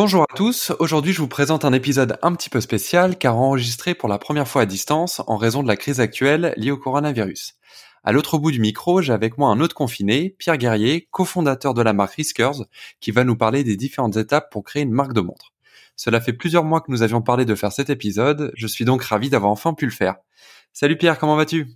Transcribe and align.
Bonjour 0.00 0.22
à 0.22 0.36
tous, 0.36 0.70
aujourd'hui 0.78 1.12
je 1.12 1.18
vous 1.18 1.26
présente 1.26 1.64
un 1.64 1.72
épisode 1.72 2.20
un 2.22 2.32
petit 2.32 2.50
peu 2.50 2.60
spécial 2.60 3.18
car 3.18 3.36
enregistré 3.36 3.96
pour 3.96 4.08
la 4.08 4.18
première 4.18 4.46
fois 4.46 4.62
à 4.62 4.64
distance 4.64 5.20
en 5.26 5.36
raison 5.36 5.60
de 5.60 5.66
la 5.66 5.76
crise 5.76 5.98
actuelle 5.98 6.54
liée 6.56 6.70
au 6.70 6.76
coronavirus. 6.76 7.54
À 8.04 8.12
l'autre 8.12 8.38
bout 8.38 8.52
du 8.52 8.60
micro, 8.60 9.02
j'ai 9.02 9.12
avec 9.12 9.38
moi 9.38 9.48
un 9.48 9.58
autre 9.58 9.74
confiné, 9.74 10.36
Pierre 10.38 10.56
Guerrier, 10.56 11.08
cofondateur 11.10 11.74
de 11.74 11.82
la 11.82 11.94
marque 11.94 12.14
Riskers, 12.14 12.66
qui 13.00 13.10
va 13.10 13.24
nous 13.24 13.34
parler 13.34 13.64
des 13.64 13.76
différentes 13.76 14.16
étapes 14.16 14.52
pour 14.52 14.62
créer 14.62 14.84
une 14.84 14.92
marque 14.92 15.14
de 15.14 15.20
montre. 15.20 15.52
Cela 15.96 16.20
fait 16.20 16.32
plusieurs 16.32 16.62
mois 16.62 16.80
que 16.80 16.92
nous 16.92 17.02
avions 17.02 17.20
parlé 17.20 17.44
de 17.44 17.56
faire 17.56 17.72
cet 17.72 17.90
épisode, 17.90 18.52
je 18.54 18.68
suis 18.68 18.84
donc 18.84 19.02
ravi 19.02 19.30
d'avoir 19.30 19.50
enfin 19.50 19.74
pu 19.74 19.84
le 19.84 19.90
faire. 19.90 20.14
Salut 20.72 20.96
Pierre, 20.96 21.18
comment 21.18 21.34
vas-tu? 21.34 21.72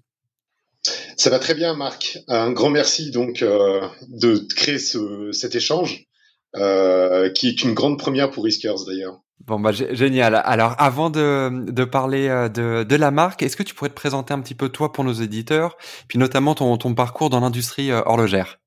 Ça 1.16 1.28
va 1.28 1.40
très 1.40 1.54
bien 1.54 1.74
Marc, 1.74 2.20
un 2.28 2.52
grand 2.52 2.70
merci 2.70 3.10
donc 3.10 3.42
euh, 3.42 3.80
de 4.06 4.46
créer 4.54 4.78
ce, 4.78 5.32
cet 5.32 5.56
échange. 5.56 6.06
Euh, 6.54 7.30
qui 7.30 7.48
est 7.48 7.62
une 7.62 7.72
grande 7.72 7.98
première 7.98 8.30
pour 8.30 8.44
Riskers 8.44 8.84
d'ailleurs. 8.86 9.20
Bon 9.46 9.58
bah 9.58 9.72
génial. 9.72 10.40
Alors 10.44 10.74
avant 10.78 11.08
de, 11.10 11.50
de 11.70 11.84
parler 11.84 12.28
euh, 12.28 12.48
de, 12.48 12.84
de 12.84 12.96
la 12.96 13.10
marque, 13.10 13.42
est-ce 13.42 13.56
que 13.56 13.62
tu 13.62 13.74
pourrais 13.74 13.88
te 13.88 13.94
présenter 13.94 14.34
un 14.34 14.40
petit 14.40 14.54
peu 14.54 14.68
toi 14.68 14.92
pour 14.92 15.02
nos 15.02 15.14
éditeurs, 15.14 15.76
puis 16.08 16.18
notamment 16.18 16.54
ton, 16.54 16.76
ton 16.76 16.94
parcours 16.94 17.30
dans 17.30 17.40
l'industrie 17.40 17.90
euh, 17.90 18.02
horlogère? 18.04 18.60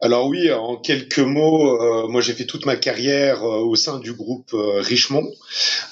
Alors 0.00 0.26
oui, 0.26 0.50
en 0.50 0.78
quelques 0.78 1.18
mots, 1.18 1.80
euh, 1.80 2.08
moi 2.08 2.22
j'ai 2.22 2.32
fait 2.32 2.46
toute 2.46 2.64
ma 2.64 2.76
carrière 2.76 3.44
au 3.44 3.76
sein 3.76 3.98
du 3.98 4.14
groupe 4.14 4.50
Richemont. 4.52 5.30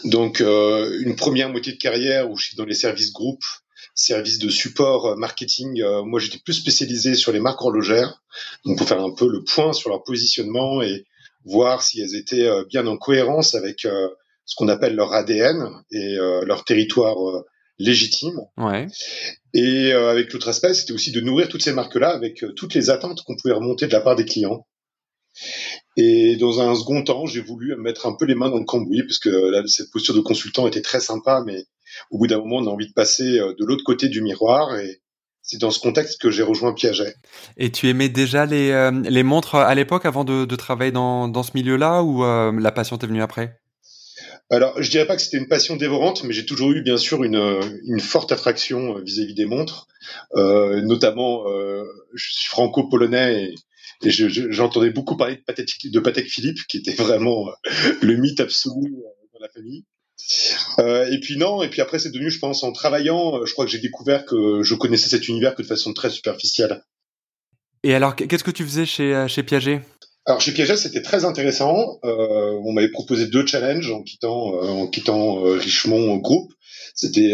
Donc 0.05 0.41
une 0.41 1.15
première 1.15 1.51
moitié 1.51 1.75
de 1.75 1.79
carrière 1.79 2.31
où 2.31 2.39
je 2.39 2.47
suis 2.47 2.57
dans 2.57 2.65
les 2.65 2.75
services 2.75 3.13
groupes, 3.13 3.45
services 3.95 4.39
de 4.39 4.49
support 4.49 5.17
marketing. 5.19 5.83
moi 6.07 6.21
j'étais 6.21 6.39
plus 6.39 6.55
spécialisé 6.55 7.15
sur 7.15 7.33
les 7.33 7.41
marques 7.41 7.61
horlogères, 7.61 8.23
donc 8.65 8.79
pour 8.79 8.89
faire 8.89 9.03
un 9.03 9.13
peu 9.15 9.29
le 9.29 9.45
point 9.45 9.75
sur 9.75 9.91
leur 9.91 10.03
positionnement 10.05 10.81
et 10.81 11.05
voir 11.49 11.83
si 11.83 12.01
elles 12.01 12.15
étaient 12.15 12.47
euh, 12.47 12.65
bien 12.69 12.87
en 12.87 12.97
cohérence 12.97 13.55
avec 13.55 13.85
euh, 13.85 14.09
ce 14.45 14.55
qu'on 14.57 14.69
appelle 14.69 14.95
leur 14.95 15.13
ADN 15.13 15.69
et 15.91 16.17
euh, 16.17 16.45
leur 16.45 16.65
territoire 16.65 17.17
légitime. 17.79 18.41
Ouais. 18.57 18.87
Et 19.55 19.93
avec 19.93 20.33
l'autre 20.33 20.49
aspect, 20.49 20.75
c'était 20.75 20.93
aussi 20.93 21.13
de 21.13 21.21
nourrir 21.21 21.49
toutes 21.49 21.63
ces 21.63 21.73
marques-là 21.73 22.11
avec 22.11 22.45
toutes 22.57 22.75
les 22.75 22.91
attentes 22.91 23.23
qu'on 23.23 23.37
pouvait 23.37 23.55
remonter 23.55 23.87
de 23.87 23.93
la 23.93 24.01
part 24.01 24.17
des 24.17 24.25
clients. 24.25 24.67
Et 25.97 26.37
dans 26.37 26.61
un 26.61 26.75
second 26.75 27.05
temps, 27.05 27.27
j'ai 27.27 27.41
voulu 27.41 27.77
mettre 27.77 28.07
un 28.07 28.17
peu 28.17 28.25
les 28.25 28.35
mains 28.35 28.51
dans 28.51 28.59
le 28.59 28.65
cambouis 28.65 29.03
parce 29.05 29.19
que 29.19 29.29
là, 29.29 29.63
cette 29.67 29.91
posture 29.91 30.15
de 30.15 30.21
consultant 30.21 30.67
était 30.67 30.83
très 30.83 31.01
sympa, 31.01 31.43
mais 31.47 31.67
au 32.11 32.19
bout 32.19 32.27
d'un 32.27 32.39
moment, 32.39 32.57
on 32.57 32.67
a 32.67 32.71
envie 32.71 32.89
de 32.89 32.93
passer 32.95 33.39
de 33.39 33.65
l'autre 33.65 33.85
côté 33.85 34.09
du 34.09 34.23
miroir 34.23 34.77
et 34.77 35.01
c'est 35.49 35.59
dans 35.59 35.71
ce 35.71 35.81
contexte 35.81 36.21
que 36.21 36.31
j'ai 36.31 36.43
rejoint 36.43 36.75
Piaget. 36.75 37.15
Et 37.57 37.73
tu 37.73 37.89
aimais 37.89 38.11
déjà 38.11 38.45
les, 38.45 38.71
euh, 38.71 38.91
les 38.91 39.23
montres 39.23 39.55
à 39.55 39.75
l'époque 39.75 40.05
avant 40.05 40.25
de, 40.25 40.45
de 40.45 40.57
travailler 40.57 40.93
dans, 40.93 41.27
dans 41.27 41.43
ce 41.43 41.53
milieu-là 41.55 42.03
ou 42.03 42.23
euh, 42.23 42.53
la 42.61 42.71
passion 42.71 42.99
t'est 42.99 43.07
venue 43.07 43.23
après? 43.23 43.59
Alors, 44.51 44.81
je 44.81 44.91
dirais 44.91 45.07
pas 45.07 45.17
que 45.17 45.23
c'était 45.23 45.39
une 45.39 45.49
passion 45.49 45.77
dévorante, 45.77 46.23
mais 46.25 46.35
j'ai 46.35 46.45
toujours 46.45 46.73
eu 46.73 46.83
bien 46.83 46.99
sûr 46.99 47.25
une, 47.25 47.61
une 47.87 48.01
forte 48.01 48.31
attraction 48.31 48.99
euh, 48.99 49.03
vis-à-vis 49.03 49.35
des 49.35 49.47
montres. 49.47 49.89
Euh, 50.37 50.83
notamment, 50.83 51.45
je 52.15 52.31
suis 52.31 52.49
franco-polonais 52.49 53.55
et, 54.03 54.09
et 54.09 54.11
j'entendais 54.11 54.91
beaucoup 54.91 55.17
parler 55.17 55.37
de 55.37 55.43
Patek, 55.43 55.91
de 55.91 56.01
Patek 56.01 56.27
Philippe, 56.29 56.59
qui 56.69 56.77
était 56.77 56.95
vraiment 56.95 57.49
le 58.03 58.17
mythe 58.17 58.41
absolu 58.41 58.97
dans 59.33 59.41
la 59.41 59.49
famille. 59.49 59.85
Euh, 60.79 61.11
et 61.11 61.21
puis 61.21 61.37
non, 61.37 61.63
et 61.63 61.71
puis 61.71 61.81
après 61.81 61.99
c'est 61.99 62.11
devenu, 62.11 62.31
je 62.31 62.39
pense, 62.39 62.63
en 62.63 62.73
travaillant, 62.73 63.37
euh, 63.37 63.47
je 63.47 63.53
crois 63.53 63.65
que 63.65 63.71
j'ai 63.71 63.79
découvert 63.79 64.25
que 64.25 64.63
je 64.63 64.75
connaissais 64.75 65.09
cet 65.09 65.29
univers 65.29 65.55
que 65.55 65.63
de 65.63 65.67
façon 65.67 65.93
très 65.93 66.11
superficielle. 66.11 66.83
Et 67.85 67.95
alors, 67.95 68.17
qu'est-ce 68.17 68.45
que 68.45 68.51
tu 68.51 68.65
faisais 68.65 68.87
chez, 68.87 69.15
euh, 69.15 69.29
chez 69.29 69.43
Piaget? 69.43 69.81
Alors 70.29 70.43
chez 70.43 70.53
Piaget, 70.53 70.77
c'était 70.77 71.01
très 71.01 71.25
intéressant. 71.25 71.99
Euh, 72.05 72.61
on 72.63 72.73
m'avait 72.73 72.91
proposé 72.91 73.27
deux 73.29 73.47
challenges 73.47 73.91
en 73.91 74.03
quittant, 74.03 74.55
euh, 74.57 74.67
en 74.67 74.87
quittant 74.87 75.43
euh, 75.47 75.53
Richemont 75.55 76.17
Group. 76.19 76.53
C'était 76.95 77.33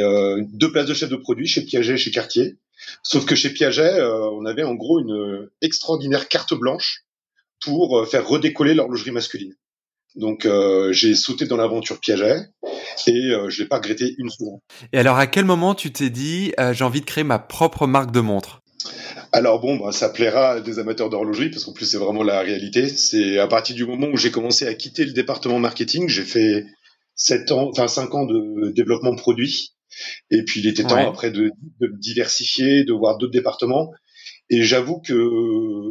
deux 0.53 0.71
places 0.71 0.87
de 0.87 0.95
chef 0.95 1.09
de 1.09 1.17
produit 1.17 1.47
chez 1.47 1.63
Piaget 1.63 1.95
et 1.95 1.97
chez 1.97 2.11
Cartier. 2.11 2.57
Sauf 3.03 3.25
que 3.25 3.35
chez 3.35 3.49
Piaget, 3.49 3.99
on 4.03 4.45
avait 4.45 4.63
en 4.63 4.75
gros 4.75 5.01
une 5.01 5.49
extraordinaire 5.63 6.29
carte 6.29 6.53
blanche 6.53 7.05
pour 7.65 8.07
faire 8.07 8.29
redécoller 8.29 8.75
l'horlogerie 8.75 9.11
masculine. 9.11 9.55
Donc 10.15 10.47
j'ai 10.93 11.15
sauté 11.15 11.47
dans 11.47 11.57
l'aventure 11.57 11.99
Piaget 12.01 12.37
et 13.07 13.31
euh, 13.31 13.51
je 13.51 13.63
l'ai 13.63 13.69
pas 13.69 13.77
regretté 13.77 14.15
une 14.19 14.31
seconde. 14.31 14.61
Et 14.93 14.99
alors, 14.99 15.19
à 15.19 15.27
quel 15.27 15.45
moment 15.45 15.75
tu 15.75 15.93
t'es 15.93 16.11
dit 16.11 16.53
euh, 16.59 16.73
j'ai 16.73 16.85
envie 16.85 17.01
de 17.01 17.07
créer 17.07 17.25
ma 17.25 17.39
propre 17.39 17.87
marque 17.87 18.13
de 18.13 18.21
montre? 18.21 18.61
Alors 19.33 19.61
bon, 19.61 19.77
bah, 19.77 19.93
ça 19.93 20.09
plaira 20.09 20.53
à 20.53 20.61
des 20.61 20.79
amateurs 20.79 21.11
d'horlogerie 21.11 21.51
parce 21.51 21.65
qu'en 21.65 21.73
plus 21.73 21.87
c'est 21.87 21.99
vraiment 21.99 22.23
la 22.23 22.41
réalité. 22.41 22.89
C'est 22.89 23.39
à 23.39 23.49
partir 23.49 23.75
du 23.75 23.85
moment 23.85 24.07
où 24.13 24.17
j'ai 24.17 24.31
commencé 24.31 24.67
à 24.67 24.75
quitter 24.75 25.05
le 25.05 25.13
département 25.13 25.59
marketing, 25.59 26.09
j'ai 26.09 26.23
fait 26.23 26.65
sept 27.17 27.51
ans, 27.51 27.69
enfin 27.71 27.89
cinq 27.89 28.15
ans 28.15 28.27
de 28.27 28.71
développement 28.71 29.17
produit. 29.17 29.75
Et 30.31 30.43
puis 30.45 30.61
il 30.61 30.67
était 30.67 30.83
temps 30.83 31.09
après 31.09 31.31
de, 31.31 31.51
de 31.81 31.89
diversifier, 31.99 32.85
de 32.85 32.93
voir 32.93 33.19
d'autres 33.19 33.33
départements. 33.33 33.91
Et 34.51 34.63
j'avoue 34.63 35.01
que 35.01 35.15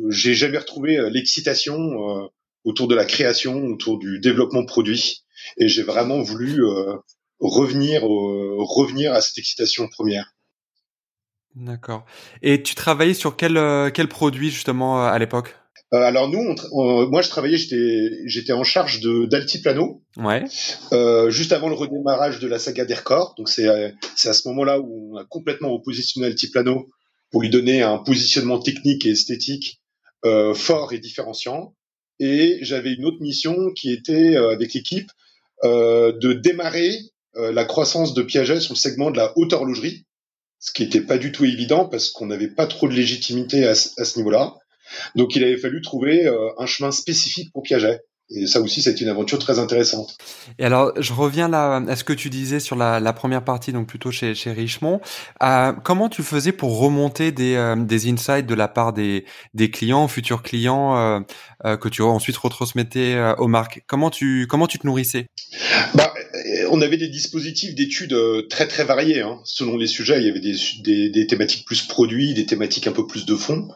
j'ai 0.10 0.34
jamais 0.34 0.58
retrouvé 0.58 0.98
euh, 0.98 1.10
l'excitation 1.10 1.76
euh, 1.76 2.28
autour 2.64 2.88
de 2.88 2.96
la 2.96 3.06
création, 3.06 3.66
autour 3.66 4.00
du 4.00 4.20
développement 4.20 4.66
produit 4.66 5.24
et 5.58 5.68
j'ai 5.68 5.84
vraiment 5.84 6.22
voulu 6.22 6.66
euh, 6.66 6.96
revenir 7.40 8.06
euh, 8.06 8.56
revenir 8.60 9.14
à 9.14 9.22
cette 9.22 9.38
excitation 9.38 9.88
première. 9.88 10.34
D'accord. 11.56 12.06
Et 12.42 12.64
tu 12.64 12.74
travaillais 12.76 13.14
sur 13.14 13.36
quel 13.36 13.58
euh, 13.58 13.92
quel 13.94 14.08
produit 14.08 14.50
justement 14.50 15.06
à 15.06 15.18
l'époque? 15.20 15.56
Alors 15.92 16.28
nous, 16.28 16.56
moi 17.12 17.22
je 17.22 17.30
travaillais, 17.30 17.58
j'étais 17.58 18.10
j'étais 18.26 18.54
en 18.54 18.64
charge 18.64 19.00
de 19.00 19.26
d'altiplano. 19.26 20.02
Ouais. 20.18 20.44
Euh, 20.92 21.30
juste 21.30 21.52
avant 21.52 21.70
le 21.70 21.76
redémarrage 21.76 22.40
de 22.40 22.48
la 22.48 22.58
saga 22.58 22.84
d'Aircore. 22.84 23.36
Donc 23.38 23.48
c'est 23.48 23.94
c'est 24.16 24.30
à 24.30 24.34
ce 24.34 24.48
moment-là 24.48 24.80
où 24.80 25.14
on 25.14 25.18
a 25.18 25.26
complètement 25.26 25.72
repositionné 25.72 26.26
Altiplano 26.26 26.88
pour 27.32 27.42
lui 27.44 27.52
donner 27.52 27.84
un 27.84 28.00
positionnement 28.00 28.58
technique 28.58 29.06
et 29.06 29.12
esthétique 29.12 29.82
euh, 30.26 30.56
fort 30.56 30.94
et 30.94 31.00
différenciant. 31.00 31.76
Et 32.20 32.60
j'avais 32.62 32.94
une 32.94 33.06
autre 33.06 33.22
mission 33.22 33.72
qui 33.72 33.92
était 33.92 34.36
avec 34.36 34.74
l'équipe 34.74 35.10
euh, 35.64 36.12
de 36.12 36.34
démarrer 36.34 37.00
euh, 37.38 37.54
la 37.54 37.64
croissance 37.64 38.14
de 38.14 38.22
Piaget 38.22 38.60
sur 38.60 38.74
le 38.74 38.78
segment 38.80 39.12
de 39.12 39.18
la 39.18 39.32
haute 39.38 39.54
horlogerie, 39.54 40.06
ce 40.60 40.74
qui 40.74 40.84
n'était 40.84 41.02
pas 41.02 41.18
du 41.18 41.32
tout 41.32 41.46
évident 41.46 41.86
parce 41.86 42.10
qu'on 42.10 42.26
n'avait 42.26 42.50
pas 42.50 42.68
trop 42.68 42.90
de 42.90 42.94
légitimité 42.94 43.66
à, 43.66 43.74
ce 43.74 44.18
niveau-là. 44.18 44.56
Donc 45.16 45.38
il 45.38 45.44
avait 45.44 45.58
fallu 45.58 45.82
trouver 45.82 46.28
euh, 46.28 46.50
un 46.58 46.66
chemin 46.66 46.92
spécifique 46.92 47.54
pour 47.54 47.64
Piaget. 47.64 48.02
Et 48.30 48.48
ça 48.48 48.62
aussi, 48.62 48.82
c'est 48.82 49.00
une 49.02 49.10
aventure 49.10 49.38
très 49.38 49.60
intéressante. 49.60 50.18
Et 50.58 50.66
alors, 50.66 50.92
je 50.98 51.14
reviens 51.14 51.48
là 51.48 51.84
à 51.88 51.96
ce 51.96 52.04
que 52.04 52.14
tu 52.14 52.30
disais 52.30 52.60
sur 52.60 52.76
la, 52.76 53.00
la 53.00 53.14
première 53.14 53.44
partie, 53.44 53.74
donc 53.74 53.88
plutôt 53.88 54.12
chez, 54.12 54.34
chez 54.34 54.52
Richemont. 54.52 55.02
Euh, 55.44 55.74
comment 55.84 56.10
tu 56.10 56.24
faisais 56.24 56.52
pour 56.52 56.80
remonter 56.80 57.32
des, 57.32 57.56
euh, 57.56 57.76
des 57.76 58.10
insights 58.10 58.46
de 58.48 58.56
la 58.56 58.68
part 58.68 58.94
des, 58.94 59.26
des 59.54 59.70
clients, 59.70 60.08
futurs 60.08 60.42
clients, 60.42 60.98
euh, 60.98 61.78
que 61.78 61.90
tu 61.90 62.02
ensuite 62.02 62.38
retransmettais 62.38 63.18
aux 63.38 63.48
marques? 63.48 63.84
Comment 63.88 64.10
tu 64.10 64.48
comment 64.50 64.68
tu 64.68 64.80
te 64.80 64.88
nourrissais? 64.88 65.28
Bah, 65.94 66.14
on 66.70 66.82
avait 66.82 66.98
des 66.98 67.08
dispositifs 67.08 67.76
d'études 67.76 68.16
très 68.50 68.68
très 68.68 68.84
variés 68.84 69.22
hein. 69.22 69.40
selon 69.44 69.78
les 69.78 69.88
sujets. 69.88 70.20
Il 70.20 70.26
y 70.26 70.30
avait 70.30 70.40
des, 70.40 70.56
des, 70.82 71.10
des, 71.10 71.28
thématiques 71.28 71.66
plus 71.66 71.84
produits, 71.84 72.34
des 72.34 72.46
thématiques 72.46 72.88
un 72.88 72.92
peu 72.92 73.08
plus 73.08 73.26
de 73.26 73.36
fond. 73.36 73.68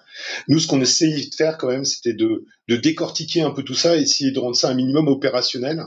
Nous, 0.48 0.60
ce 0.60 0.68
qu'on 0.68 0.82
essayait 0.82 1.30
de 1.30 1.36
faire 1.36 1.58
quand 1.58 1.68
même, 1.68 1.86
c'était 1.86 2.14
de, 2.14 2.46
de 2.68 2.76
décortiquer 2.76 3.42
un 3.42 3.52
peu 3.52 3.64
tout 3.64 3.76
ça, 3.76 3.98
essayer 3.98 4.32
de 4.32 4.40
rendre 4.40 4.56
ça 4.56 4.70
un 4.70 4.74
minimum 4.74 5.08
opérationnel 5.08 5.82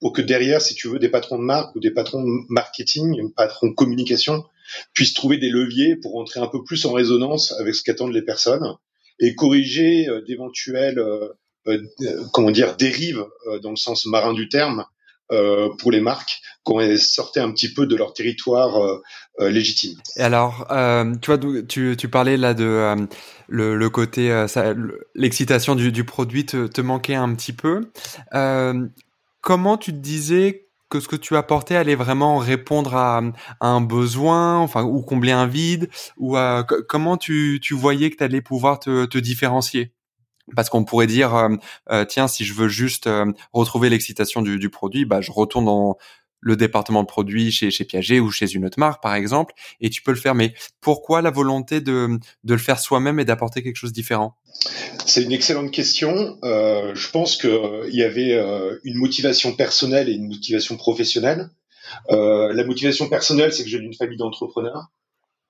pour 0.00 0.12
que 0.12 0.22
derrière, 0.22 0.60
si 0.60 0.74
tu 0.74 0.88
veux, 0.88 0.98
des 0.98 1.08
patrons 1.08 1.38
de 1.38 1.44
marque 1.44 1.74
ou 1.76 1.80
des 1.80 1.90
patrons 1.90 2.22
de 2.22 2.28
marketing, 2.50 3.16
des 3.16 3.32
patrons 3.34 3.68
de 3.68 3.74
communication 3.74 4.44
puissent 4.92 5.14
trouver 5.14 5.38
des 5.38 5.48
leviers 5.48 5.96
pour 5.96 6.12
rentrer 6.12 6.40
un 6.40 6.46
peu 6.46 6.62
plus 6.62 6.84
en 6.84 6.92
résonance 6.92 7.52
avec 7.58 7.74
ce 7.74 7.82
qu'attendent 7.82 8.12
les 8.12 8.22
personnes 8.22 8.76
et 9.20 9.34
corriger 9.34 10.08
euh, 10.08 10.22
d'éventuelles, 10.22 10.98
euh, 10.98 11.28
euh, 11.68 11.78
comment 12.32 12.50
dire, 12.50 12.76
dérives 12.76 13.24
dans 13.62 13.70
le 13.70 13.76
sens 13.76 14.06
marin 14.06 14.34
du 14.34 14.48
terme 14.48 14.84
euh, 15.32 15.70
pour 15.78 15.90
les 15.90 16.00
marques 16.00 16.40
quand 16.64 16.80
elles 16.80 16.98
sortaient 16.98 17.40
un 17.40 17.50
petit 17.50 17.72
peu 17.72 17.86
de 17.86 17.96
leur 17.96 18.12
territoire 18.12 18.76
euh, 18.76 19.02
euh 19.40 19.50
légitime. 19.50 19.98
Et 20.16 20.22
alors, 20.22 20.66
tu 21.22 21.30
vois, 21.30 21.38
tu, 21.66 22.08
parlais 22.08 22.36
là 22.36 22.52
de 22.52 22.94
le, 23.48 23.88
côté, 23.88 24.46
l'excitation 25.14 25.74
du, 25.74 25.92
du, 25.92 26.04
produit 26.04 26.44
te, 26.44 26.80
manquait 26.80 27.14
un 27.14 27.34
petit 27.34 27.52
peu. 27.52 27.90
comment 29.40 29.76
tu 29.78 29.92
te 29.92 29.98
disais 29.98 30.68
que 30.90 31.00
ce 31.00 31.08
que 31.08 31.16
tu 31.16 31.36
apportais 31.36 31.76
allait 31.76 31.94
vraiment 31.96 32.36
répondre 32.36 32.94
à, 32.94 33.22
un 33.60 33.80
besoin, 33.80 34.58
enfin 34.58 34.82
ou 34.82 35.02
combler 35.02 35.32
un 35.32 35.46
vide, 35.46 35.88
ou 36.18 36.36
comment 36.88 37.16
tu, 37.16 37.60
tu 37.62 37.74
voyais 37.74 38.10
que 38.10 38.16
tu 38.16 38.24
allais 38.24 38.42
pouvoir 38.42 38.78
te 38.78 39.18
différencier? 39.18 39.94
Parce 40.54 40.68
qu'on 40.68 40.84
pourrait 40.84 41.06
dire 41.06 41.34
euh, 41.34 41.48
euh, 41.90 42.04
tiens 42.04 42.28
si 42.28 42.44
je 42.44 42.54
veux 42.54 42.68
juste 42.68 43.06
euh, 43.06 43.32
retrouver 43.52 43.90
l'excitation 43.90 44.42
du, 44.42 44.58
du, 44.58 44.70
produit 44.70 45.04
bah 45.04 45.20
je 45.20 45.32
retourne 45.32 45.64
dans 45.64 45.96
le 46.40 46.56
département 46.56 47.02
de 47.02 47.06
produit 47.06 47.50
chez 47.50 47.70
Piaget 47.84 48.20
ou 48.20 48.30
chez 48.30 48.52
une 48.52 48.66
autre 48.66 48.78
marque 48.78 49.02
par 49.02 49.14
exemple 49.14 49.54
et 49.80 49.88
tu 49.88 50.02
peux 50.02 50.10
le 50.10 50.18
faire 50.18 50.34
mais 50.34 50.52
pourquoi 50.82 51.22
la 51.22 51.30
volonté 51.30 51.80
de 51.80 52.18
de 52.44 52.52
le 52.52 52.60
faire 52.60 52.78
soi-même 52.78 53.18
et 53.18 53.24
d'apporter 53.24 53.62
quelque 53.62 53.76
chose 53.76 53.92
de 53.92 53.94
différent? 53.94 54.36
C'est 55.06 55.22
une 55.22 55.32
excellente 55.32 55.70
question. 55.70 56.38
Je 56.42 57.10
pense 57.10 57.36
qu'il 57.36 57.94
y 57.94 58.02
avait 58.02 58.34
une 58.84 58.98
motivation 58.98 59.54
personnelle 59.54 60.08
et 60.10 60.12
une 60.12 60.28
motivation 60.28 60.76
professionnelle. 60.76 61.48
la 62.10 62.64
motivation 62.64 63.08
personnelle, 63.08 63.52
c'est 63.52 63.64
que 63.64 63.70
j'ai 63.70 63.78
une 63.78 63.94
famille 63.94 64.18
d'entrepreneurs. 64.18 64.88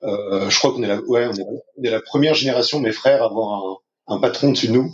je 0.02 0.58
crois 0.58 0.73
qu'on 0.73 0.82
est, 0.85 1.90
la 1.90 2.00
première 2.00 2.35
génération, 2.35 2.79
mes 2.79 2.93
frères, 2.93 3.23
à 3.23 3.26
avoir 3.26 3.64
un, 3.64 3.76
un 4.06 4.18
patron 4.18 4.50
dessus 4.52 4.68
de 4.68 4.72
nous. 4.72 4.92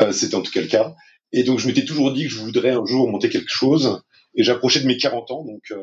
Euh, 0.00 0.12
C'était 0.12 0.34
en 0.34 0.42
tout 0.42 0.52
cas 0.52 0.60
le 0.60 0.66
cas. 0.66 0.94
Et 1.32 1.44
donc 1.44 1.58
je 1.58 1.66
m'étais 1.66 1.84
toujours 1.84 2.12
dit 2.12 2.24
que 2.24 2.30
je 2.30 2.38
voudrais 2.38 2.70
un 2.70 2.84
jour 2.84 3.08
monter 3.08 3.28
quelque 3.28 3.50
chose. 3.50 4.02
Et 4.34 4.44
j'approchais 4.44 4.80
de 4.80 4.86
mes 4.86 4.96
40 4.96 5.30
ans, 5.32 5.44
donc 5.44 5.62
euh, 5.72 5.76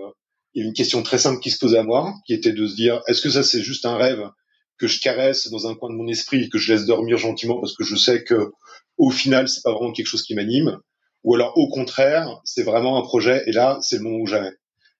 il 0.53 0.61
y 0.61 0.65
a 0.65 0.67
une 0.67 0.73
question 0.73 1.03
très 1.03 1.17
simple 1.17 1.41
qui 1.41 1.51
se 1.51 1.59
posait 1.59 1.77
à 1.77 1.83
moi, 1.83 2.13
qui 2.25 2.33
était 2.33 2.53
de 2.53 2.65
se 2.65 2.75
dire 2.75 3.01
est-ce 3.07 3.21
que 3.21 3.29
ça 3.29 3.43
c'est 3.43 3.61
juste 3.61 3.85
un 3.85 3.97
rêve 3.97 4.29
que 4.77 4.87
je 4.87 5.01
caresse 5.01 5.49
dans 5.49 5.67
un 5.67 5.75
coin 5.75 5.89
de 5.89 5.95
mon 5.95 6.07
esprit 6.07 6.43
et 6.43 6.49
que 6.49 6.57
je 6.57 6.71
laisse 6.71 6.85
dormir 6.85 7.17
gentiment 7.17 7.59
parce 7.59 7.75
que 7.75 7.83
je 7.83 7.95
sais 7.95 8.23
que 8.23 8.51
au 8.97 9.09
final 9.09 9.49
c'est 9.49 9.63
pas 9.63 9.73
vraiment 9.73 9.91
quelque 9.91 10.07
chose 10.07 10.23
qui 10.23 10.33
m'anime, 10.35 10.79
ou 11.23 11.35
alors 11.35 11.57
au 11.57 11.67
contraire 11.69 12.39
c'est 12.45 12.63
vraiment 12.63 12.97
un 12.97 13.01
projet 13.01 13.43
et 13.47 13.51
là 13.51 13.79
c'est 13.81 13.97
le 13.97 14.03
moment 14.03 14.19
où 14.19 14.27
jamais. 14.27 14.51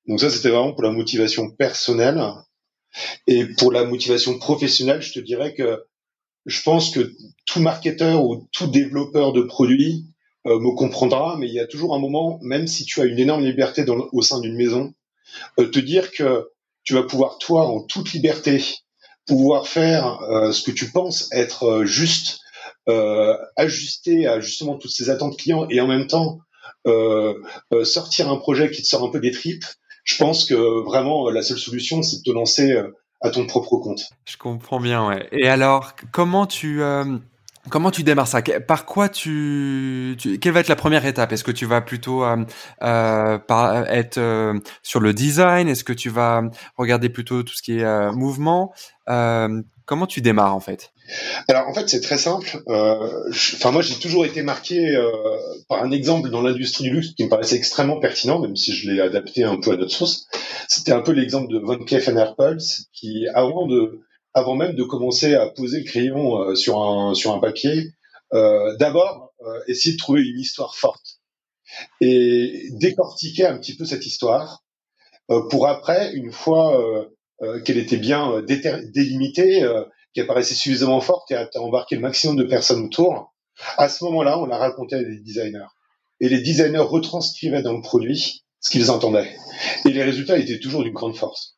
Donc 0.07 0.19
ça 0.19 0.29
c'était 0.29 0.49
vraiment 0.49 0.73
pour 0.73 0.83
la 0.83 0.91
motivation 0.91 1.49
personnelle 1.51 2.21
et 3.27 3.45
pour 3.45 3.71
la 3.71 3.85
motivation 3.85 4.37
professionnelle 4.39 5.01
je 5.01 5.13
te 5.13 5.19
dirais 5.19 5.53
que 5.53 5.83
je 6.47 6.61
pense 6.63 6.91
que 6.91 7.13
tout 7.45 7.59
marketeur 7.59 8.23
ou 8.23 8.47
tout 8.51 8.67
développeur 8.67 9.33
de 9.33 9.41
produits 9.41 10.05
euh, 10.47 10.59
me 10.59 10.73
comprendra, 10.75 11.35
mais 11.37 11.47
il 11.47 11.53
y 11.53 11.59
a 11.59 11.67
toujours 11.67 11.93
un 11.93 11.99
moment, 11.99 12.39
même 12.41 12.67
si 12.67 12.85
tu 12.85 13.01
as 13.01 13.05
une 13.05 13.19
énorme 13.19 13.43
liberté 13.43 13.83
dans, 13.83 14.07
au 14.13 14.21
sein 14.21 14.39
d'une 14.39 14.55
maison, 14.55 14.93
euh, 15.59 15.69
te 15.69 15.79
dire 15.79 16.11
que 16.11 16.49
tu 16.83 16.93
vas 16.93 17.03
pouvoir, 17.03 17.37
toi, 17.37 17.67
en 17.67 17.81
toute 17.81 18.13
liberté, 18.13 18.63
pouvoir 19.27 19.67
faire 19.67 20.21
euh, 20.21 20.53
ce 20.53 20.63
que 20.63 20.71
tu 20.71 20.89
penses 20.89 21.29
être 21.31 21.83
juste, 21.83 22.39
ajusté 23.57 24.27
à 24.27 24.39
justement 24.39 24.77
toutes 24.77 24.91
ces 24.91 25.09
attentes 25.09 25.37
clients 25.37 25.67
et 25.69 25.81
en 25.81 25.87
même 25.87 26.07
temps 26.07 26.39
sortir 27.83 28.31
un 28.31 28.37
projet 28.37 28.71
qui 28.71 28.81
te 28.81 28.87
sort 28.87 29.03
un 29.03 29.11
peu 29.11 29.19
des 29.19 29.31
tripes. 29.31 29.65
Je 30.05 30.15
pense 30.15 30.45
que 30.45 30.55
vraiment 30.85 31.29
la 31.29 31.41
seule 31.41 31.59
solution, 31.59 32.01
c'est 32.01 32.19
de 32.19 32.23
te 32.23 32.31
lancer 32.31 32.81
à 33.21 33.29
ton 33.29 33.45
propre 33.47 33.77
compte. 33.77 34.01
Je 34.25 34.37
comprends 34.37 34.79
bien, 34.79 35.07
ouais. 35.07 35.27
Et 35.31 35.47
alors, 35.47 35.95
comment 36.11 36.45
tu 36.45 36.81
euh, 36.81 37.17
comment 37.69 37.91
tu 37.91 38.03
démarres 38.03 38.27
ça? 38.27 38.41
Par 38.41 38.85
quoi 38.85 39.09
tu, 39.09 40.15
tu, 40.19 40.39
Quelle 40.39 40.53
va 40.53 40.59
être 40.59 40.67
la 40.67 40.75
première 40.75 41.05
étape? 41.05 41.31
Est-ce 41.31 41.43
que 41.43 41.51
tu 41.51 41.65
vas 41.65 41.81
plutôt 41.81 42.23
euh, 42.23 42.37
euh 42.83 43.37
par, 43.37 43.87
être 43.89 44.17
euh, 44.17 44.59
sur 44.83 44.99
le 44.99 45.13
design? 45.13 45.67
Est-ce 45.67 45.83
que 45.83 45.93
tu 45.93 46.09
vas 46.09 46.43
regarder 46.75 47.09
plutôt 47.09 47.43
tout 47.43 47.53
ce 47.53 47.61
qui 47.61 47.79
est 47.79 48.11
mouvement? 48.11 48.73
Comment 49.87 50.05
tu 50.05 50.19
démarres 50.19 50.53
en 50.53 50.59
fait? 50.59 50.91
Alors 51.47 51.69
en 51.69 51.73
fait 51.73 51.87
c'est 51.87 52.01
très 52.01 52.17
simple. 52.17 52.61
Euh, 52.67 53.29
enfin 53.31 53.71
moi 53.71 53.81
j'ai 53.81 53.95
toujours 53.95 54.25
été 54.25 54.41
marqué 54.41 54.93
euh, 54.97 55.09
par 55.69 55.81
un 55.81 55.91
exemple 55.91 56.29
dans 56.29 56.41
l'industrie 56.41 56.83
du 56.83 56.89
luxe 56.89 57.13
qui 57.15 57.23
me 57.23 57.29
paraissait 57.29 57.55
extrêmement 57.55 57.97
pertinent, 57.97 58.41
même 58.41 58.57
si 58.57 58.73
je 58.73 58.91
l'ai 58.91 58.99
adapté 58.99 59.45
un 59.45 59.55
peu 59.55 59.71
à 59.71 59.77
notre 59.77 59.93
sauce. 59.93 60.27
C'était 60.67 60.91
un 60.91 60.99
peu 60.99 61.13
l'exemple 61.13 61.53
de 61.53 61.59
Van 61.59 61.77
Cleef 61.77 62.09
Arpels 62.09 62.57
qui 62.91 63.27
avant 63.33 63.65
de 63.65 64.01
avant 64.37 64.55
même 64.55 64.75
de 64.75 64.83
commencer 64.83 65.33
à 65.33 65.47
poser 65.47 65.79
le 65.79 65.85
crayon 65.85 66.41
euh, 66.41 66.55
sur 66.55 66.79
un 66.79 67.39
papier, 67.39 67.93
euh, 68.33 68.75
d'abord 68.77 69.33
euh, 69.41 69.59
essayer 69.67 69.95
de 69.95 69.99
trouver 69.99 70.21
une 70.21 70.39
histoire 70.39 70.75
forte 70.75 71.19
et 72.01 72.69
décortiquer 72.71 73.47
un 73.47 73.57
petit 73.57 73.75
peu 73.75 73.85
cette 73.85 74.05
histoire 74.05 74.63
pour 75.49 75.67
après 75.67 76.13
une 76.13 76.31
fois 76.31 76.81
qu'elle 77.65 77.77
était 77.77 77.97
bien 77.97 78.41
délimitée, 78.41 79.69
qu'elle 80.13 80.27
paraissait 80.27 80.55
suffisamment 80.55 81.01
forte 81.01 81.29
et 81.31 81.35
à 81.35 81.49
embarquer 81.55 81.95
le 81.95 82.01
maximum 82.01 82.37
de 82.37 82.45
personnes 82.45 82.85
autour. 82.85 83.35
À 83.75 83.89
ce 83.89 84.05
moment-là, 84.05 84.39
on 84.39 84.45
la 84.45 84.57
racontait 84.57 84.95
à 84.95 85.03
des 85.03 85.19
designers. 85.19 85.67
Et 86.21 86.29
les 86.29 86.39
designers 86.39 86.77
retranscrivaient 86.77 87.61
dans 87.61 87.73
le 87.73 87.81
produit 87.81 88.45
ce 88.61 88.69
qu'ils 88.69 88.89
entendaient. 88.89 89.35
Et 89.85 89.89
les 89.89 90.03
résultats 90.03 90.37
étaient 90.37 90.59
toujours 90.59 90.83
d'une 90.83 90.93
grande 90.93 91.17
force. 91.17 91.56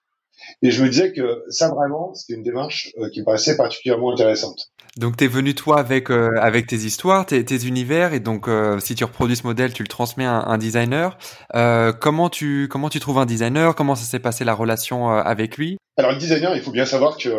Et 0.62 0.72
je 0.72 0.84
me 0.84 0.90
disais 0.90 1.14
que 1.14 1.44
ça 1.50 1.70
vraiment, 1.70 2.14
c'était 2.14 2.34
une 2.34 2.44
démarche 2.44 2.92
qui 3.14 3.22
me 3.22 3.26
paraissait 3.26 3.58
particulièrement 3.58 4.12
intéressante. 4.14 4.72
Donc 4.98 5.18
tu 5.18 5.26
es 5.26 5.28
venu 5.28 5.54
toi 5.56 5.80
avec 5.80 6.10
euh, 6.10 6.30
avec 6.42 6.68
tes 6.68 6.76
histoires, 6.76 7.26
tes, 7.26 7.46
tes 7.46 7.66
univers 7.66 8.14
et 8.14 8.20
donc 8.20 8.48
euh, 8.48 8.80
si 8.80 8.96
tu 8.96 9.04
reproduis 9.04 9.36
ce 9.36 9.44
modèle, 9.46 9.72
tu 9.72 9.84
le 9.84 9.88
transmets 9.88 10.26
à 10.26 10.44
un, 10.46 10.58
designer. 10.58 11.18
Euh, 11.56 11.94
comment 11.94 12.30
tu 12.30 12.68
comment 12.70 12.90
tu 12.90 13.00
trouves 13.00 13.20
un 13.20 13.26
designer? 13.26 13.76
Comment 13.76 13.96
ça 13.96 14.04
s'est 14.04 14.20
passé 14.20 14.44
la 14.44 14.54
relation 14.54 15.10
avec 15.10 15.58
lui? 15.58 15.78
Alors 15.98 16.12
le 16.12 16.18
designer, 16.18 16.56
il 16.56 16.62
faut 16.62 16.72
bien 16.72 16.86
savoir 16.86 17.18
que 17.18 17.30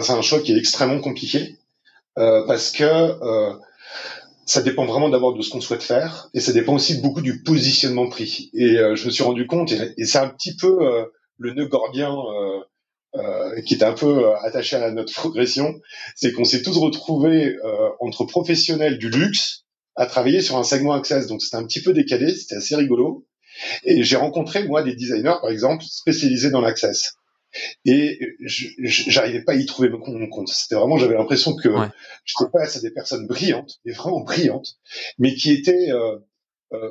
c'est 0.00 0.12
un 0.12 0.22
choix 0.22 0.40
qui 0.40 0.52
est 0.52 0.58
extrêmement 0.58 1.00
compliqué 1.00 1.56
parce 2.14 2.70
que 2.70 2.84
ça 4.46 4.62
dépend 4.62 4.84
vraiment 4.84 5.08
d'abord 5.08 5.34
de 5.34 5.42
ce 5.42 5.50
qu'on 5.50 5.60
souhaite 5.60 5.82
faire 5.82 6.28
et 6.34 6.40
ça 6.40 6.52
dépend 6.52 6.74
aussi 6.74 7.00
beaucoup 7.00 7.22
du 7.22 7.42
positionnement 7.42 8.08
pris. 8.08 8.50
Et 8.54 8.76
je 8.94 9.06
me 9.06 9.10
suis 9.10 9.24
rendu 9.24 9.46
compte 9.46 9.72
et, 9.72 9.94
et 9.96 10.04
c'est 10.04 10.18
un 10.18 10.28
petit 10.28 10.56
peu 10.56 11.06
le 11.38 11.52
nœud 11.54 11.66
gordien 11.66 12.14
euh, 13.16 13.60
qui 13.60 13.74
est 13.74 13.84
un 13.84 13.92
peu 13.92 14.26
euh, 14.26 14.36
attaché 14.40 14.74
à 14.74 14.90
notre 14.90 15.12
progression, 15.12 15.80
c'est 16.16 16.32
qu'on 16.32 16.42
s'est 16.42 16.62
tous 16.62 16.76
retrouvés 16.78 17.54
euh, 17.64 17.90
entre 18.00 18.24
professionnels 18.24 18.98
du 18.98 19.08
luxe 19.08 19.66
à 19.94 20.06
travailler 20.06 20.40
sur 20.40 20.56
un 20.56 20.64
segment 20.64 20.94
Access. 20.94 21.28
Donc 21.28 21.40
c'était 21.40 21.56
un 21.56 21.64
petit 21.64 21.80
peu 21.80 21.92
décalé, 21.92 22.34
c'était 22.34 22.56
assez 22.56 22.74
rigolo. 22.74 23.24
Et 23.84 24.02
j'ai 24.02 24.16
rencontré 24.16 24.66
moi 24.66 24.82
des 24.82 24.96
designers 24.96 25.36
par 25.40 25.50
exemple 25.50 25.84
spécialisés 25.84 26.50
dans 26.50 26.60
l'Access. 26.60 27.14
Et 27.84 28.18
j'arrivais 28.80 29.44
pas 29.44 29.52
à 29.52 29.54
y 29.54 29.64
trouver 29.64 29.90
mon 29.90 30.00
compte. 30.00 30.48
C'était 30.48 30.74
vraiment, 30.74 30.96
j'avais 30.96 31.14
l'impression 31.14 31.54
que 31.54 31.68
ouais. 31.68 31.86
j'étais 32.24 32.50
face 32.50 32.76
à 32.78 32.80
des 32.80 32.90
personnes 32.90 33.28
brillantes, 33.28 33.78
mais 33.84 33.92
vraiment 33.92 34.22
brillantes, 34.22 34.76
mais 35.18 35.34
qui 35.36 35.52
étaient 35.52 35.92
euh, 35.92 36.16
euh, 36.16 36.18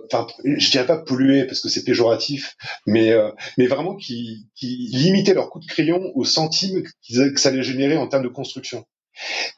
enfin, 0.05 0.27
je 0.43 0.71
dirais 0.71 0.85
pas 0.85 0.97
polluer 0.97 1.45
parce 1.45 1.61
que 1.61 1.69
c'est 1.69 1.83
péjoratif, 1.83 2.55
mais 2.85 3.11
euh, 3.11 3.31
mais 3.57 3.67
vraiment 3.67 3.95
qui, 3.95 4.47
qui 4.55 4.89
limitaient 4.91 5.33
leur 5.33 5.49
coup 5.49 5.59
de 5.59 5.65
crayon 5.65 6.11
au 6.15 6.25
centime 6.25 6.83
que 6.83 7.39
ça 7.39 7.49
allait 7.49 7.63
générer 7.63 7.97
en 7.97 8.07
termes 8.07 8.23
de 8.23 8.29
construction. 8.29 8.85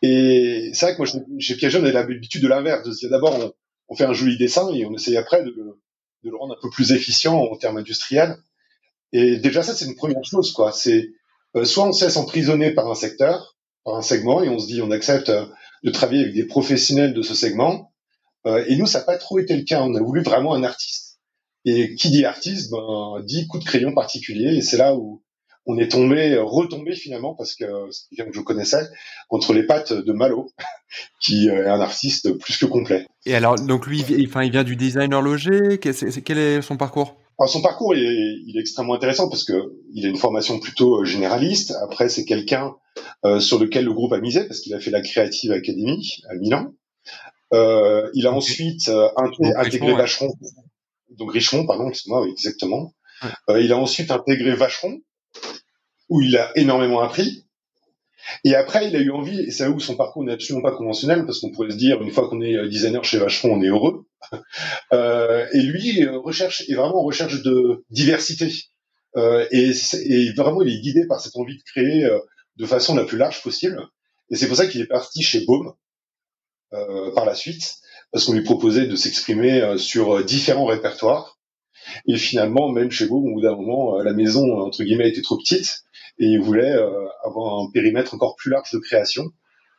Et 0.02 0.72
c'est 0.74 0.86
vrai 0.86 0.96
que 0.96 1.02
moi, 1.02 1.40
chez 1.40 1.56
Piaget, 1.56 1.80
on 1.80 1.86
a 1.86 1.92
l'habitude 1.92 2.42
de 2.42 2.48
l'inverse, 2.48 2.86
de 2.86 2.92
se 2.92 3.00
dire 3.00 3.10
d'abord 3.10 3.54
on, 3.88 3.96
fait 3.96 4.06
un 4.06 4.14
joli 4.14 4.38
dessin 4.38 4.72
et 4.74 4.86
on 4.86 4.94
essaye 4.94 5.18
après 5.18 5.44
de, 5.44 5.52
de, 5.52 6.30
le 6.30 6.36
rendre 6.36 6.56
un 6.56 6.62
peu 6.62 6.70
plus 6.70 6.92
efficient 6.92 7.36
en 7.36 7.56
termes 7.56 7.78
industriels. 7.78 8.38
Et 9.14 9.38
déjà 9.38 9.64
ça, 9.64 9.74
c'est 9.74 9.86
une 9.86 9.96
première 9.96 10.24
chose, 10.24 10.52
quoi. 10.52 10.72
C'est 10.72 11.10
euh, 11.56 11.64
soit 11.64 11.88
on 11.88 11.94
se 11.94 12.06
laisse 12.06 12.18
emprisonner 12.18 12.72
par 12.72 12.90
un 12.90 12.96
secteur, 12.96 13.56
par 13.84 13.96
un 13.96 14.02
segment, 14.02 14.44
et 14.44 14.50
on 14.50 14.60
se 14.60 14.68
dit 14.68 14.82
on 14.82 14.92
accepte 14.92 15.32
de 15.84 15.92
travailler 15.92 16.24
avec 16.24 16.34
des 16.34 16.46
professionnels 16.46 17.14
de 17.14 17.22
ce 17.22 17.36
segment, 17.36 17.92
euh, 17.92 17.95
et 18.46 18.76
nous, 18.76 18.86
ça 18.86 19.00
n'a 19.00 19.06
pas 19.06 19.18
trop 19.18 19.40
été 19.40 19.56
le 19.56 19.64
cas. 19.64 19.82
On 19.82 19.96
a 19.96 20.02
voulu 20.02 20.22
vraiment 20.22 20.54
un 20.54 20.64
artiste. 20.64 21.20
Et 21.66 21.96
qui 21.96 22.12
dit 22.12 22.26
artiste, 22.26 22.72
ben, 22.72 23.24
dit 23.24 23.48
coup 23.48 23.58
de 23.58 23.66
crayon 23.66 23.94
particulier. 23.94 24.56
Et 24.56 24.62
c'est 24.62 24.78
là 24.78 24.96
où 24.96 25.24
on 25.66 25.78
est 25.78 25.90
tombé, 25.90 26.38
retombé 26.38 26.96
finalement, 26.96 27.34
parce 27.34 27.56
que 27.56 27.66
c'est 27.90 28.16
quelqu'un 28.16 28.30
que 28.30 28.38
je 28.38 28.42
connaissais, 28.42 28.88
entre 29.30 29.54
les 29.54 29.64
pattes 29.64 29.94
de 29.94 30.14
Malo, 30.14 30.48
qui 31.22 31.48
est 31.48 31.66
un 31.66 31.82
artiste 31.82 32.38
plus 32.38 32.58
que 32.58 32.66
complet. 32.66 33.08
Et 33.26 33.36
alors, 33.36 33.56
donc 33.56 33.88
lui, 33.88 34.04
il, 34.10 34.28
enfin, 34.28 34.44
il 34.44 34.52
vient 34.52 34.64
du 34.64 34.76
design 34.76 35.14
horloger. 35.14 35.80
Quel 35.80 36.38
est 36.38 36.62
son 36.62 36.78
parcours? 36.78 37.16
Alors 37.38 37.50
son 37.50 37.62
parcours 37.62 37.94
il 37.94 38.02
est, 38.02 38.44
il 38.48 38.58
est, 38.58 38.62
extrêmement 38.62 38.94
intéressant 38.94 39.28
parce 39.28 39.44
que 39.44 39.74
il 39.94 40.06
a 40.06 40.10
une 40.10 40.16
formation 40.16 40.58
plutôt 40.60 41.02
euh, 41.02 41.04
généraliste. 41.04 41.76
Après 41.84 42.08
c'est 42.08 42.24
quelqu'un 42.24 42.76
euh, 43.26 43.42
sur 43.42 43.60
lequel 43.60 43.84
le 43.84 43.94
groupe 43.94 44.14
a 44.14 44.22
misé 44.22 44.46
parce 44.48 44.62
qu'il 44.62 44.74
a 44.74 44.80
fait 44.80 44.92
la 44.92 45.02
Creative 45.02 45.52
Academy 45.52 46.14
à 46.30 46.36
Milan. 46.36 46.72
Euh, 47.54 48.10
il 48.14 48.26
a 48.28 48.34
ensuite 48.34 48.88
euh, 48.90 49.10
intégré 49.58 49.94
Vacheron, 49.94 50.34
donc 51.12 51.32
Richemont, 51.32 51.66
pardon, 51.66 51.90
excuse-moi, 51.90 52.24
oui, 52.24 52.32
exactement. 52.32 52.94
Euh, 53.50 53.62
il 53.62 53.72
a 53.72 53.78
ensuite 53.78 54.12
intégré 54.12 54.56
Vacheron, 54.56 55.00
où 56.10 56.22
il 56.22 56.38
a 56.38 56.52
énormément 56.58 57.02
appris. 57.02 57.46
Et 58.44 58.56
après, 58.56 58.88
il 58.88 58.96
a 58.96 59.00
eu 59.00 59.12
envie, 59.12 59.40
et 59.40 59.52
c'est 59.52 59.66
là 59.66 59.70
où 59.70 59.80
son 59.80 59.96
parcours 59.96 60.24
n'est 60.24 60.34
absolument 60.34 60.64
pas 60.64 60.76
conventionnel, 60.76 61.26
parce 61.26 61.40
qu'on 61.40 61.52
pourrait 61.52 61.70
se 61.70 61.78
dire, 61.78 62.02
une 62.02 62.12
fois 62.12 62.28
qu'on 62.28 62.42
est 62.42 62.68
designer 62.68 63.04
chez 63.04 63.20
Vacheron, 63.20 63.54
on 63.54 63.62
est 63.62 63.68
heureux. 63.68 64.06
Euh, 64.94 65.46
et 65.54 65.62
lui 65.62 66.08
recherche, 66.08 66.64
est 66.68 66.74
vraiment 66.74 67.00
en 67.00 67.04
recherche 67.04 67.44
de 67.44 67.84
diversité. 67.90 68.52
Euh, 69.18 69.46
et, 69.52 69.72
et, 69.94 70.34
vraiment, 70.34 70.62
il 70.64 70.74
est 70.74 70.82
guidé 70.82 71.06
par 71.06 71.20
cette 71.20 71.36
envie 71.36 71.58
de 71.58 71.64
créer 71.64 72.08
de 72.58 72.66
façon 72.66 72.96
la 72.96 73.04
plus 73.04 73.18
large 73.18 73.44
possible. 73.44 73.88
Et 74.32 74.36
c'est 74.36 74.48
pour 74.48 74.58
ça 74.58 74.66
qu'il 74.66 74.82
est 74.82 74.88
parti 74.88 75.22
chez 75.22 75.46
Baume, 75.46 75.74
euh, 75.74 75.74
par 77.14 77.26
la 77.26 77.36
suite, 77.36 77.80
parce 78.12 78.26
qu'on 78.26 78.34
lui 78.34 78.44
proposait 78.44 78.88
de 78.88 78.96
s'exprimer 78.96 79.62
euh, 79.62 79.78
sur 79.78 80.16
euh, 80.18 80.24
différents 80.24 80.66
répertoires. 80.66 81.38
Et 82.08 82.16
finalement, 82.16 82.72
même 82.72 82.90
chez 82.90 83.06
vous, 83.06 83.18
au 83.18 83.34
bout 83.34 83.42
d'un 83.42 83.56
moment, 83.56 83.98
la 83.98 84.14
maison 84.14 84.60
entre 84.62 84.84
guillemets 84.84 85.10
était 85.10 85.22
trop 85.22 85.38
petite 85.38 85.84
et 86.18 86.26
il 86.26 86.42
voulait 86.42 86.74
avoir 87.24 87.60
un 87.60 87.70
périmètre 87.72 88.16
encore 88.16 88.36
plus 88.38 88.50
large 88.50 88.72
de 88.72 88.80
création 88.80 89.26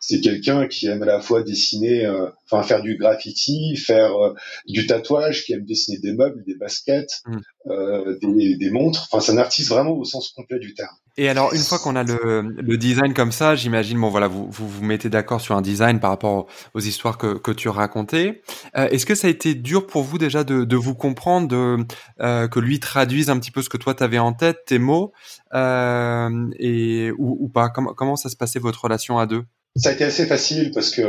c'est 0.01 0.21
quelqu'un 0.21 0.67
qui 0.69 0.87
aime 0.87 1.03
à 1.03 1.07
la 1.07 1.21
fois 1.21 1.43
dessiner, 1.43 2.07
euh, 2.07 2.29
enfin 2.49 2.63
faire 2.63 2.83
du 2.83 2.97
graffiti, 2.97 3.77
faire 3.77 4.13
euh, 4.15 4.35
du 4.69 4.87
tatouage, 4.87 5.45
qui 5.45 5.53
aime 5.53 5.65
dessiner 5.65 5.99
des 5.99 6.13
meubles, 6.13 6.45
des 6.47 6.55
baskets, 6.55 7.23
mm. 7.27 7.39
euh, 7.67 8.19
des, 8.23 8.57
des, 8.57 8.71
montres. 8.71 9.09
Enfin, 9.11 9.21
c'est 9.21 9.33
un 9.33 9.39
artiste 9.39 9.69
vraiment 9.69 9.93
au 9.93 10.05
sens 10.05 10.31
complet 10.31 10.59
du 10.59 10.75
terme. 10.75 10.95
Et 11.17 11.29
alors, 11.29 11.55
une 11.55 11.63
fois 11.63 11.79
qu'on 11.79 11.97
a 11.97 12.03
le, 12.03 12.43
le, 12.43 12.77
design 12.77 13.15
comme 13.15 13.33
ça, 13.33 13.57
j'imagine, 13.57 13.99
bon 13.99 14.11
voilà, 14.11 14.29
vous 14.29 14.51
vous, 14.51 14.69
vous 14.69 14.85
mettez 14.85 15.09
d'accord 15.09 15.41
sur 15.41 15.57
un 15.57 15.63
design 15.63 15.99
par 15.99 16.11
rapport 16.11 16.47
aux 16.75 16.81
histoires 16.81 17.17
que, 17.17 17.39
que 17.39 17.51
tu 17.51 17.71
racontais. 17.71 18.43
Est-ce 18.75 19.07
que 19.07 19.15
ça 19.15 19.27
a 19.27 19.31
été 19.31 19.55
dur 19.55 19.87
pour 19.87 20.03
vous 20.03 20.19
déjà 20.19 20.45
de, 20.45 20.65
de 20.65 20.77
vous 20.77 20.95
comprendre, 20.95 21.49
de, 21.49 22.47
que 22.47 22.61
lui 22.61 22.81
traduise 22.81 23.31
un 23.31 23.39
petit 23.39 23.51
peu 23.51 23.63
ce 23.63 23.71
que 23.71 23.79
toi 23.79 23.95
t'avais 23.95 24.19
en 24.19 24.35
tête, 24.35 24.67
tes 24.67 24.79
mots, 24.79 25.13
et 25.55 27.11
ou, 27.17 27.39
ou 27.41 27.49
pas? 27.49 27.71
Comment, 27.71 27.95
comment 27.95 28.17
ça 28.17 28.29
se 28.29 28.37
passait 28.37 28.59
votre 28.59 28.85
relation 28.85 29.19
à 29.19 29.25
deux? 29.25 29.45
Ça 29.77 29.91
a 29.91 29.93
été 29.93 30.05
assez 30.05 30.27
facile 30.27 30.71
parce 30.73 30.91
que 30.91 31.03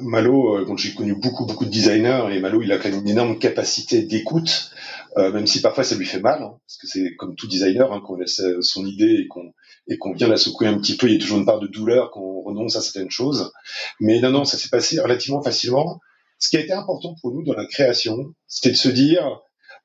Malo, 0.00 0.56
euh, 0.56 0.76
j'ai 0.76 0.94
connu 0.94 1.14
beaucoup 1.14 1.46
beaucoup 1.46 1.64
de 1.64 1.70
designers 1.70 2.26
et 2.32 2.40
Malo, 2.40 2.62
il 2.62 2.72
a 2.72 2.78
quand 2.78 2.88
même 2.88 3.00
une 3.00 3.08
énorme 3.08 3.38
capacité 3.38 4.02
d'écoute, 4.02 4.70
euh, 5.18 5.32
même 5.32 5.46
si 5.46 5.60
parfois 5.60 5.84
ça 5.84 5.94
lui 5.94 6.06
fait 6.06 6.20
mal, 6.20 6.42
hein, 6.42 6.58
parce 6.66 6.78
que 6.78 6.86
c'est 6.86 7.14
comme 7.16 7.34
tout 7.36 7.46
designer, 7.46 7.92
hein, 7.92 8.00
qu'on 8.04 8.16
laisse 8.16 8.40
euh, 8.40 8.58
son 8.62 8.84
idée 8.84 9.22
et 9.22 9.28
qu'on 9.28 9.52
et 9.88 9.98
qu'on 9.98 10.12
vient 10.12 10.28
la 10.28 10.36
secouer 10.36 10.66
un 10.66 10.78
petit 10.78 10.96
peu, 10.96 11.06
il 11.06 11.14
y 11.14 11.16
a 11.16 11.20
toujours 11.20 11.38
une 11.38 11.46
part 11.46 11.60
de 11.60 11.68
douleur 11.68 12.10
qu'on 12.10 12.42
renonce 12.42 12.76
à 12.76 12.80
certaines 12.80 13.10
choses. 13.10 13.52
Mais 14.00 14.20
non, 14.20 14.30
non, 14.30 14.44
ça 14.44 14.56
s'est 14.56 14.68
passé 14.68 15.00
relativement 15.00 15.42
facilement. 15.42 16.00
Ce 16.38 16.48
qui 16.50 16.56
a 16.56 16.60
été 16.60 16.72
important 16.72 17.14
pour 17.20 17.32
nous 17.32 17.44
dans 17.44 17.54
la 17.54 17.66
création, 17.66 18.34
c'était 18.46 18.70
de 18.70 18.76
se 18.76 18.88
dire, 18.88 19.40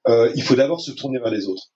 euh, 0.07 0.31
il 0.35 0.41
faut 0.41 0.55
d'abord 0.55 0.81
se 0.81 0.91
tourner 0.91 1.19
vers 1.19 1.31
les 1.31 1.47
autres. 1.47 1.71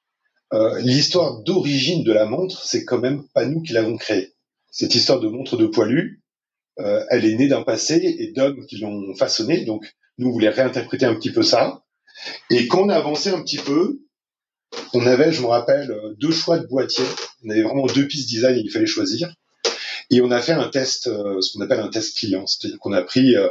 Euh, 0.53 0.79
L'histoire 0.81 1.41
d'origine 1.43 2.03
de 2.03 2.11
la 2.11 2.25
montre, 2.25 2.65
c'est 2.65 2.83
quand 2.83 2.99
même 2.99 3.23
pas 3.33 3.45
nous 3.45 3.61
qui 3.61 3.73
l'avons 3.73 3.97
créée. 3.97 4.33
Cette 4.71 4.95
histoire 4.95 5.19
de 5.19 5.27
montre 5.27 5.55
de 5.55 5.67
poilu, 5.67 6.23
euh, 6.79 7.03
elle 7.09 7.25
est 7.25 7.35
née 7.35 7.47
d'un 7.47 7.63
passé 7.63 8.15
et 8.19 8.31
d'hommes 8.31 8.65
qui 8.65 8.77
l'ont 8.77 9.15
façonnée. 9.15 9.65
Donc, 9.65 9.95
nous, 10.17 10.29
on 10.29 10.31
voulait 10.31 10.49
réinterpréter 10.49 11.05
un 11.05 11.15
petit 11.15 11.31
peu 11.31 11.43
ça. 11.43 11.83
Et 12.49 12.67
quand 12.67 12.83
on 12.83 12.89
a 12.89 12.95
avancé 12.95 13.29
un 13.29 13.41
petit 13.41 13.57
peu, 13.57 14.01
on 14.93 15.05
avait, 15.05 15.31
je 15.31 15.41
me 15.41 15.47
rappelle, 15.47 15.93
deux 16.19 16.31
choix 16.31 16.59
de 16.59 16.67
boîtiers. 16.67 17.05
On 17.43 17.49
avait 17.49 17.63
vraiment 17.63 17.85
deux 17.85 18.07
pistes 18.07 18.29
design 18.29 18.57
il 18.57 18.71
fallait 18.71 18.85
choisir. 18.85 19.33
Et 20.09 20.21
on 20.21 20.31
a 20.31 20.41
fait 20.41 20.53
un 20.53 20.67
test, 20.69 21.07
euh, 21.07 21.41
ce 21.41 21.53
qu'on 21.53 21.63
appelle 21.63 21.79
un 21.79 21.89
test 21.89 22.17
client. 22.17 22.45
C'est-à-dire 22.45 22.79
qu'on 22.79 22.93
a 22.93 23.01
pris, 23.01 23.35
euh, 23.35 23.47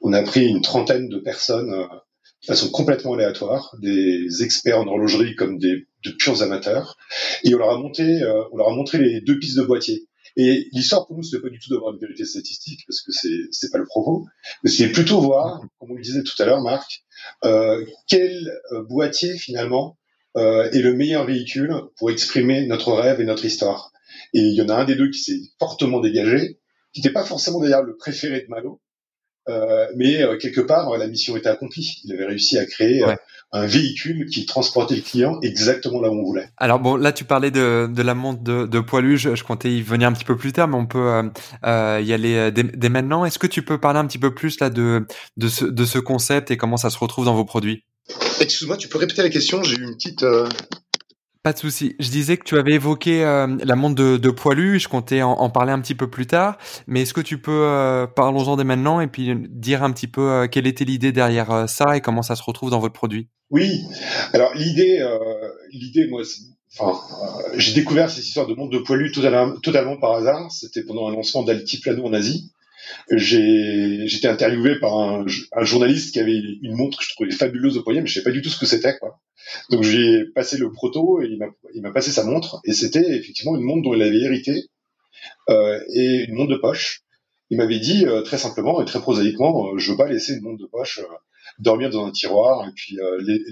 on 0.00 0.12
a 0.12 0.22
pris 0.22 0.46
une 0.46 0.62
trentaine 0.62 1.08
de 1.08 1.18
personnes 1.18 1.70
de 1.70 2.46
façon 2.46 2.70
complètement 2.70 3.14
aléatoire, 3.14 3.76
des 3.80 4.42
experts 4.42 4.78
en 4.78 4.86
horlogerie 4.86 5.34
comme 5.34 5.58
des 5.58 5.86
de 6.04 6.10
purs 6.12 6.42
amateurs, 6.42 6.96
et 7.44 7.54
on 7.54 7.58
leur 7.58 7.68
a 7.68 7.76
monté, 7.76 8.22
on 8.50 8.56
leur 8.56 8.68
a 8.68 8.74
montré 8.74 8.96
les 8.96 9.20
deux 9.20 9.38
pistes 9.38 9.58
de 9.58 9.62
boîtiers. 9.62 10.08
Et 10.42 10.70
l'histoire 10.72 11.06
pour 11.06 11.16
nous, 11.18 11.22
c'était 11.22 11.42
pas 11.42 11.50
du 11.50 11.58
tout 11.58 11.68
d'avoir 11.68 11.92
une 11.92 12.00
vérité 12.00 12.24
statistique, 12.24 12.80
parce 12.86 13.02
que 13.02 13.12
c'est 13.12 13.42
c'est 13.50 13.70
pas 13.70 13.76
le 13.76 13.84
propos, 13.84 14.26
mais 14.64 14.70
c'est 14.70 14.88
plutôt 14.88 15.20
voir, 15.20 15.60
comme 15.78 15.90
on 15.90 15.94
le 15.94 16.00
disait 16.00 16.22
tout 16.22 16.40
à 16.42 16.46
l'heure, 16.46 16.62
Marc, 16.62 17.04
euh, 17.44 17.84
quel 18.08 18.50
euh, 18.72 18.82
boîtier 18.82 19.36
finalement 19.36 19.98
euh, 20.38 20.70
est 20.70 20.80
le 20.80 20.94
meilleur 20.94 21.26
véhicule 21.26 21.74
pour 21.98 22.10
exprimer 22.10 22.64
notre 22.66 22.94
rêve 22.94 23.20
et 23.20 23.24
notre 23.24 23.44
histoire. 23.44 23.92
Et 24.32 24.40
il 24.40 24.54
y 24.54 24.62
en 24.62 24.70
a 24.70 24.76
un 24.76 24.86
des 24.86 24.94
deux 24.94 25.10
qui 25.10 25.18
s'est 25.18 25.40
fortement 25.58 26.00
dégagé, 26.00 26.58
qui 26.94 27.00
n'était 27.00 27.12
pas 27.12 27.24
forcément 27.24 27.60
d'ailleurs 27.60 27.82
le 27.82 27.98
préféré 27.98 28.40
de 28.40 28.46
Malo, 28.48 28.80
mais 29.96 30.22
euh, 30.22 30.36
quelque 30.36 30.60
part, 30.60 30.96
la 30.96 31.06
mission 31.06 31.36
était 31.36 31.48
accomplie. 31.48 32.00
Il 32.04 32.12
avait 32.12 32.26
réussi 32.26 32.58
à 32.58 32.66
créer 32.66 33.02
euh, 33.02 33.14
un 33.52 33.66
véhicule 33.66 34.26
qui 34.26 34.46
transportait 34.46 34.96
le 34.96 35.02
client 35.02 35.38
exactement 35.42 36.00
là 36.00 36.10
où 36.10 36.20
on 36.20 36.24
voulait. 36.24 36.48
Alors 36.56 36.78
bon, 36.78 36.96
là 36.96 37.12
tu 37.12 37.24
parlais 37.24 37.50
de, 37.50 37.88
de 37.92 38.02
la 38.02 38.14
montre 38.14 38.42
de, 38.42 38.66
de 38.66 38.80
poilu, 38.80 39.18
je, 39.18 39.34
je, 39.34 39.44
comptais 39.44 39.70
y 39.70 39.82
venir 39.82 40.08
un 40.08 40.12
petit 40.12 40.24
peu 40.24 40.36
plus 40.36 40.52
tard, 40.52 40.68
mais 40.68 40.76
on 40.76 40.86
peut 40.86 41.22
euh, 41.64 42.02
y 42.02 42.12
aller 42.12 42.50
dès, 42.52 42.64
dès 42.64 42.88
maintenant. 42.88 43.24
Est-ce 43.24 43.38
que 43.38 43.46
tu 43.46 43.62
peux 43.62 43.78
parler 43.78 43.98
un 43.98 44.06
petit 44.06 44.18
peu 44.18 44.34
plus 44.34 44.60
là 44.60 44.70
de, 44.70 45.06
de, 45.36 45.48
ce, 45.48 45.64
de 45.64 45.84
ce 45.84 45.98
concept 45.98 46.50
et 46.50 46.56
comment 46.56 46.76
ça 46.76 46.90
se 46.90 46.98
retrouve 46.98 47.24
dans 47.24 47.34
vos 47.34 47.44
produits? 47.44 47.84
Excuse-moi, 48.40 48.76
tu 48.76 48.88
peux 48.88 48.98
répéter 48.98 49.22
la 49.22 49.30
question? 49.30 49.62
J'ai 49.62 49.76
eu 49.76 49.84
une 49.84 49.94
petite... 49.94 50.24
Pas 51.42 51.54
de 51.54 51.58
souci. 51.58 51.96
Je 51.98 52.10
disais 52.10 52.36
que 52.36 52.44
tu 52.44 52.58
avais 52.58 52.74
évoqué 52.74 53.24
euh, 53.24 53.46
la 53.64 53.74
montre 53.74 53.94
de, 53.94 54.18
de, 54.18 54.30
poilu. 54.30 54.78
Je 54.78 54.88
comptais 54.88 55.22
en, 55.22 55.48
parler 55.48 55.72
un 55.72 55.80
petit 55.80 55.94
peu 55.94 56.10
plus 56.10 56.26
tard. 56.26 56.58
Mais 56.86 57.00
est-ce 57.00 57.14
que 57.14 57.22
tu 57.22 57.40
peux, 57.40 57.64
euh, 57.64 58.06
parlons-en 58.06 58.58
dès 58.58 58.64
maintenant 58.64 59.00
et 59.00 59.06
puis 59.06 59.34
dire 59.48 59.82
un 59.82 59.90
petit 59.90 60.06
peu 60.06 60.20
euh, 60.20 60.46
quelle 60.48 60.66
était 60.66 60.84
l'idée 60.84 61.12
derrière 61.12 61.66
ça 61.66 61.96
et 61.96 62.02
comment 62.02 62.20
ça 62.20 62.36
se 62.36 62.42
retrouve 62.42 62.68
dans 62.68 62.78
votre 62.78 62.92
produit? 62.92 63.28
Oui. 63.48 63.80
Alors 64.34 64.54
l'idée, 64.54 65.02
l'idée, 65.72 66.08
moi, 66.08 66.22
j'ai 67.56 67.72
découvert 67.72 68.10
cette 68.10 68.24
histoire 68.26 68.46
de 68.46 68.52
montre 68.52 68.72
de 68.72 68.78
poilu 68.78 69.10
totalement, 69.10 69.56
totalement 69.60 69.96
par 69.96 70.16
hasard. 70.16 70.52
C'était 70.52 70.84
pendant 70.84 71.08
un 71.08 71.12
lancement 71.12 71.42
d'Altiplano 71.42 72.04
en 72.04 72.12
Asie. 72.12 72.52
J'ai, 73.10 74.06
j'étais 74.06 74.28
interviewé 74.28 74.78
par 74.78 74.98
un, 74.98 75.26
journaliste 75.62 76.12
qui 76.12 76.20
avait 76.20 76.38
une 76.62 76.76
montre 76.76 76.98
que 76.98 77.04
je 77.04 77.10
trouvais 77.10 77.30
fabuleuse 77.30 77.76
au 77.76 77.82
poignet, 77.82 78.00
mais 78.00 78.06
je 78.06 78.14
sais 78.14 78.22
pas 78.22 78.30
du 78.30 78.42
tout 78.42 78.50
ce 78.50 78.58
que 78.58 78.66
c'était, 78.66 78.96
quoi. 78.98 79.20
Donc 79.70 79.82
j'ai 79.82 80.24
passé 80.34 80.58
le 80.58 80.70
proto 80.70 81.22
et 81.22 81.28
il 81.74 81.82
m'a 81.82 81.92
passé 81.92 82.10
sa 82.10 82.24
montre 82.24 82.60
et 82.64 82.72
c'était 82.72 83.16
effectivement 83.16 83.56
une 83.56 83.62
montre 83.62 83.82
dont 83.82 83.94
il 83.94 84.02
avait 84.02 84.20
hérité 84.20 84.64
euh, 85.48 85.80
et 85.94 86.24
une 86.28 86.34
montre 86.34 86.52
de 86.52 86.56
poche. 86.58 87.02
Il 87.50 87.56
m'avait 87.56 87.80
dit 87.80 88.06
euh, 88.06 88.22
très 88.22 88.38
simplement 88.38 88.80
et 88.80 88.84
très 88.84 89.00
prosaïquement, 89.00 89.72
euh, 89.72 89.78
je 89.78 89.90
veux 89.90 89.96
pas 89.96 90.08
laisser 90.08 90.34
une 90.34 90.42
montre 90.42 90.62
de 90.62 90.68
poche 90.68 91.00
euh, 91.00 91.14
dormir 91.58 91.90
dans 91.90 92.06
un 92.06 92.12
tiroir 92.12 92.66
et 92.68 92.72
puis 92.74 92.96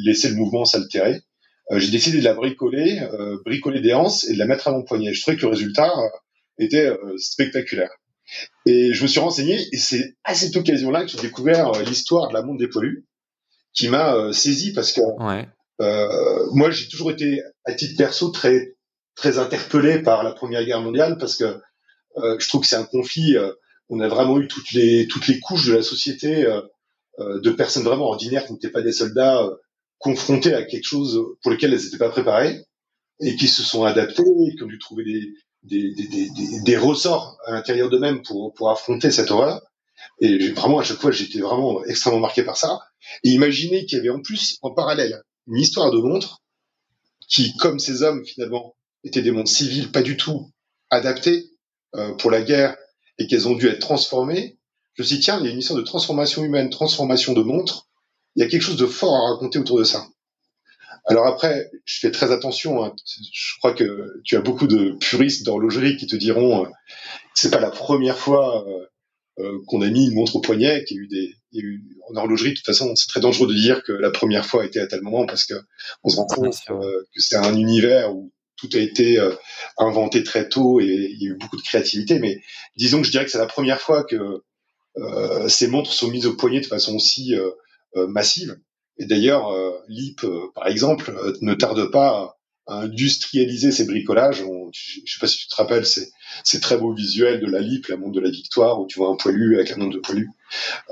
laisser 0.04 0.28
le 0.28 0.36
mouvement 0.36 0.64
s'altérer. 0.64 1.20
j'ai 1.72 1.90
décidé 1.90 2.20
de 2.20 2.24
la 2.24 2.32
bricoler, 2.32 3.02
bricoler 3.44 3.80
des 3.80 3.92
anses 3.92 4.24
et 4.28 4.34
de 4.34 4.38
la 4.38 4.46
mettre 4.46 4.68
à 4.68 4.70
mon 4.70 4.82
poignet. 4.82 5.12
Je 5.12 5.20
trouvais 5.20 5.36
que 5.36 5.42
le 5.42 5.48
résultat 5.48 5.92
était 6.58 6.90
spectaculaire. 7.18 7.90
Et 8.66 8.92
je 8.92 9.02
me 9.02 9.08
suis 9.08 9.20
renseigné 9.20 9.58
et 9.72 9.76
c'est 9.78 10.16
à 10.24 10.34
cette 10.34 10.56
occasion-là 10.56 11.04
que 11.04 11.10
j'ai 11.10 11.20
découvert 11.20 11.72
l'histoire 11.84 12.28
de 12.28 12.34
la 12.34 12.42
montre 12.42 12.58
des 12.58 12.68
poilus 12.68 13.06
qui 13.72 13.88
m'a 13.88 14.32
saisi 14.32 14.72
parce 14.72 14.92
que 14.92 15.00
ouais. 15.22 15.48
Euh, 15.80 16.46
moi, 16.52 16.70
j'ai 16.70 16.88
toujours 16.88 17.10
été, 17.10 17.42
à 17.64 17.72
titre 17.72 17.96
perso, 17.96 18.30
très 18.30 18.74
très 19.14 19.38
interpellé 19.38 20.00
par 20.00 20.22
la 20.22 20.32
Première 20.32 20.64
Guerre 20.64 20.80
mondiale 20.80 21.18
parce 21.18 21.36
que 21.36 21.60
euh, 22.18 22.38
je 22.38 22.48
trouve 22.48 22.62
que 22.62 22.66
c'est 22.66 22.76
un 22.76 22.84
conflit. 22.84 23.36
Euh, 23.36 23.52
on 23.88 24.00
a 24.00 24.08
vraiment 24.08 24.38
eu 24.40 24.48
toutes 24.48 24.72
les 24.72 25.06
toutes 25.08 25.26
les 25.28 25.40
couches 25.40 25.66
de 25.66 25.74
la 25.74 25.82
société 25.82 26.46
de 27.18 27.50
personnes 27.50 27.84
vraiment 27.84 28.04
ordinaires 28.04 28.44
qui 28.44 28.52
n'étaient 28.52 28.70
pas 28.70 28.82
des 28.82 28.92
soldats 28.92 29.48
confrontés 29.96 30.52
à 30.52 30.62
quelque 30.62 30.84
chose 30.84 31.18
pour 31.40 31.50
lequel 31.50 31.72
elles 31.72 31.82
n'étaient 31.82 31.96
pas 31.96 32.10
préparées 32.10 32.60
et 33.20 33.34
qui 33.34 33.48
se 33.48 33.62
sont 33.62 33.84
adaptées, 33.84 34.22
qui 34.56 34.62
ont 34.62 34.66
dû 34.66 34.78
trouver 34.78 35.04
des, 35.04 35.32
des, 35.62 35.94
des, 35.94 36.06
des, 36.08 36.60
des 36.62 36.76
ressorts 36.76 37.36
à 37.46 37.52
l'intérieur 37.52 37.90
d'eux-mêmes 37.90 38.22
pour, 38.22 38.52
pour 38.54 38.70
affronter 38.70 39.10
cette 39.10 39.30
horreur. 39.30 39.60
Et 40.20 40.50
vraiment, 40.52 40.78
à 40.78 40.84
chaque 40.84 40.98
fois, 40.98 41.10
j'étais 41.10 41.40
vraiment 41.40 41.84
extrêmement 41.84 42.20
marqué 42.20 42.42
par 42.42 42.56
ça. 42.56 42.80
Et 43.24 43.30
imaginez 43.30 43.84
qu'il 43.86 43.98
y 43.98 44.00
avait 44.00 44.10
en 44.10 44.20
plus, 44.20 44.58
en 44.62 44.72
parallèle, 44.72 45.22
une 45.46 45.58
histoire 45.58 45.90
de 45.90 45.98
montre 45.98 46.42
qui, 47.28 47.56
comme 47.56 47.78
ces 47.78 48.02
hommes 48.02 48.24
finalement, 48.24 48.74
étaient 49.04 49.22
des 49.22 49.30
montres 49.30 49.50
civiles 49.50 49.90
pas 49.90 50.02
du 50.02 50.16
tout 50.16 50.50
adaptées 50.90 51.50
euh, 51.94 52.14
pour 52.14 52.30
la 52.30 52.42
guerre 52.42 52.76
et 53.18 53.26
qu'elles 53.26 53.48
ont 53.48 53.54
dû 53.54 53.68
être 53.68 53.80
transformées, 53.80 54.58
je 54.94 55.02
me 55.02 55.06
suis 55.06 55.16
dit, 55.16 55.22
tiens, 55.22 55.38
il 55.38 55.46
y 55.46 55.48
a 55.48 55.52
une 55.52 55.58
histoire 55.58 55.78
de 55.78 55.84
transformation 55.84 56.42
humaine, 56.44 56.70
transformation 56.70 57.32
de 57.32 57.42
montres, 57.42 57.86
il 58.34 58.42
y 58.42 58.46
a 58.46 58.48
quelque 58.48 58.62
chose 58.62 58.76
de 58.76 58.86
fort 58.86 59.14
à 59.14 59.32
raconter 59.32 59.58
autour 59.58 59.78
de 59.78 59.84
ça. 59.84 60.06
Alors 61.08 61.26
après, 61.26 61.70
je 61.84 62.00
fais 62.00 62.10
très 62.10 62.32
attention. 62.32 62.84
Hein. 62.84 62.94
Je 63.32 63.58
crois 63.58 63.72
que 63.72 64.20
tu 64.24 64.36
as 64.36 64.40
beaucoup 64.40 64.66
de 64.66 64.92
puristes 65.00 65.44
d'horlogerie 65.44 65.96
qui 65.96 66.06
te 66.06 66.16
diront 66.16 66.64
euh, 66.64 66.68
c'est 67.38 67.50
pas 67.50 67.60
la 67.60 67.70
première 67.70 68.18
fois 68.18 68.66
euh, 68.68 68.86
euh, 69.38 69.58
qu'on 69.66 69.82
a 69.82 69.88
mis 69.88 70.06
une 70.06 70.14
montre 70.14 70.36
au 70.36 70.40
poignet, 70.40 70.84
qu'il 70.84 70.96
y 70.96 71.00
a 71.00 71.02
eu 71.04 71.06
des, 71.06 71.34
il 71.52 71.58
y 71.58 71.60
a 71.60 71.64
eu, 71.64 71.84
en 72.10 72.16
horlogerie, 72.16 72.50
de 72.50 72.56
toute 72.56 72.66
façon, 72.66 72.94
c'est 72.96 73.06
très 73.06 73.20
dangereux 73.20 73.46
de 73.46 73.54
dire 73.54 73.82
que 73.84 73.92
la 73.92 74.10
première 74.10 74.44
fois 74.44 74.62
a 74.62 74.66
été 74.66 74.80
à 74.80 74.86
tel 74.86 75.02
moment 75.02 75.24
parce 75.24 75.44
que 75.44 75.54
on 76.02 76.08
se 76.08 76.16
rend 76.16 76.26
compte 76.26 76.56
euh, 76.70 77.04
que 77.14 77.20
c'est 77.20 77.36
un 77.36 77.54
univers 77.56 78.14
où 78.14 78.32
tout 78.56 78.68
a 78.74 78.78
été 78.78 79.24
inventé 79.76 80.24
très 80.24 80.48
tôt 80.48 80.80
et 80.80 80.86
il 80.86 81.22
y 81.22 81.28
a 81.28 81.30
eu 81.30 81.36
beaucoup 81.36 81.56
de 81.56 81.62
créativité. 81.62 82.18
Mais 82.18 82.40
disons 82.76 83.00
que 83.00 83.06
je 83.06 83.12
dirais 83.12 83.24
que 83.24 83.30
c'est 83.30 83.38
la 83.38 83.46
première 83.46 83.80
fois 83.80 84.02
que 84.02 84.42
ces 85.46 85.68
montres 85.68 85.92
sont 85.92 86.08
mises 86.08 86.26
au 86.26 86.34
poignet 86.34 86.60
de 86.60 86.66
façon 86.66 86.96
aussi 86.96 87.36
massive. 87.94 88.58
Et 88.98 89.06
d'ailleurs, 89.06 89.52
LIP, 89.88 90.26
par 90.54 90.66
exemple, 90.66 91.14
ne 91.40 91.54
tarde 91.54 91.90
pas 91.90 92.38
industrialiser 92.68 93.72
ces 93.72 93.86
bricolages. 93.86 94.44
je, 94.72 95.00
je 95.04 95.12
sais 95.12 95.18
pas 95.20 95.26
si 95.26 95.38
tu 95.38 95.48
te 95.48 95.54
rappelles, 95.54 95.86
c'est 95.86 96.10
ces 96.44 96.60
très 96.60 96.76
beaux 96.76 96.92
visuels 96.92 97.40
de 97.40 97.46
la 97.46 97.60
LIP, 97.60 97.86
la 97.88 97.96
montre 97.96 98.12
de 98.12 98.20
la 98.20 98.30
victoire, 98.30 98.80
où 98.80 98.86
tu 98.86 98.98
vois 98.98 99.08
un 99.08 99.16
poilu 99.16 99.56
avec 99.56 99.72
un 99.72 99.76
montre 99.76 99.96
de 99.96 100.00
poilu. 100.00 100.30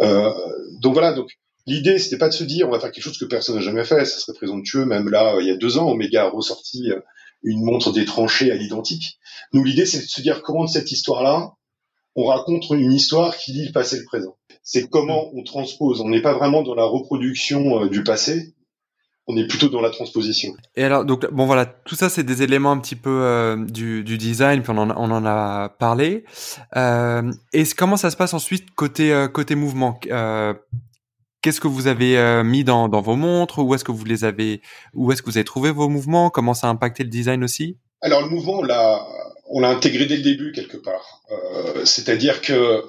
Euh, 0.00 0.32
donc 0.80 0.94
voilà, 0.94 1.12
donc 1.12 1.38
l'idée 1.66 1.98
c'était 1.98 2.18
pas 2.18 2.28
de 2.28 2.34
se 2.34 2.44
dire 2.44 2.68
on 2.68 2.72
va 2.72 2.80
faire 2.80 2.92
quelque 2.92 3.04
chose 3.04 3.18
que 3.18 3.24
personne 3.24 3.56
n'a 3.56 3.60
jamais 3.60 3.84
fait, 3.84 4.04
ça 4.04 4.18
serait 4.18 4.36
présomptueux. 4.36 4.86
Même 4.86 5.10
là, 5.10 5.36
il 5.40 5.46
y 5.46 5.50
a 5.50 5.56
deux 5.56 5.78
ans, 5.78 5.90
Omega 5.90 6.24
a 6.24 6.30
ressorti 6.30 6.90
euh, 6.90 7.00
une 7.42 7.62
montre 7.62 7.92
des 7.92 8.06
tranchées 8.06 8.50
à 8.50 8.54
l'identique. 8.54 9.18
Nous 9.52 9.62
l'idée 9.62 9.86
c'est 9.86 9.98
de 9.98 10.08
se 10.08 10.22
dire 10.22 10.42
comment 10.42 10.64
de 10.64 10.70
cette 10.70 10.90
histoire-là, 10.90 11.52
on 12.14 12.24
raconte 12.24 12.70
une 12.70 12.92
histoire 12.92 13.36
qui 13.36 13.52
lie 13.52 13.66
le 13.66 13.72
passé 13.72 13.96
et 13.96 14.00
le 14.00 14.06
présent. 14.06 14.36
C'est 14.68 14.90
comment 14.90 15.30
on 15.32 15.44
transpose. 15.44 16.00
On 16.00 16.08
n'est 16.08 16.20
pas 16.20 16.34
vraiment 16.34 16.62
dans 16.62 16.74
la 16.74 16.84
reproduction 16.84 17.84
euh, 17.84 17.88
du 17.88 18.02
passé, 18.02 18.56
on 19.28 19.36
est 19.36 19.46
plutôt 19.46 19.68
dans 19.68 19.80
la 19.80 19.90
transposition. 19.90 20.54
Et 20.74 20.82
alors, 20.82 21.04
donc 21.04 21.30
bon 21.30 21.46
voilà, 21.46 21.66
tout 21.66 21.94
ça 21.94 22.08
c'est 22.08 22.24
des 22.24 22.42
éléments 22.42 22.72
un 22.72 22.78
petit 22.78 22.96
peu 22.96 23.22
euh, 23.22 23.56
du, 23.64 24.02
du, 24.02 24.18
design, 24.18 24.62
puis 24.62 24.72
on 24.74 24.78
en, 24.78 24.90
on 24.90 25.10
en 25.12 25.24
a 25.24 25.68
parlé. 25.68 26.24
Euh, 26.76 27.32
et 27.52 27.62
comment 27.76 27.96
ça 27.96 28.10
se 28.10 28.16
passe 28.16 28.34
ensuite 28.34 28.74
côté 28.74 29.12
euh, 29.12 29.28
côté 29.28 29.54
mouvement? 29.54 30.00
Euh, 30.10 30.52
Qu'est-ce 31.42 31.60
que 31.60 31.68
vous 31.68 31.86
avez 31.86 32.18
euh, 32.18 32.42
mis 32.42 32.64
dans, 32.64 32.88
dans 32.88 33.00
vos 33.00 33.14
montres? 33.14 33.60
Où 33.60 33.72
est-ce 33.72 33.84
que 33.84 33.92
vous 33.92 34.04
les 34.04 34.24
avez 34.24 34.62
Où 34.94 35.12
est-ce 35.12 35.22
que 35.22 35.30
vous 35.30 35.36
avez 35.36 35.44
trouvé 35.44 35.70
vos 35.70 35.88
mouvements? 35.88 36.28
Comment 36.28 36.54
ça 36.54 36.66
a 36.66 36.70
impacté 36.70 37.04
le 37.04 37.08
design 37.08 37.44
aussi? 37.44 37.78
Alors 38.00 38.20
le 38.22 38.30
mouvement, 38.30 38.58
on 38.58 38.62
l'a 38.64 39.06
on 39.48 39.60
l'a 39.60 39.68
intégré 39.68 40.06
dès 40.06 40.16
le 40.16 40.24
début 40.24 40.50
quelque 40.50 40.76
part. 40.76 41.22
C'est-à-dire 41.84 42.40
que 42.40 42.82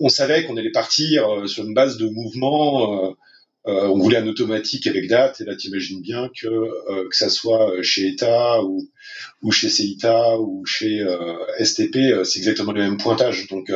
on 0.00 0.08
savait 0.08 0.44
qu'on 0.44 0.56
allait 0.56 0.70
partir 0.70 1.48
sur 1.48 1.64
une 1.64 1.74
base 1.74 1.96
de 1.98 2.08
mouvement 2.08 3.14
euh, 3.66 3.88
on 3.88 3.98
voulait 3.98 4.16
un 4.16 4.26
automatique 4.26 4.86
avec 4.86 5.06
date, 5.06 5.42
et 5.42 5.44
là 5.44 5.54
t'imagines 5.54 6.00
bien 6.00 6.30
que 6.34 6.46
euh, 6.46 7.08
que 7.10 7.16
ça 7.16 7.28
soit 7.28 7.82
chez 7.82 8.08
ETA 8.08 8.62
ou, 8.62 8.88
ou 9.42 9.52
chez 9.52 9.68
CETA 9.68 10.38
ou 10.38 10.64
chez 10.64 11.00
euh, 11.00 11.36
STP, 11.62 12.24
c'est 12.24 12.38
exactement 12.38 12.72
le 12.72 12.80
même 12.80 12.96
pointage. 12.96 13.48
Donc 13.48 13.70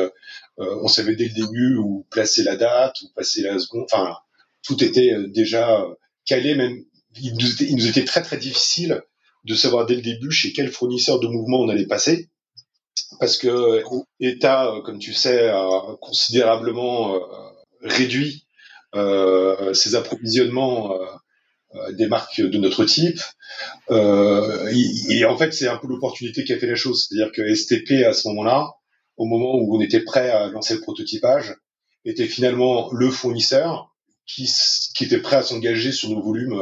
on 0.57 0.87
savait 0.87 1.15
dès 1.15 1.27
le 1.27 1.33
début 1.33 1.75
où 1.75 2.05
placer 2.09 2.43
la 2.43 2.55
date, 2.55 2.95
où 3.03 3.09
passer 3.15 3.43
la 3.43 3.59
seconde, 3.59 3.85
enfin 3.91 4.15
tout 4.63 4.83
était 4.83 5.13
déjà 5.27 5.85
calé, 6.25 6.55
même. 6.55 6.83
Il 7.21 7.33
nous, 7.35 7.49
était, 7.49 7.65
il 7.65 7.75
nous 7.77 7.87
était 7.87 8.03
très 8.03 8.21
très 8.21 8.37
difficile 8.37 9.01
de 9.45 9.55
savoir 9.55 9.85
dès 9.85 9.95
le 9.95 10.01
début 10.01 10.31
chez 10.31 10.51
quel 10.51 10.69
fournisseur 10.69 11.19
de 11.19 11.27
mouvement 11.27 11.61
on 11.61 11.69
allait 11.69 11.85
passer 11.85 12.29
parce 13.19 13.37
que 13.37 13.83
ETA, 14.19 14.81
comme 14.85 14.99
tu 14.99 15.13
sais, 15.13 15.49
a 15.49 15.81
considérablement 16.01 17.19
réduit 17.81 18.45
euh, 18.95 19.73
ces 19.73 19.95
approvisionnements 19.95 20.93
euh, 20.93 21.05
euh, 21.75 21.91
des 21.93 22.07
marques 22.07 22.39
de 22.39 22.57
notre 22.57 22.85
type. 22.85 23.19
et 23.89 25.25
en 25.25 25.37
fait, 25.37 25.53
c'est 25.53 25.67
un 25.67 25.77
peu 25.77 25.87
l'opportunité 25.87 26.43
qui 26.43 26.53
a 26.53 26.59
fait 26.59 26.67
la 26.67 26.75
chose. 26.75 27.07
C'est-à-dire 27.07 27.31
que 27.33 27.53
STP, 27.53 28.05
à 28.05 28.13
ce 28.13 28.27
moment-là, 28.29 28.73
au 29.17 29.25
moment 29.25 29.55
où 29.55 29.75
on 29.75 29.81
était 29.81 30.01
prêt 30.01 30.29
à 30.29 30.47
lancer 30.47 30.75
le 30.75 30.81
prototypage, 30.81 31.55
était 32.05 32.27
finalement 32.27 32.91
le 32.93 33.09
fournisseur 33.09 33.93
qui, 34.25 34.49
qui 34.95 35.05
était 35.05 35.19
prêt 35.19 35.37
à 35.37 35.43
s'engager 35.43 35.91
sur 35.91 36.09
nos 36.09 36.21
volumes 36.21 36.59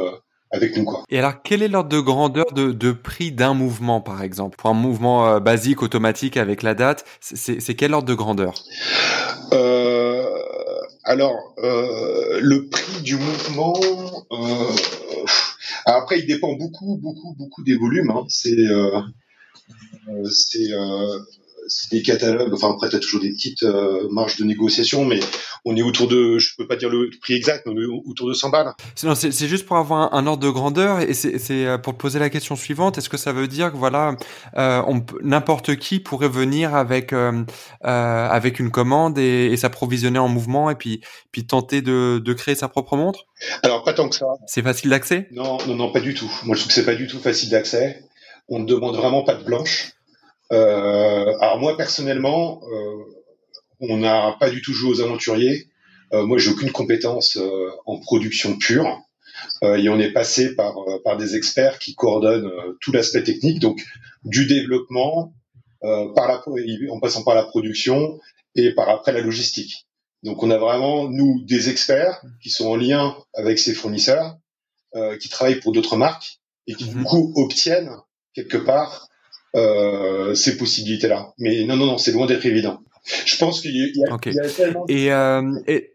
avec 0.54 0.76
nous. 0.76 0.84
Quoi. 0.84 1.04
Et 1.10 1.18
alors, 1.18 1.42
quel 1.42 1.62
est 1.62 1.68
l'ordre 1.68 1.90
de 1.90 2.00
grandeur 2.00 2.46
de, 2.52 2.72
de 2.72 2.92
prix 2.92 3.32
d'un 3.32 3.54
mouvement, 3.54 4.00
par 4.00 4.22
exemple? 4.22 4.56
Pour 4.56 4.70
un 4.70 4.74
mouvement 4.74 5.40
basique, 5.40 5.82
automatique, 5.82 6.36
avec 6.36 6.62
la 6.62 6.74
date, 6.74 7.04
c'est 7.20 7.74
quel 7.74 7.92
ordre 7.92 8.08
de 8.08 8.14
grandeur? 8.14 8.54
Euh, 9.52 10.24
alors, 11.04 11.54
euh, 11.58 12.40
le 12.40 12.68
prix 12.68 13.02
du 13.02 13.16
mouvement, 13.16 13.74
euh, 14.32 14.72
après, 15.84 16.20
il 16.20 16.26
dépend 16.26 16.54
beaucoup, 16.54 16.98
beaucoup, 17.02 17.34
beaucoup 17.38 17.62
des 17.62 17.76
volumes. 17.76 18.10
Hein. 18.10 18.24
C'est, 18.28 18.56
euh, 18.56 19.00
c'est, 20.30 20.70
c'est 21.76 21.90
des 21.90 22.02
catalogues. 22.02 22.54
Enfin, 22.54 22.70
après, 22.70 22.88
tu 22.88 22.94
as 22.94 23.00
toujours 23.00 23.20
des 23.20 23.32
petites 23.32 23.64
euh, 23.64 24.06
marges 24.08 24.36
de 24.36 24.44
négociation, 24.44 25.04
mais 25.04 25.18
on 25.64 25.76
est 25.76 25.82
autour 25.82 26.06
de, 26.06 26.38
je 26.38 26.54
peux 26.56 26.68
pas 26.68 26.76
dire 26.76 26.88
le 26.88 27.10
prix 27.20 27.34
exact, 27.34 27.66
mais 27.66 27.72
on 27.72 27.80
est 27.80 28.02
autour 28.06 28.28
de 28.28 28.32
100 28.32 28.50
balles. 28.50 28.72
C'est 28.94 29.48
juste 29.48 29.66
pour 29.66 29.76
avoir 29.76 30.14
un, 30.14 30.26
ordre 30.28 30.44
de 30.44 30.50
grandeur 30.50 31.00
et 31.00 31.14
c'est 31.14 31.50
euh, 31.50 31.76
pour 31.76 31.94
te 31.94 31.98
poser 31.98 32.20
la 32.20 32.30
question 32.30 32.54
suivante. 32.54 32.96
Est-ce 32.96 33.08
que 33.08 33.16
ça 33.16 33.32
veut 33.32 33.48
dire 33.48 33.72
que 33.72 33.76
voilà, 33.76 34.16
euh, 34.56 34.82
n'importe 35.24 35.74
qui 35.74 35.98
pourrait 35.98 36.28
venir 36.28 36.76
avec 36.76 37.12
euh, 37.12 37.44
avec 37.82 38.60
une 38.60 38.70
commande 38.70 39.18
et, 39.18 39.46
et 39.46 39.56
s'approvisionner 39.56 40.20
en 40.20 40.28
mouvement 40.28 40.70
et 40.70 40.76
puis 40.76 41.00
puis 41.32 41.44
tenter 41.44 41.82
de, 41.82 42.22
de 42.24 42.32
créer 42.34 42.54
sa 42.54 42.68
propre 42.68 42.96
montre? 42.96 43.26
Alors 43.64 43.82
pas 43.82 43.94
tant 43.94 44.08
que 44.08 44.14
ça. 44.14 44.26
C'est 44.46 44.62
facile 44.62 44.90
d'accès? 44.90 45.26
Non, 45.32 45.58
non, 45.66 45.74
non, 45.74 45.92
pas 45.92 46.00
du 46.00 46.14
tout. 46.14 46.30
Moi, 46.44 46.54
je 46.54 46.60
trouve 46.60 46.68
que 46.68 46.74
c'est 46.74 46.86
pas 46.86 46.94
du 46.94 47.08
tout 47.08 47.18
facile 47.18 47.50
d'accès. 47.50 48.04
On 48.48 48.60
ne 48.60 48.66
demande 48.66 48.94
vraiment 48.94 49.24
pas 49.24 49.34
de 49.34 49.42
blanche. 49.42 49.94
Euh, 50.52 51.36
alors 51.40 51.58
moi 51.58 51.76
personnellement, 51.76 52.60
euh, 52.70 53.04
on 53.80 53.96
n'a 53.98 54.36
pas 54.38 54.50
du 54.50 54.62
tout 54.62 54.72
joué 54.72 54.90
aux 54.90 55.00
aventuriers. 55.00 55.68
Euh, 56.12 56.24
moi, 56.24 56.38
j'ai 56.38 56.50
aucune 56.50 56.70
compétence 56.70 57.38
en 57.86 57.98
production 57.98 58.56
pure. 58.56 59.00
et 59.62 59.88
on 59.88 59.98
est 59.98 60.12
passé 60.12 60.54
par, 60.54 60.76
par 61.02 61.16
des 61.16 61.34
experts 61.34 61.78
qui 61.78 61.94
coordonnent 61.94 62.50
tout 62.80 62.92
l'aspect 62.92 63.22
technique, 63.24 63.58
donc 63.58 63.82
du 64.24 64.46
développement, 64.46 65.34
par 65.80 66.28
la, 66.28 66.42
en 66.90 67.00
passant 67.00 67.24
par 67.24 67.34
la 67.34 67.42
production 67.42 68.20
et 68.54 68.72
par 68.72 68.88
après 68.88 69.12
la 69.12 69.20
logistique. 69.20 69.86
Donc 70.22 70.42
on 70.42 70.50
a 70.50 70.58
vraiment, 70.58 71.08
nous, 71.08 71.42
des 71.44 71.68
experts 71.68 72.22
qui 72.42 72.50
sont 72.50 72.68
en 72.68 72.76
lien 72.76 73.16
avec 73.34 73.58
ces 73.58 73.74
fournisseurs, 73.74 74.36
qui 75.20 75.28
travaillent 75.28 75.60
pour 75.60 75.72
d'autres 75.72 75.96
marques 75.96 76.38
et 76.66 76.74
qui 76.74 76.84
du 76.84 76.96
mhm. 76.96 77.04
coup 77.04 77.32
obtiennent 77.36 77.90
quelque 78.34 78.58
part 78.58 79.08
euh, 79.54 80.34
ces 80.34 80.56
possibilités-là. 80.56 81.32
Mais 81.38 81.64
non, 81.64 81.76
non, 81.76 81.86
non, 81.86 81.98
c'est 81.98 82.12
loin 82.12 82.26
d'être 82.26 82.46
évident. 82.46 82.80
Je 83.26 83.36
pense 83.36 83.60
qu'il 83.60 83.76
y, 83.76 83.82
a, 83.82 84.16
il 84.26 84.34
y 84.34 84.40
a 84.40 84.48
tellement... 84.48 84.84
Et, 84.88 85.12
euh, 85.12 85.42
et... 85.66 85.92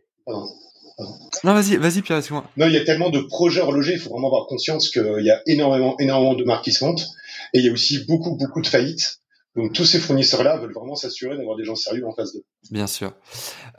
Non, 1.43 1.54
vas-y, 1.54 1.78
vas-y, 1.78 2.02
Pierre, 2.02 2.17
excuse-moi. 2.17 2.45
Non, 2.58 2.67
il 2.67 2.74
y 2.74 2.78
a 2.78 2.84
tellement 2.84 3.10
de 3.10 3.22
projets 3.22 3.62
horlogers, 3.62 3.93
il 3.93 4.00
faut 4.00 4.10
vraiment 4.10 4.28
avoir 4.28 4.48
conscience 4.48 4.89
qu'il 4.89 5.24
y 5.24 5.32
a 5.32 5.41
énormément, 5.48 5.95
énormément 6.00 6.36
de 6.36 6.43
marques 6.43 6.65
qui 6.65 6.74
se 6.74 6.84
montent, 6.84 7.08
et 7.54 7.60
il 7.60 7.65
y 7.65 7.69
a 7.69 7.72
aussi 7.72 8.06
beaucoup, 8.06 8.36
beaucoup 8.36 8.62
de 8.62 8.67
faillites. 8.67 9.19
Donc 9.56 9.74
tous 9.74 9.86
ces 9.86 10.00
fournisseurs-là 10.00 10.58
veulent 10.58 10.74
vraiment 10.74 10.96
s'assurer 10.96 11.36
d'avoir 11.36 11.58
des 11.58 11.66
gens 11.66 11.76
sérieux 11.76 12.06
en 12.08 12.14
face 12.14 12.34
d'eux. 12.34 12.44
Bien 12.72 12.88
sûr. 12.88 13.14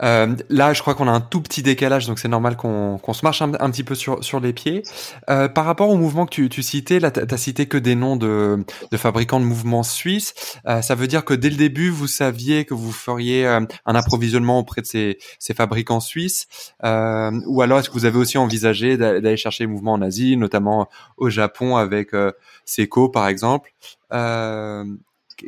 Euh, 0.03 0.35
là, 0.49 0.73
je 0.73 0.81
crois 0.81 0.95
qu'on 0.95 1.07
a 1.07 1.11
un 1.11 1.21
tout 1.21 1.41
petit 1.41 1.63
décalage, 1.63 2.07
donc 2.07 2.19
c'est 2.19 2.27
normal 2.27 2.57
qu'on 2.57 2.99
se 3.13 3.23
marche 3.23 3.41
un, 3.41 3.71
petit 3.71 3.83
peu 3.83 3.95
sur, 3.95 4.23
sur 4.23 4.39
les 4.39 4.53
pieds. 4.53 4.83
Euh, 5.29 5.47
par 5.47 5.65
rapport 5.65 5.89
au 5.89 5.95
mouvement 5.95 6.25
que 6.25 6.31
tu, 6.31 6.49
tu 6.49 6.61
citais, 6.61 6.99
là, 6.99 7.09
tu 7.11 7.37
cité 7.37 7.67
que 7.67 7.77
des 7.77 7.95
noms 7.95 8.17
de, 8.17 8.63
de 8.91 8.97
fabricants 8.97 9.39
de 9.39 9.45
mouvements 9.45 9.83
suisses. 9.83 10.33
Euh, 10.67 10.81
ça 10.81 10.95
veut 10.95 11.07
dire 11.07 11.23
que 11.23 11.33
dès 11.33 11.49
le 11.49 11.55
début, 11.55 11.89
vous 11.89 12.07
saviez 12.07 12.65
que 12.65 12.73
vous 12.73 12.91
feriez 12.91 13.47
euh, 13.47 13.61
un 13.85 13.95
approvisionnement 13.95 14.59
auprès 14.59 14.81
de 14.81 14.87
ces, 14.87 15.17
ces 15.39 15.53
fabricants 15.53 15.99
suisses, 15.99 16.47
euh, 16.83 17.31
ou 17.47 17.61
alors 17.61 17.79
est-ce 17.79 17.89
que 17.89 17.93
vous 17.93 18.05
avez 18.05 18.17
aussi 18.17 18.37
envisagé 18.37 18.97
d'aller 18.97 19.37
chercher 19.37 19.63
des 19.63 19.71
mouvements 19.71 19.93
en 19.93 20.01
Asie, 20.01 20.37
notamment 20.37 20.89
au 21.17 21.29
Japon 21.29 21.77
avec 21.77 22.13
euh, 22.13 22.31
Seiko 22.65 23.09
par 23.09 23.27
exemple? 23.27 23.73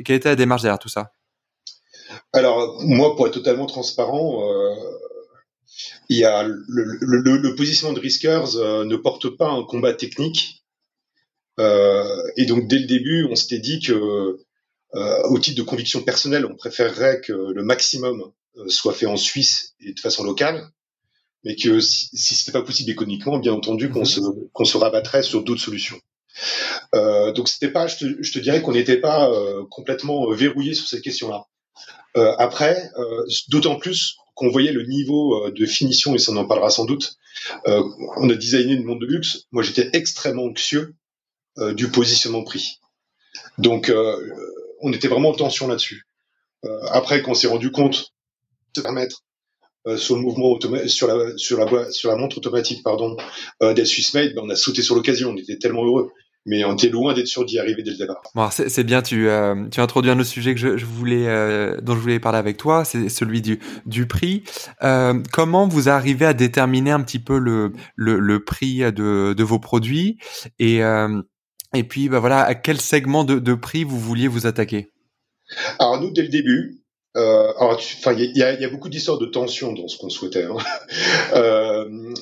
Quelle 0.03 0.15
était 0.15 0.29
la 0.29 0.35
démarche 0.35 0.61
derrière 0.61 0.79
tout 0.79 0.89
ça? 0.89 1.13
Alors, 2.31 2.81
moi, 2.83 3.15
pour 3.15 3.27
être 3.27 3.33
totalement 3.33 3.65
transparent, 3.65 4.43
euh, 4.43 4.75
il 6.09 6.17
y 6.17 6.25
a 6.25 6.43
le, 6.43 7.55
positionnement 7.55 7.95
de 7.95 7.99
Riskers 7.99 8.55
euh, 8.55 8.85
ne 8.85 8.95
porte 8.95 9.29
pas 9.29 9.49
un 9.49 9.63
combat 9.63 9.93
technique. 9.93 10.63
Euh, 11.59 12.03
et 12.37 12.45
donc, 12.45 12.67
dès 12.67 12.79
le 12.79 12.85
début, 12.85 13.27
on 13.29 13.35
s'était 13.35 13.59
dit 13.59 13.79
que, 13.79 14.39
au 14.93 15.39
titre 15.39 15.57
de 15.57 15.63
conviction 15.63 16.03
personnelle, 16.03 16.45
on 16.45 16.55
préférerait 16.55 17.19
que 17.21 17.33
le 17.33 17.63
maximum 17.63 18.31
soit 18.67 18.93
fait 18.93 19.07
en 19.07 19.17
Suisse 19.17 19.73
et 19.79 19.93
de 19.93 19.99
façon 19.99 20.23
locale, 20.23 20.69
mais 21.43 21.55
que 21.55 21.79
si, 21.79 22.09
si 22.13 22.35
c'était 22.35 22.51
pas 22.51 22.61
possible 22.61 22.91
économiquement, 22.91 23.39
bien 23.39 23.53
entendu, 23.53 23.89
qu'on 23.89 23.99
mhm. 23.99 24.05
se, 24.05 24.21
qu'on 24.53 24.65
se 24.65 24.77
rabattrait 24.77 25.23
sur 25.23 25.43
d'autres 25.43 25.61
solutions. 25.61 25.99
Euh, 26.95 27.31
donc 27.31 27.47
c'était 27.47 27.71
pas, 27.71 27.87
je 27.87 27.97
te, 27.97 28.23
je 28.23 28.31
te 28.31 28.39
dirais 28.39 28.61
qu'on 28.61 28.73
n'était 28.73 28.99
pas 28.99 29.29
euh, 29.29 29.63
complètement 29.69 30.29
euh, 30.29 30.35
verrouillé 30.35 30.73
sur 30.73 30.87
cette 30.87 31.01
question-là. 31.01 31.45
Euh, 32.17 32.33
après, 32.37 32.91
euh, 32.97 33.25
d'autant 33.49 33.77
plus 33.77 34.17
qu'on 34.35 34.49
voyait 34.49 34.71
le 34.71 34.83
niveau 34.83 35.49
de 35.51 35.65
finition, 35.65 36.15
et 36.15 36.17
ça 36.17 36.31
on 36.31 36.37
en 36.37 36.45
parlera 36.45 36.69
sans 36.71 36.85
doute. 36.85 37.17
on 37.65 38.29
a 38.29 38.33
designé 38.35 38.73
une 38.73 38.83
montre 38.83 39.01
de 39.01 39.05
luxe. 39.05 39.43
Moi, 39.51 39.61
j'étais 39.61 39.89
extrêmement 39.93 40.45
anxieux 40.45 40.95
du 41.73 41.91
positionnement 41.91 42.43
prix. 42.43 42.79
Donc, 43.59 43.93
on 44.81 44.91
était 44.91 45.07
vraiment 45.07 45.29
en 45.29 45.35
tension 45.35 45.67
là-dessus. 45.67 46.07
après, 46.89 47.21
qu'on 47.21 47.35
s'est 47.35 47.47
rendu 47.47 47.69
compte 47.71 48.13
de 48.75 48.81
permettre 48.81 49.23
sur 49.97 50.15
le 50.15 50.21
mouvement 50.21 50.57
sur 50.87 51.07
la 51.07 51.37
sur 51.37 51.57
la 51.57 51.91
sur 51.91 52.09
la 52.09 52.15
montre 52.15 52.37
automatique 52.37 52.83
pardon 52.83 53.17
euh, 53.61 53.73
d'être 53.73 53.87
Swiss 53.87 54.13
made 54.13 54.33
ben, 54.33 54.43
on 54.45 54.49
a 54.49 54.55
sauté 54.55 54.81
sur 54.81 54.95
l'occasion 54.95 55.31
on 55.31 55.37
était 55.37 55.57
tellement 55.57 55.85
heureux 55.85 56.11
mais 56.45 56.63
on 56.65 56.73
était 56.73 56.89
loin 56.89 57.13
d'être 57.13 57.27
sûr 57.27 57.45
d'y 57.45 57.59
arriver 57.59 57.83
dès 57.83 57.91
le 57.91 57.97
départ. 57.97 58.21
Bon, 58.35 58.49
c'est 58.49 58.83
bien, 58.83 59.01
tu, 59.01 59.29
euh, 59.29 59.67
tu 59.69 59.79
as 59.79 59.83
introduit 59.83 60.11
un 60.11 60.19
autre 60.19 60.29
sujet 60.29 60.53
que 60.53 60.59
je, 60.59 60.77
je 60.77 60.85
voulais, 60.85 61.27
euh, 61.27 61.79
dont 61.81 61.95
je 61.95 61.99
voulais 61.99 62.19
parler 62.19 62.37
avec 62.37 62.57
toi, 62.57 62.83
c'est 62.85 63.09
celui 63.09 63.41
du, 63.41 63.59
du 63.85 64.07
prix. 64.07 64.43
Euh, 64.83 65.21
comment 65.31 65.67
vous 65.67 65.89
arrivez 65.89 66.25
à 66.25 66.33
déterminer 66.33 66.91
un 66.91 67.01
petit 67.01 67.19
peu 67.19 67.37
le, 67.37 67.73
le, 67.95 68.19
le 68.19 68.43
prix 68.43 68.79
de, 68.79 69.33
de 69.33 69.43
vos 69.43 69.59
produits 69.59 70.17
et, 70.59 70.83
euh, 70.83 71.21
et 71.73 71.83
puis 71.83 72.09
bah 72.09 72.19
voilà, 72.19 72.43
à 72.43 72.55
quel 72.55 72.79
segment 72.79 73.23
de, 73.23 73.39
de 73.39 73.53
prix 73.53 73.83
vous 73.83 73.99
vouliez 73.99 74.27
vous 74.27 74.45
attaquer? 74.45 74.91
Alors 75.79 75.99
nous, 75.99 76.11
dès 76.11 76.23
le 76.23 76.29
début, 76.29 76.83
euh, 77.15 77.53
enfin, 77.57 78.13
il 78.13 78.35
y 78.35 78.43
a, 78.43 78.53
y 78.53 78.65
a, 78.65 78.69
beaucoup 78.69 78.89
d'histoires 78.89 79.19
de 79.19 79.25
tension 79.25 79.73
dans 79.73 79.87
ce 79.87 79.97
qu'on 79.97 80.09
souhaitait. 80.09 80.45
Hein. 80.45 80.57
Euh, 81.35 82.13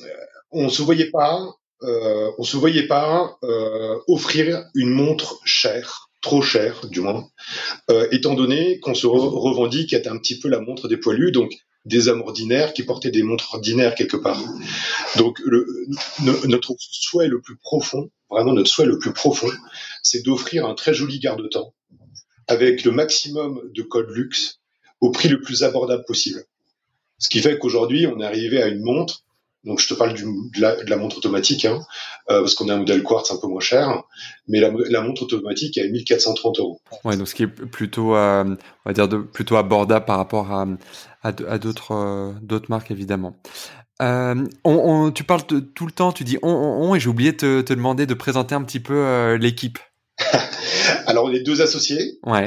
on 0.52 0.68
se 0.68 0.82
voyait 0.82 1.10
pas 1.10 1.38
euh, 1.82 2.30
on 2.38 2.44
se 2.44 2.56
voyait 2.56 2.86
pas 2.86 3.38
euh, 3.42 3.98
offrir 4.08 4.64
une 4.74 4.90
montre 4.90 5.40
chère, 5.44 6.10
trop 6.20 6.42
chère 6.42 6.86
du 6.86 7.00
moins, 7.00 7.28
euh, 7.90 8.06
étant 8.12 8.34
donné 8.34 8.78
qu'on 8.80 8.94
se 8.94 9.06
revendique 9.06 9.92
être 9.92 10.06
un 10.06 10.18
petit 10.18 10.38
peu 10.38 10.48
la 10.48 10.60
montre 10.60 10.88
des 10.88 10.96
poilus. 10.96 11.32
Donc 11.32 11.52
des 11.84 12.06
hommes 12.06 12.20
ordinaires 12.20 12.72
qui 12.74 12.84
portaient 12.84 13.10
des 13.10 13.24
montres 13.24 13.54
ordinaires 13.54 13.96
quelque 13.96 14.16
part. 14.16 14.40
Donc 15.16 15.42
notre 16.46 16.76
souhait 16.78 17.26
le 17.26 17.40
plus 17.40 17.56
profond, 17.56 18.08
vraiment 18.30 18.52
notre 18.52 18.70
souhait 18.70 18.86
le 18.86 18.98
plus 19.00 19.12
profond, 19.12 19.48
c'est 20.02 20.24
d'offrir 20.24 20.64
un 20.64 20.74
très 20.74 20.94
joli 20.94 21.18
garde-temps 21.18 21.74
avec 22.46 22.84
le 22.84 22.92
maximum 22.92 23.60
de 23.74 23.82
code 23.82 24.10
luxe 24.10 24.60
au 25.00 25.10
prix 25.10 25.28
le 25.28 25.40
plus 25.40 25.64
abordable 25.64 26.04
possible. 26.06 26.44
Ce 27.18 27.28
qui 27.28 27.40
fait 27.40 27.58
qu'aujourd'hui, 27.58 28.06
on 28.06 28.20
est 28.20 28.24
arrivé 28.24 28.62
à 28.62 28.68
une 28.68 28.82
montre. 28.82 29.24
Donc, 29.64 29.78
je 29.78 29.86
te 29.86 29.94
parle 29.94 30.14
du, 30.14 30.24
de, 30.24 30.90
la, 30.90 30.96
montre 30.96 31.18
automatique, 31.18 31.64
hein, 31.64 31.80
euh, 32.30 32.40
parce 32.40 32.54
qu'on 32.54 32.68
a 32.68 32.74
un 32.74 32.78
modèle 32.78 33.02
quartz 33.04 33.30
un 33.30 33.36
peu 33.36 33.46
moins 33.46 33.60
cher, 33.60 34.02
mais 34.48 34.58
la, 34.58 35.02
montre 35.02 35.22
automatique 35.22 35.78
est 35.78 35.82
à 35.82 35.88
1430 35.88 36.58
euros. 36.58 36.80
Ouais, 37.04 37.16
donc 37.16 37.28
ce 37.28 37.34
qui 37.34 37.44
est 37.44 37.46
plutôt, 37.46 38.16
euh, 38.16 38.44
on 38.44 38.56
va 38.90 38.92
dire, 38.92 39.06
de, 39.06 39.18
plutôt 39.18 39.56
abordable 39.56 40.04
par 40.04 40.16
rapport 40.16 40.50
à, 40.50 40.66
à, 41.22 41.58
d'autres, 41.58 41.92
euh, 41.92 42.32
d'autres 42.42 42.70
marques 42.70 42.90
évidemment. 42.90 43.36
On, 44.00 44.48
on, 44.64 45.12
tu 45.12 45.22
parles 45.22 45.44
tout 45.44 45.86
le 45.86 45.92
temps, 45.92 46.10
tu 46.10 46.24
dis 46.24 46.36
on, 46.42 46.50
on, 46.50 46.90
on 46.90 46.94
et 46.96 46.98
j'ai 46.98 47.08
oublié 47.08 47.30
de 47.30 47.36
te, 47.36 47.60
te, 47.60 47.72
demander 47.72 48.04
de 48.04 48.14
présenter 48.14 48.56
un 48.56 48.64
petit 48.64 48.80
peu 48.80 49.34
l'équipe. 49.36 49.78
Alors, 51.06 51.26
on 51.26 51.32
est 51.32 51.42
deux 51.42 51.62
associés. 51.62 52.18
Ouais. 52.26 52.44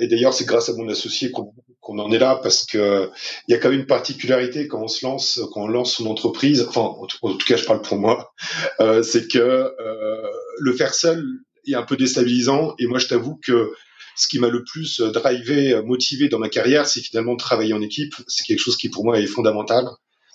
Et 0.00 0.08
d'ailleurs, 0.08 0.34
c'est 0.34 0.44
grâce 0.44 0.68
à 0.68 0.74
mon 0.74 0.86
associé 0.90 1.30
qu'on 1.30 1.54
en 1.98 2.10
est 2.12 2.18
là 2.18 2.38
parce 2.42 2.64
que 2.64 3.10
il 3.48 3.52
y 3.52 3.54
a 3.54 3.58
quand 3.58 3.70
même 3.70 3.80
une 3.80 3.86
particularité 3.86 4.68
quand 4.68 4.82
on 4.82 4.88
se 4.88 5.04
lance, 5.04 5.40
quand 5.52 5.62
on 5.62 5.68
lance 5.68 5.94
son 5.94 6.06
entreprise. 6.06 6.64
Enfin, 6.68 6.80
en 6.80 7.06
tout, 7.06 7.46
cas, 7.46 7.56
je 7.56 7.64
parle 7.64 7.82
pour 7.82 7.98
moi. 7.98 8.32
Euh, 8.80 9.02
c'est 9.02 9.28
que 9.28 9.38
euh, 9.38 10.30
le 10.58 10.72
faire 10.72 10.94
seul 10.94 11.24
est 11.66 11.74
un 11.74 11.82
peu 11.82 11.96
déstabilisant. 11.96 12.74
Et 12.78 12.86
moi, 12.86 12.98
je 12.98 13.08
t'avoue 13.08 13.38
que 13.44 13.72
ce 14.16 14.28
qui 14.28 14.38
m'a 14.38 14.48
le 14.48 14.64
plus 14.64 15.00
drivé, 15.00 15.80
motivé 15.82 16.28
dans 16.28 16.38
ma 16.38 16.48
carrière, 16.48 16.86
c'est 16.86 17.00
finalement 17.00 17.32
de 17.32 17.38
travailler 17.38 17.72
en 17.72 17.80
équipe. 17.80 18.14
C'est 18.28 18.44
quelque 18.44 18.60
chose 18.60 18.76
qui 18.76 18.88
pour 18.88 19.04
moi 19.04 19.18
est 19.18 19.26
fondamental. 19.26 19.88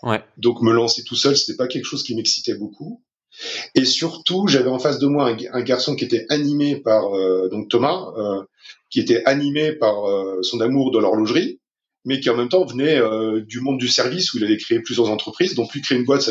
Ouais. 0.03 0.23
Donc 0.37 0.61
me 0.61 0.71
lancer 0.71 1.03
tout 1.03 1.15
seul, 1.15 1.37
c'était 1.37 1.57
pas 1.57 1.67
quelque 1.67 1.85
chose 1.85 2.03
qui 2.03 2.15
m'excitait 2.15 2.55
beaucoup. 2.55 3.03
Et 3.73 3.85
surtout, 3.85 4.47
j'avais 4.47 4.69
en 4.69 4.79
face 4.79 4.99
de 4.99 5.07
moi 5.07 5.35
un, 5.51 5.61
garçon 5.61 5.95
qui 5.95 6.05
était 6.05 6.25
animé 6.29 6.77
par 6.77 7.15
euh, 7.15 7.49
donc 7.49 7.69
Thomas, 7.69 8.13
euh, 8.17 8.41
qui 8.95 9.01
était 9.01 9.25
animé 9.25 9.73
par 9.73 10.05
euh, 10.05 10.41
son 10.41 10.62
amour 10.62 10.89
de 10.89 10.99
l'horlogerie, 10.99 11.60
mais 12.05 12.21
qui 12.21 12.29
en 12.29 12.38
même 12.38 12.47
temps 12.47 12.63
venait 12.63 12.97
du 13.41 13.60
monde 13.60 13.77
du 13.77 13.89
service 13.89 14.34
où 14.34 14.38
il 14.38 14.45
avait 14.45 14.55
créé 14.55 14.79
plusieurs 14.79 15.10
entreprises. 15.10 15.53
Donc 15.53 15.73
lui 15.73 15.81
créer 15.81 15.97
une 15.97 16.05
boîte, 16.05 16.29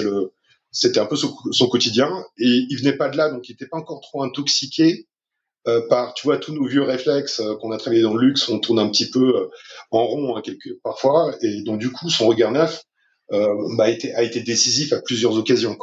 c'était 0.70 0.98
un 0.98 1.05
peu 1.05 1.14
son, 1.14 1.68
quotidien. 1.68 2.24
Et 2.38 2.64
il 2.70 2.79
venait 2.79 2.96
pas 2.96 3.11
de 3.11 3.18
là, 3.18 3.29
donc 3.29 3.46
il 3.50 3.53
n'était 3.53 3.66
pas 3.66 3.77
encore 3.77 4.00
trop 4.00 4.22
intoxiqué 4.22 5.07
par, 5.90 6.14
tu 6.14 6.27
vois, 6.27 6.38
tous 6.38 6.55
nos 6.55 6.64
vieux 6.64 6.85
réflexes 6.85 7.42
qu'on 7.61 7.70
a 7.70 7.77
travaillé 7.77 8.00
dans 8.00 8.14
le 8.14 8.24
luxe, 8.29 8.48
on 8.48 8.61
tourne 8.61 8.79
un 8.79 8.88
petit 8.88 9.11
peu 9.11 9.50
en 9.90 10.07
rond 10.07 10.37
hein, 10.38 10.42
parfois, 10.83 11.35
et 11.42 11.61
donc 11.64 11.81
du 11.81 11.90
coup 11.90 12.09
son 12.09 12.29
regard 12.29 12.53
neuf 12.53 12.85
bah, 13.31 13.85
a, 13.85 14.22
été, 14.22 14.40
décisif 14.40 14.94
à 14.94 15.03
plusieurs 15.03 15.37
occasions. 15.37 15.77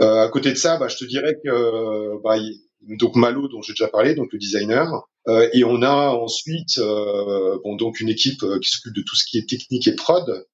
Euh, 0.00 0.24
à 0.24 0.28
côté 0.28 0.50
de 0.50 0.56
ça, 0.56 0.78
bah, 0.78 0.88
je 0.88 0.96
te 0.96 1.04
dirais 1.04 1.36
que 1.44 2.20
bah, 2.24 2.38
donc 2.82 3.16
Malo 3.16 3.48
dont 3.48 3.62
j'ai 3.62 3.72
déjà 3.72 3.88
parlé, 3.88 4.14
donc 4.14 4.32
le 4.32 4.38
designer, 4.38 4.92
euh, 4.94 5.00
et 5.26 5.64
on 5.64 5.82
a 5.82 6.10
ensuite 6.10 6.78
euh, 6.78 7.58
donc 7.76 8.00
une 8.00 8.08
équipe 8.08 8.44
qui 8.62 8.70
s'occupe 8.70 8.94
de 8.94 9.02
tout 9.02 9.16
ce 9.16 9.24
qui 9.24 9.38
est 9.38 9.48
technique 9.48 9.86
et 9.86 9.94
prod. 9.94 10.46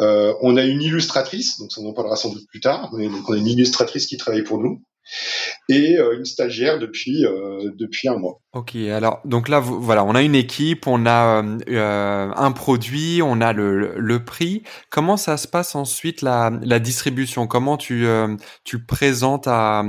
On 0.00 0.56
a 0.56 0.64
une 0.64 0.82
illustratrice, 0.82 1.58
donc 1.58 1.72
ça 1.72 1.80
on 1.80 1.88
en 1.88 1.92
parlera 1.92 2.16
sans 2.16 2.32
doute 2.32 2.46
plus 2.48 2.60
tard, 2.60 2.90
mais 2.96 3.08
donc 3.08 3.28
on 3.28 3.34
a 3.34 3.36
une 3.36 3.48
illustratrice 3.48 4.06
qui 4.06 4.16
travaille 4.16 4.44
pour 4.44 4.58
nous 4.58 4.82
et 5.68 5.96
euh, 5.98 6.16
une 6.16 6.24
stagiaire 6.24 6.78
depuis 6.78 7.24
euh, 7.24 7.70
depuis 7.74 8.08
un 8.08 8.16
mois. 8.16 8.40
Ok, 8.52 8.74
alors 8.74 9.20
donc 9.24 9.48
là 9.48 9.60
voilà, 9.60 10.04
on 10.04 10.14
a 10.14 10.22
une 10.22 10.34
équipe, 10.34 10.86
on 10.86 11.06
a 11.06 11.42
euh, 11.68 12.32
un 12.34 12.52
produit, 12.52 13.20
on 13.22 13.40
a 13.40 13.52
le, 13.52 13.94
le, 13.96 14.24
prix. 14.24 14.62
Comment 14.90 15.16
ça 15.16 15.36
se 15.36 15.48
passe 15.48 15.74
ensuite 15.74 16.22
la, 16.22 16.50
la 16.62 16.78
distribution? 16.78 17.46
Comment 17.46 17.76
tu 17.76 18.06
tu 18.64 18.84
présentes 18.84 19.46
à, 19.46 19.84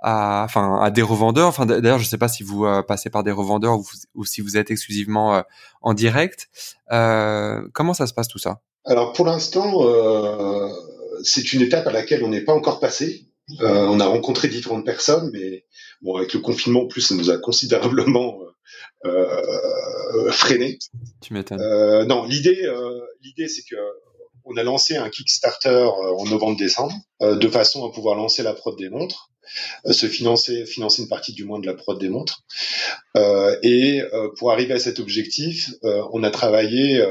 à 0.00 0.44
enfin 0.44 0.80
à 0.80 0.90
des 0.90 1.02
revendeurs? 1.02 1.48
Enfin 1.48 1.66
d'ailleurs, 1.66 1.98
je 1.98 2.06
sais 2.06 2.18
pas 2.18 2.28
si 2.28 2.42
vous 2.42 2.66
passez 2.86 3.10
par 3.10 3.22
des 3.22 3.32
revendeurs 3.32 3.78
ou, 3.78 3.84
ou, 4.14 4.24
si 4.24 4.40
vous 4.40 4.56
êtes 4.56 4.70
exclusivement 4.70 5.42
en 5.82 5.94
direct. 5.94 6.48
comment 6.88 7.94
ça 7.94 8.06
se 8.06 8.14
passe 8.14 8.28
tout 8.28 8.38
ça? 8.38 8.60
Alors 8.84 9.12
pour 9.12 9.26
l'instant, 9.26 9.82
c'est 11.22 11.52
une 11.52 11.62
étape 11.62 11.86
à 11.86 11.92
laquelle 11.92 12.24
on 12.24 12.28
n'est 12.28 12.44
pas 12.44 12.54
encore 12.54 12.80
passé. 12.80 13.26
Euh, 13.60 13.86
on 13.86 14.00
a 14.00 14.06
rencontré 14.06 14.48
différentes 14.48 14.84
personnes, 14.84 15.30
mais 15.32 15.64
bon, 16.02 16.16
avec 16.16 16.34
le 16.34 16.40
confinement, 16.40 16.82
en 16.82 16.86
plus, 16.86 17.00
ça 17.00 17.14
nous 17.14 17.30
a 17.30 17.38
considérablement 17.38 18.38
euh, 19.04 19.10
euh 20.14 20.30
freiné. 20.30 20.78
Tu 21.20 21.34
m'étonnes. 21.34 21.60
Euh, 21.60 22.04
non, 22.04 22.24
l'idée, 22.24 22.68
l'idée, 23.22 23.48
c'est 23.48 23.62
que 23.62 23.76
on 24.44 24.56
a 24.56 24.62
lancé 24.62 24.96
un 24.96 25.08
Kickstarter 25.10 25.86
en 26.16 26.24
novembre-décembre, 26.24 26.94
de 27.20 27.48
façon 27.48 27.86
à 27.86 27.92
pouvoir 27.92 28.16
lancer 28.16 28.42
la 28.42 28.54
prod 28.54 28.76
des 28.76 28.88
montres, 28.88 29.30
se 29.88 30.06
financer, 30.06 30.64
financer 30.64 31.02
une 31.02 31.08
partie 31.08 31.34
du 31.34 31.44
moins 31.44 31.60
de 31.60 31.66
la 31.66 31.74
prod 31.74 31.98
des 32.00 32.08
montres. 32.08 32.42
et 33.62 34.02
pour 34.38 34.50
arriver 34.50 34.74
à 34.74 34.78
cet 34.78 34.98
objectif, 34.98 35.70
on 35.82 36.24
a 36.24 36.30
travaillé 36.30 37.04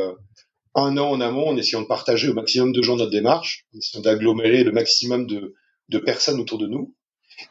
un 0.76 0.98
an 0.98 1.10
en 1.10 1.22
amont 1.22 1.50
en 1.50 1.58
essayant 1.58 1.82
de 1.82 1.88
partager 1.88 2.30
au 2.30 2.34
maximum 2.34 2.72
de 2.72 2.82
gens 2.82 2.96
notre 2.96 3.12
démarche, 3.12 3.66
en 3.74 3.78
essayant 3.78 4.02
d'agglomérer 4.02 4.64
le 4.64 4.72
maximum 4.72 5.26
de, 5.28 5.56
de 5.90 5.98
personnes 5.98 6.40
autour 6.40 6.58
de 6.58 6.68
nous, 6.68 6.96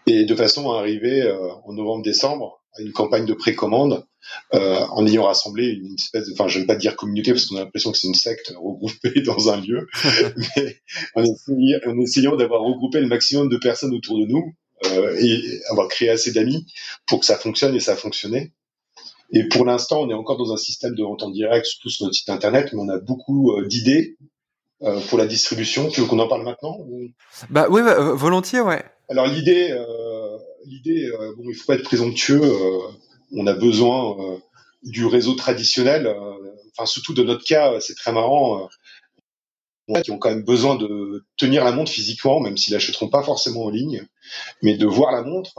et 0.07 0.25
de 0.25 0.35
façon 0.35 0.71
à 0.71 0.79
arriver 0.79 1.23
euh, 1.23 1.51
en 1.65 1.73
novembre-décembre 1.73 2.63
à 2.77 2.83
une 2.83 2.93
campagne 2.93 3.27
de 3.27 3.35
précommande 3.35 4.05
euh, 4.55 4.81
en 4.91 5.07
ayant 5.07 5.25
rassemblé 5.25 5.69
une 5.69 5.95
espèce 5.95 6.27
de, 6.27 6.33
enfin, 6.33 6.49
je 6.49 6.59
ne 6.59 6.63
vais 6.63 6.67
pas 6.67 6.77
dire 6.77 6.97
communauté 6.97 7.33
parce 7.33 7.47
qu'on 7.47 7.57
a 7.57 7.61
l'impression 7.61 7.93
que 7.93 7.99
c'est 7.99 8.09
une 8.09 8.15
secte 8.15 8.53
regroupée 8.57 9.23
dans 9.23 9.51
un 9.51 9.61
lieu, 9.61 9.87
mais 10.57 10.81
en 11.15 11.25
essayant, 12.01 12.37
d'avoir 12.37 12.63
regroupé 12.63 13.01
le 13.01 13.07
maximum 13.07 13.49
de 13.49 13.57
personnes 13.57 13.95
autour 13.95 14.19
de 14.19 14.27
nous 14.27 14.55
euh, 14.87 15.17
et 15.19 15.61
avoir 15.71 15.89
créé 15.89 16.11
assez 16.11 16.33
d'amis 16.33 16.67
pour 17.07 17.21
que 17.21 17.27
ça 17.27 17.37
fonctionne 17.37 17.75
et 17.75 17.81
ça 17.81 17.93
a 17.93 17.97
fonctionné. 17.97 18.53
Et 19.31 19.47
pour 19.49 19.65
l'instant, 19.65 20.01
on 20.01 20.11
est 20.11 20.15
encore 20.15 20.39
dans 20.39 20.53
un 20.53 20.57
système 20.57 20.95
de 20.95 21.03
vente 21.03 21.23
en 21.23 21.31
direct, 21.31 21.67
surtout 21.67 21.91
sur 21.91 22.05
notre 22.05 22.17
site 22.17 22.31
internet, 22.31 22.71
mais 22.73 22.81
on 22.81 22.89
a 22.89 22.99
beaucoup 22.99 23.53
euh, 23.53 23.67
d'idées 23.67 24.17
euh, 24.83 25.01
pour 25.09 25.19
la 25.19 25.27
distribution. 25.27 25.89
Tu 25.89 26.01
veux 26.01 26.07
qu'on 26.07 26.21
en 26.21 26.29
parle 26.29 26.45
maintenant 26.45 26.79
Bah 27.51 27.67
oui, 27.69 27.83
bah, 27.83 27.97
euh, 27.99 28.15
volontiers, 28.15 28.61
ouais. 28.61 28.85
Alors 29.09 29.27
l'idée, 29.27 29.73
euh, 29.73 30.39
l'idée, 30.67 31.11
bon, 31.37 31.45
il 31.49 31.55
faut 31.55 31.67
pas 31.67 31.75
être 31.75 31.83
présomptueux. 31.83 32.41
on 33.33 33.47
a 33.49 33.55
besoin 33.55 34.39
du 34.85 35.05
réseau 35.07 35.35
traditionnel. 35.35 36.15
Enfin, 36.77 36.87
surtout 36.87 37.13
de 37.13 37.25
notre 37.25 37.45
cas, 37.45 37.81
c'est 37.81 37.97
très 37.97 38.13
marrant. 38.13 38.69
qui 40.05 40.13
ont 40.13 40.19
quand 40.19 40.31
même 40.31 40.45
besoin 40.45 40.77
de 40.77 41.25
tenir 41.37 41.65
la 41.65 41.73
montre 41.73 41.91
physiquement, 41.91 42.39
même 42.39 42.57
s'ils 42.57 42.75
l'achèteront 42.75 43.09
pas 43.09 43.25
forcément 43.25 43.65
en 43.65 43.71
ligne, 43.71 44.07
mais 44.63 44.77
de 44.77 44.87
voir 44.87 45.11
la 45.11 45.23
montre. 45.23 45.55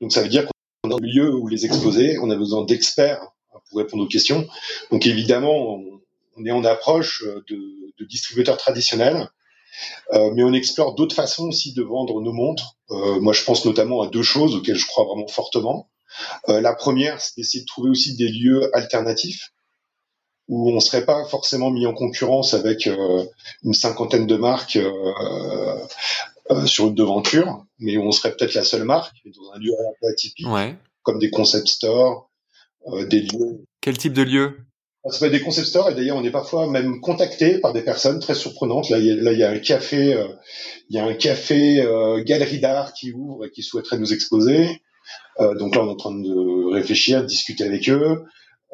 donc 0.00 0.12
ça 0.12 0.22
veut 0.22 0.28
dire 0.28 0.46
qu'on 0.46 0.52
a 0.90 0.94
un 0.94 1.00
lieu 1.00 1.34
où 1.34 1.48
les 1.48 1.66
exposer. 1.66 2.18
On 2.18 2.30
a 2.30 2.36
besoin 2.36 2.64
d'experts 2.64 3.20
pour 3.68 3.78
répondre 3.78 4.04
aux 4.04 4.08
questions. 4.08 4.46
Donc 4.90 5.06
évidemment, 5.06 5.80
on 6.36 6.44
est 6.44 6.50
en 6.50 6.64
approche 6.64 7.24
de, 7.48 8.04
distributeurs 8.04 8.58
traditionnels, 8.58 9.30
euh, 10.12 10.30
mais 10.34 10.42
on 10.42 10.52
explore 10.52 10.94
d'autres 10.94 11.14
façons 11.14 11.48
aussi 11.48 11.72
de 11.72 11.82
vendre 11.82 12.20
nos 12.20 12.32
montres. 12.32 12.76
Euh, 12.90 13.20
moi, 13.20 13.32
je 13.32 13.42
pense 13.42 13.64
notamment 13.64 14.02
à 14.02 14.08
deux 14.08 14.22
choses 14.22 14.54
auxquelles 14.54 14.76
je 14.76 14.86
crois 14.86 15.04
vraiment 15.04 15.26
fortement. 15.26 15.88
Euh, 16.48 16.60
la 16.60 16.74
première, 16.74 17.20
c'est 17.20 17.36
d'essayer 17.36 17.62
de 17.62 17.66
trouver 17.66 17.90
aussi 17.90 18.16
des 18.16 18.28
lieux 18.28 18.70
alternatifs 18.76 19.52
où 20.48 20.70
on 20.70 20.74
ne 20.74 20.80
serait 20.80 21.04
pas 21.04 21.24
forcément 21.24 21.70
mis 21.70 21.86
en 21.86 21.92
concurrence 21.92 22.54
avec 22.54 22.86
une 23.64 23.74
cinquantaine 23.74 24.28
de 24.28 24.36
marques 24.36 24.78
sur 26.66 26.86
une 26.86 26.94
devanture, 26.94 27.64
mais 27.78 27.96
où 27.96 28.02
on 28.02 28.12
serait 28.12 28.34
peut-être 28.34 28.54
la 28.54 28.64
seule 28.64 28.84
marque 28.84 29.16
dans 29.24 29.52
un 29.52 29.58
lieu 29.58 29.72
un 29.72 29.92
peu 30.00 30.08
atypique, 30.08 30.46
ouais. 30.48 30.76
comme 31.02 31.18
des 31.18 31.30
concept 31.30 31.68
stores, 31.68 32.30
des 33.08 33.20
lieux. 33.20 33.64
Quel 33.80 33.98
type 33.98 34.12
de 34.12 34.22
lieu? 34.22 34.58
Ça 35.08 35.20
peut 35.20 35.26
être 35.26 35.32
des 35.32 35.40
concept 35.40 35.68
stores 35.68 35.90
et 35.90 35.94
d'ailleurs 35.94 36.16
on 36.16 36.24
est 36.24 36.32
parfois 36.32 36.66
même 36.66 37.00
contacté 37.00 37.58
par 37.58 37.72
des 37.72 37.82
personnes 37.82 38.18
très 38.18 38.34
surprenantes. 38.34 38.90
Là, 38.90 38.98
il 38.98 39.06
y 39.06 39.10
a, 39.12 39.14
là, 39.14 39.32
il 39.32 39.38
y 39.38 39.44
a 39.44 39.50
un 39.50 39.58
café, 39.58 40.14
euh, 40.14 40.26
il 40.88 40.96
y 40.96 40.98
a 40.98 41.04
un 41.04 41.14
café 41.14 41.80
euh, 41.80 42.24
galerie 42.24 42.58
d'art 42.58 42.92
qui 42.92 43.12
ouvre 43.12 43.46
et 43.46 43.50
qui 43.50 43.62
souhaiterait 43.62 43.98
nous 43.98 44.12
exposer. 44.12 44.82
Euh, 45.40 45.54
donc 45.54 45.76
là, 45.76 45.82
on 45.82 45.86
est 45.86 45.90
en 45.90 45.96
train 45.96 46.18
de 46.18 46.72
réfléchir, 46.72 47.22
de 47.22 47.26
discuter 47.26 47.64
avec 47.64 47.88
eux. 47.88 48.24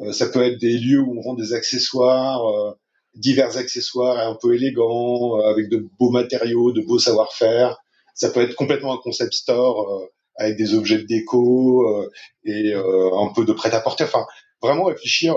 Euh, 0.01 0.11
ça 0.11 0.27
peut 0.27 0.43
être 0.43 0.59
des 0.59 0.77
lieux 0.77 1.01
où 1.01 1.17
on 1.19 1.21
vend 1.21 1.33
des 1.35 1.53
accessoires, 1.53 2.47
euh, 2.47 2.71
divers 3.15 3.57
accessoires 3.57 4.27
un 4.27 4.35
peu 4.35 4.55
élégants, 4.55 5.39
avec 5.39 5.69
de 5.69 5.87
beaux 5.99 6.09
matériaux, 6.09 6.71
de 6.71 6.81
beaux 6.81 6.99
savoir-faire. 6.99 7.77
Ça 8.15 8.29
peut 8.29 8.41
être 8.41 8.55
complètement 8.55 8.93
un 8.93 8.97
concept 8.97 9.33
store 9.33 10.07
avec 10.35 10.57
des 10.57 10.73
objets 10.73 10.97
de 10.97 11.03
déco 11.03 12.09
et 12.45 12.73
un 12.73 13.33
peu 13.35 13.45
de 13.45 13.53
prêt-à-porter. 13.53 14.03
Enfin, 14.03 14.25
vraiment 14.61 14.85
réfléchir 14.85 15.35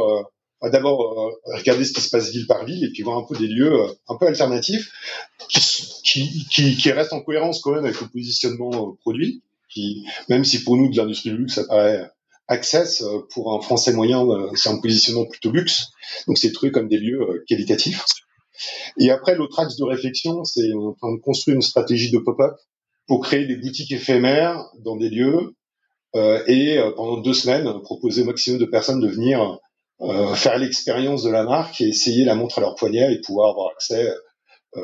d'abord 0.63 1.03
euh, 1.03 1.57
regarder 1.59 1.85
ce 1.85 1.93
qui 1.93 2.01
se 2.01 2.11
passe 2.11 2.31
ville 2.31 2.47
par 2.47 2.65
ville 2.65 2.85
et 2.85 2.91
puis 2.91 3.03
voir 3.03 3.19
un 3.19 3.25
peu 3.25 3.37
des 3.37 3.47
lieux 3.47 3.73
euh, 3.73 3.89
un 4.09 4.17
peu 4.17 4.27
alternatifs 4.27 4.91
qui, 5.49 6.47
qui, 6.51 6.77
qui, 6.77 6.93
restent 6.93 7.13
en 7.13 7.21
cohérence 7.21 7.61
quand 7.61 7.73
même 7.73 7.85
avec 7.85 8.01
le 8.01 8.09
positionnement 8.09 8.71
euh, 8.73 8.93
produit, 9.01 9.43
qui, 9.69 10.07
même 10.29 10.45
si 10.45 10.63
pour 10.63 10.77
nous 10.77 10.91
de 10.91 10.97
l'industrie 10.97 11.31
du 11.31 11.39
luxe 11.39 11.55
ça 11.55 11.65
paraît 11.65 12.11
access 12.49 13.03
pour 13.31 13.55
un 13.55 13.61
français 13.61 13.93
moyen 13.93 14.25
c'est 14.55 14.69
un 14.69 14.79
positionnement 14.79 15.27
plutôt 15.27 15.51
luxe. 15.51 15.89
Donc 16.27 16.39
c'est 16.39 16.53
trouvé 16.53 16.73
comme 16.73 16.89
des 16.89 16.99
lieux 16.99 17.45
qualitatifs. 17.49 18.05
Et 18.99 19.11
après, 19.11 19.35
l'autre 19.35 19.59
axe 19.61 19.77
de 19.77 19.85
réflexion, 19.85 20.45
c'est 20.45 20.71
on 20.75 21.15
de 21.15 21.21
construire 21.21 21.57
une 21.57 21.63
stratégie 21.63 22.11
de 22.11 22.19
pop-up 22.19 22.55
pour 23.07 23.23
créer 23.23 23.47
des 23.47 23.57
boutiques 23.57 23.93
éphémères 23.93 24.65
dans 24.81 24.97
des 24.97 25.11
lieux 25.11 25.55
euh, 26.15 26.43
et 26.47 26.79
euh, 26.79 26.91
pendant 26.93 27.19
deux 27.19 27.35
semaines 27.35 27.71
proposer 27.83 28.23
au 28.23 28.25
maximum 28.25 28.59
de 28.59 28.65
personnes 28.65 29.01
de 29.01 29.09
venir 29.09 29.59
euh, 30.01 30.35
faire 30.35 30.59
l'expérience 30.59 31.23
de 31.23 31.31
la 31.31 31.45
marque 31.45 31.81
et 31.81 31.89
essayer 31.89 32.25
la 32.25 32.35
montre 32.35 32.59
à 32.59 32.61
leur 32.63 32.75
poignet 32.75 33.13
et 33.13 33.21
pouvoir 33.21 33.51
avoir 33.51 33.73
accès 33.73 34.13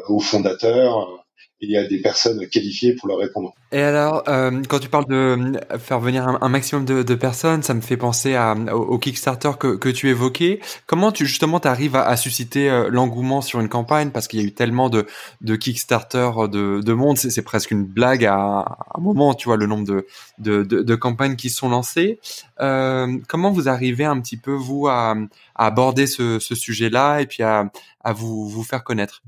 aux 0.09 0.21
fondateurs, 0.21 1.22
il 1.63 1.71
y 1.71 1.77
a 1.77 1.87
des 1.87 2.01
personnes 2.01 2.47
qualifiées 2.49 2.95
pour 2.95 3.09
leur 3.09 3.19
répondre. 3.19 3.55
Et 3.71 3.81
alors, 3.81 4.25
euh, 4.27 4.63
quand 4.69 4.81
tu 4.81 4.89
parles 4.89 5.07
de 5.07 5.15
euh, 5.15 5.79
faire 5.79 6.01
venir 6.01 6.27
un, 6.27 6.49
maximum 6.49 6.85
de, 6.85 7.15
personnes, 7.15 7.63
ça 7.63 7.73
me 7.73 7.81
fait 7.81 7.97
penser 7.97 8.35
à, 8.35 8.55
au, 8.55 8.99
Kickstarter 8.99 9.53
que, 9.59 9.91
tu 9.91 10.09
évoquais. 10.09 10.61
Comment 10.87 11.13
tu 11.13 11.25
justement 11.25 11.59
arrives 11.59 11.95
à, 11.95 12.03
à, 12.03 12.17
susciter 12.17 12.69
euh, 12.69 12.89
l'engouement 12.91 13.43
sur 13.43 13.61
une 13.61 13.69
campagne? 13.69 14.11
Parce 14.11 14.27
qu'il 14.27 14.41
y 14.41 14.43
a 14.43 14.47
eu 14.47 14.53
tellement 14.53 14.91
de, 14.91 15.07
de 15.41 15.55
Kickstarter 15.55 16.31
de, 16.51 16.81
de 16.81 16.93
monde, 16.93 17.17
c'est 17.17 17.43
presque 17.43 17.71
une 17.71 17.85
blague 17.85 18.25
à, 18.25 18.79
un 18.95 19.01
moment, 19.01 19.33
tu 19.33 19.49
vois, 19.49 19.57
le 19.57 19.67
nombre 19.67 20.05
de, 20.39 20.95
campagnes 20.97 21.37
qui 21.37 21.49
sont 21.49 21.69
lancées. 21.69 22.19
Euh, 22.61 23.19
comment 23.29 23.53
vous 23.53 23.69
arrivez 23.69 24.05
un 24.05 24.21
petit 24.21 24.37
peu 24.37 24.53
vous 24.53 24.89
à, 24.89 25.15
aborder 25.55 26.09
ce, 26.09 26.41
sujet-là 26.41 27.21
et 27.21 27.27
puis 27.27 27.45
à, 27.45 27.71
vous 28.13 28.65
faire 28.65 28.83
connaître? 28.83 29.23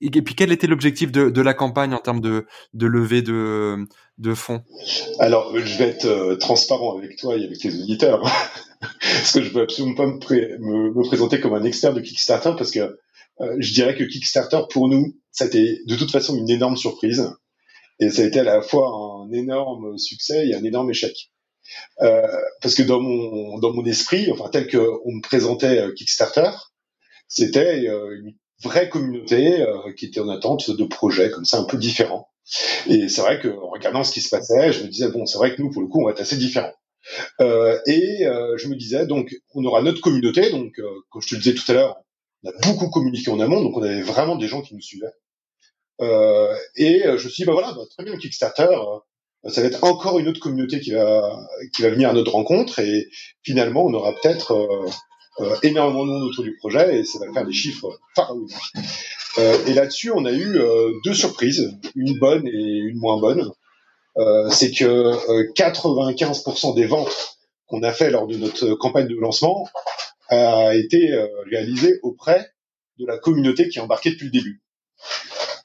Et 0.00 0.22
puis 0.22 0.34
quel 0.34 0.52
était 0.52 0.66
l'objectif 0.66 1.12
de, 1.12 1.40
la 1.40 1.54
campagne 1.54 1.94
en 1.94 1.98
termes 1.98 2.20
de, 2.20 2.46
levée 2.74 3.22
de, 3.22 4.34
fonds? 4.34 4.62
Alors, 5.18 5.56
je 5.56 5.78
vais 5.78 5.88
être 5.88 6.06
euh, 6.06 6.36
transparent 6.36 6.96
avec 6.96 7.16
toi 7.16 7.36
et 7.36 7.44
avec 7.44 7.62
les 7.62 7.80
auditeurs, 7.80 8.22
parce 8.80 9.32
que 9.32 9.42
je 9.42 9.50
veux 9.50 9.62
absolument 9.62 9.94
pas 9.94 10.06
me, 10.06 11.02
présenter 11.06 11.40
comme 11.40 11.54
un 11.54 11.64
expert 11.64 11.94
de 11.94 12.00
Kickstarter, 12.00 12.52
parce 12.56 12.70
que 12.70 12.98
euh, 13.40 13.56
je 13.58 13.72
dirais 13.72 13.94
que 13.94 14.04
Kickstarter, 14.04 14.60
pour 14.70 14.88
nous, 14.88 15.14
été 15.40 15.80
de 15.86 15.96
toute 15.96 16.10
façon 16.10 16.36
une 16.36 16.50
énorme 16.50 16.76
surprise, 16.76 17.30
et 18.00 18.10
ça 18.10 18.22
a 18.22 18.24
été 18.26 18.40
à 18.40 18.44
la 18.44 18.62
fois 18.62 18.90
un 18.90 19.32
énorme 19.32 19.98
succès 19.98 20.48
et 20.48 20.54
un 20.54 20.64
énorme 20.64 20.90
échec. 20.90 21.30
Euh, 22.00 22.22
parce 22.62 22.74
que 22.74 22.82
dans 22.82 23.00
mon, 23.00 23.58
dans 23.58 23.72
mon 23.72 23.84
esprit, 23.84 24.32
enfin 24.32 24.48
tel 24.50 24.70
qu'on 24.70 25.12
me 25.12 25.22
présentait 25.22 25.84
Kickstarter, 25.96 26.50
c'était 27.28 27.84
une 27.84 28.34
vraie 28.62 28.88
communauté 28.88 29.62
euh, 29.62 29.92
qui 29.96 30.06
était 30.06 30.20
en 30.20 30.28
attente 30.28 30.70
de 30.70 30.84
projets 30.84 31.30
comme 31.30 31.44
ça 31.44 31.58
un 31.58 31.64
peu 31.64 31.76
différents. 31.76 32.28
Et 32.86 33.08
c'est 33.08 33.20
vrai 33.20 33.40
qu'en 33.40 33.70
regardant 33.70 34.04
ce 34.04 34.12
qui 34.12 34.20
se 34.20 34.30
passait, 34.30 34.72
je 34.72 34.82
me 34.82 34.88
disais 34.88 35.10
bon, 35.10 35.26
c'est 35.26 35.38
vrai 35.38 35.54
que 35.54 35.62
nous 35.62 35.70
pour 35.70 35.82
le 35.82 35.88
coup 35.88 36.00
on 36.00 36.06
va 36.06 36.12
être 36.12 36.20
assez 36.20 36.36
différents. 36.36 36.72
Euh, 37.40 37.78
et 37.86 38.26
euh, 38.26 38.56
je 38.56 38.68
me 38.68 38.76
disais 38.76 39.06
donc 39.06 39.34
on 39.54 39.64
aura 39.64 39.82
notre 39.82 40.00
communauté, 40.00 40.50
donc 40.50 40.78
euh, 40.78 40.88
comme 41.10 41.22
je 41.22 41.28
te 41.28 41.34
le 41.34 41.40
disais 41.40 41.54
tout 41.54 41.70
à 41.70 41.74
l'heure, 41.74 41.96
on 42.42 42.50
a 42.50 42.52
beaucoup 42.62 42.90
communiqué 42.90 43.30
en 43.30 43.40
amont, 43.40 43.62
donc 43.62 43.76
on 43.76 43.82
avait 43.82 44.02
vraiment 44.02 44.36
des 44.36 44.48
gens 44.48 44.62
qui 44.62 44.74
nous 44.74 44.80
suivaient. 44.80 45.12
Euh, 46.00 46.54
et 46.76 47.02
je 47.02 47.12
me 47.12 47.18
suis 47.18 47.42
dit 47.42 47.44
bah 47.44 47.52
voilà, 47.52 47.72
bah, 47.72 47.82
très 47.90 48.04
bien 48.04 48.16
Kickstarter, 48.16 48.68
ça 49.48 49.60
va 49.60 49.66
être 49.66 49.84
encore 49.84 50.18
une 50.18 50.28
autre 50.28 50.40
communauté 50.40 50.80
qui 50.80 50.92
va 50.92 51.38
qui 51.74 51.82
va 51.82 51.90
venir 51.90 52.10
à 52.10 52.12
notre 52.12 52.32
rencontre 52.32 52.78
et 52.80 53.08
finalement 53.42 53.84
on 53.84 53.94
aura 53.94 54.12
peut-être 54.12 54.84
euh, 55.40 55.56
énormément 55.62 56.04
de 56.04 56.10
monde 56.10 56.22
autour 56.24 56.44
du 56.44 56.56
projet 56.56 56.98
et 56.98 57.04
ça 57.04 57.18
va 57.18 57.32
faire 57.32 57.46
des 57.46 57.52
chiffres 57.52 57.98
faramineux. 58.14 58.48
Euh, 59.38 59.56
et 59.66 59.74
là-dessus, 59.74 60.10
on 60.10 60.24
a 60.24 60.32
eu 60.32 60.58
euh, 60.58 60.90
deux 61.04 61.14
surprises, 61.14 61.70
une 61.94 62.18
bonne 62.18 62.46
et 62.46 62.78
une 62.78 62.98
moins 62.98 63.18
bonne. 63.18 63.50
c'est 64.50 64.72
que 64.72 65.52
95% 65.52 66.74
des 66.74 66.86
ventes 66.86 67.38
qu'on 67.66 67.84
a 67.84 67.92
fait 67.92 68.10
lors 68.10 68.26
de 68.26 68.36
notre 68.36 68.74
campagne 68.74 69.06
de 69.06 69.14
lancement 69.14 69.68
a 70.28 70.74
été 70.74 71.14
réalisée 71.48 72.00
auprès 72.02 72.50
de 72.98 73.06
la 73.06 73.16
communauté 73.18 73.68
qui 73.68 73.78
est 73.78 73.80
embarquée 73.80 74.10
depuis 74.10 74.24
le 74.24 74.32
début. 74.32 74.60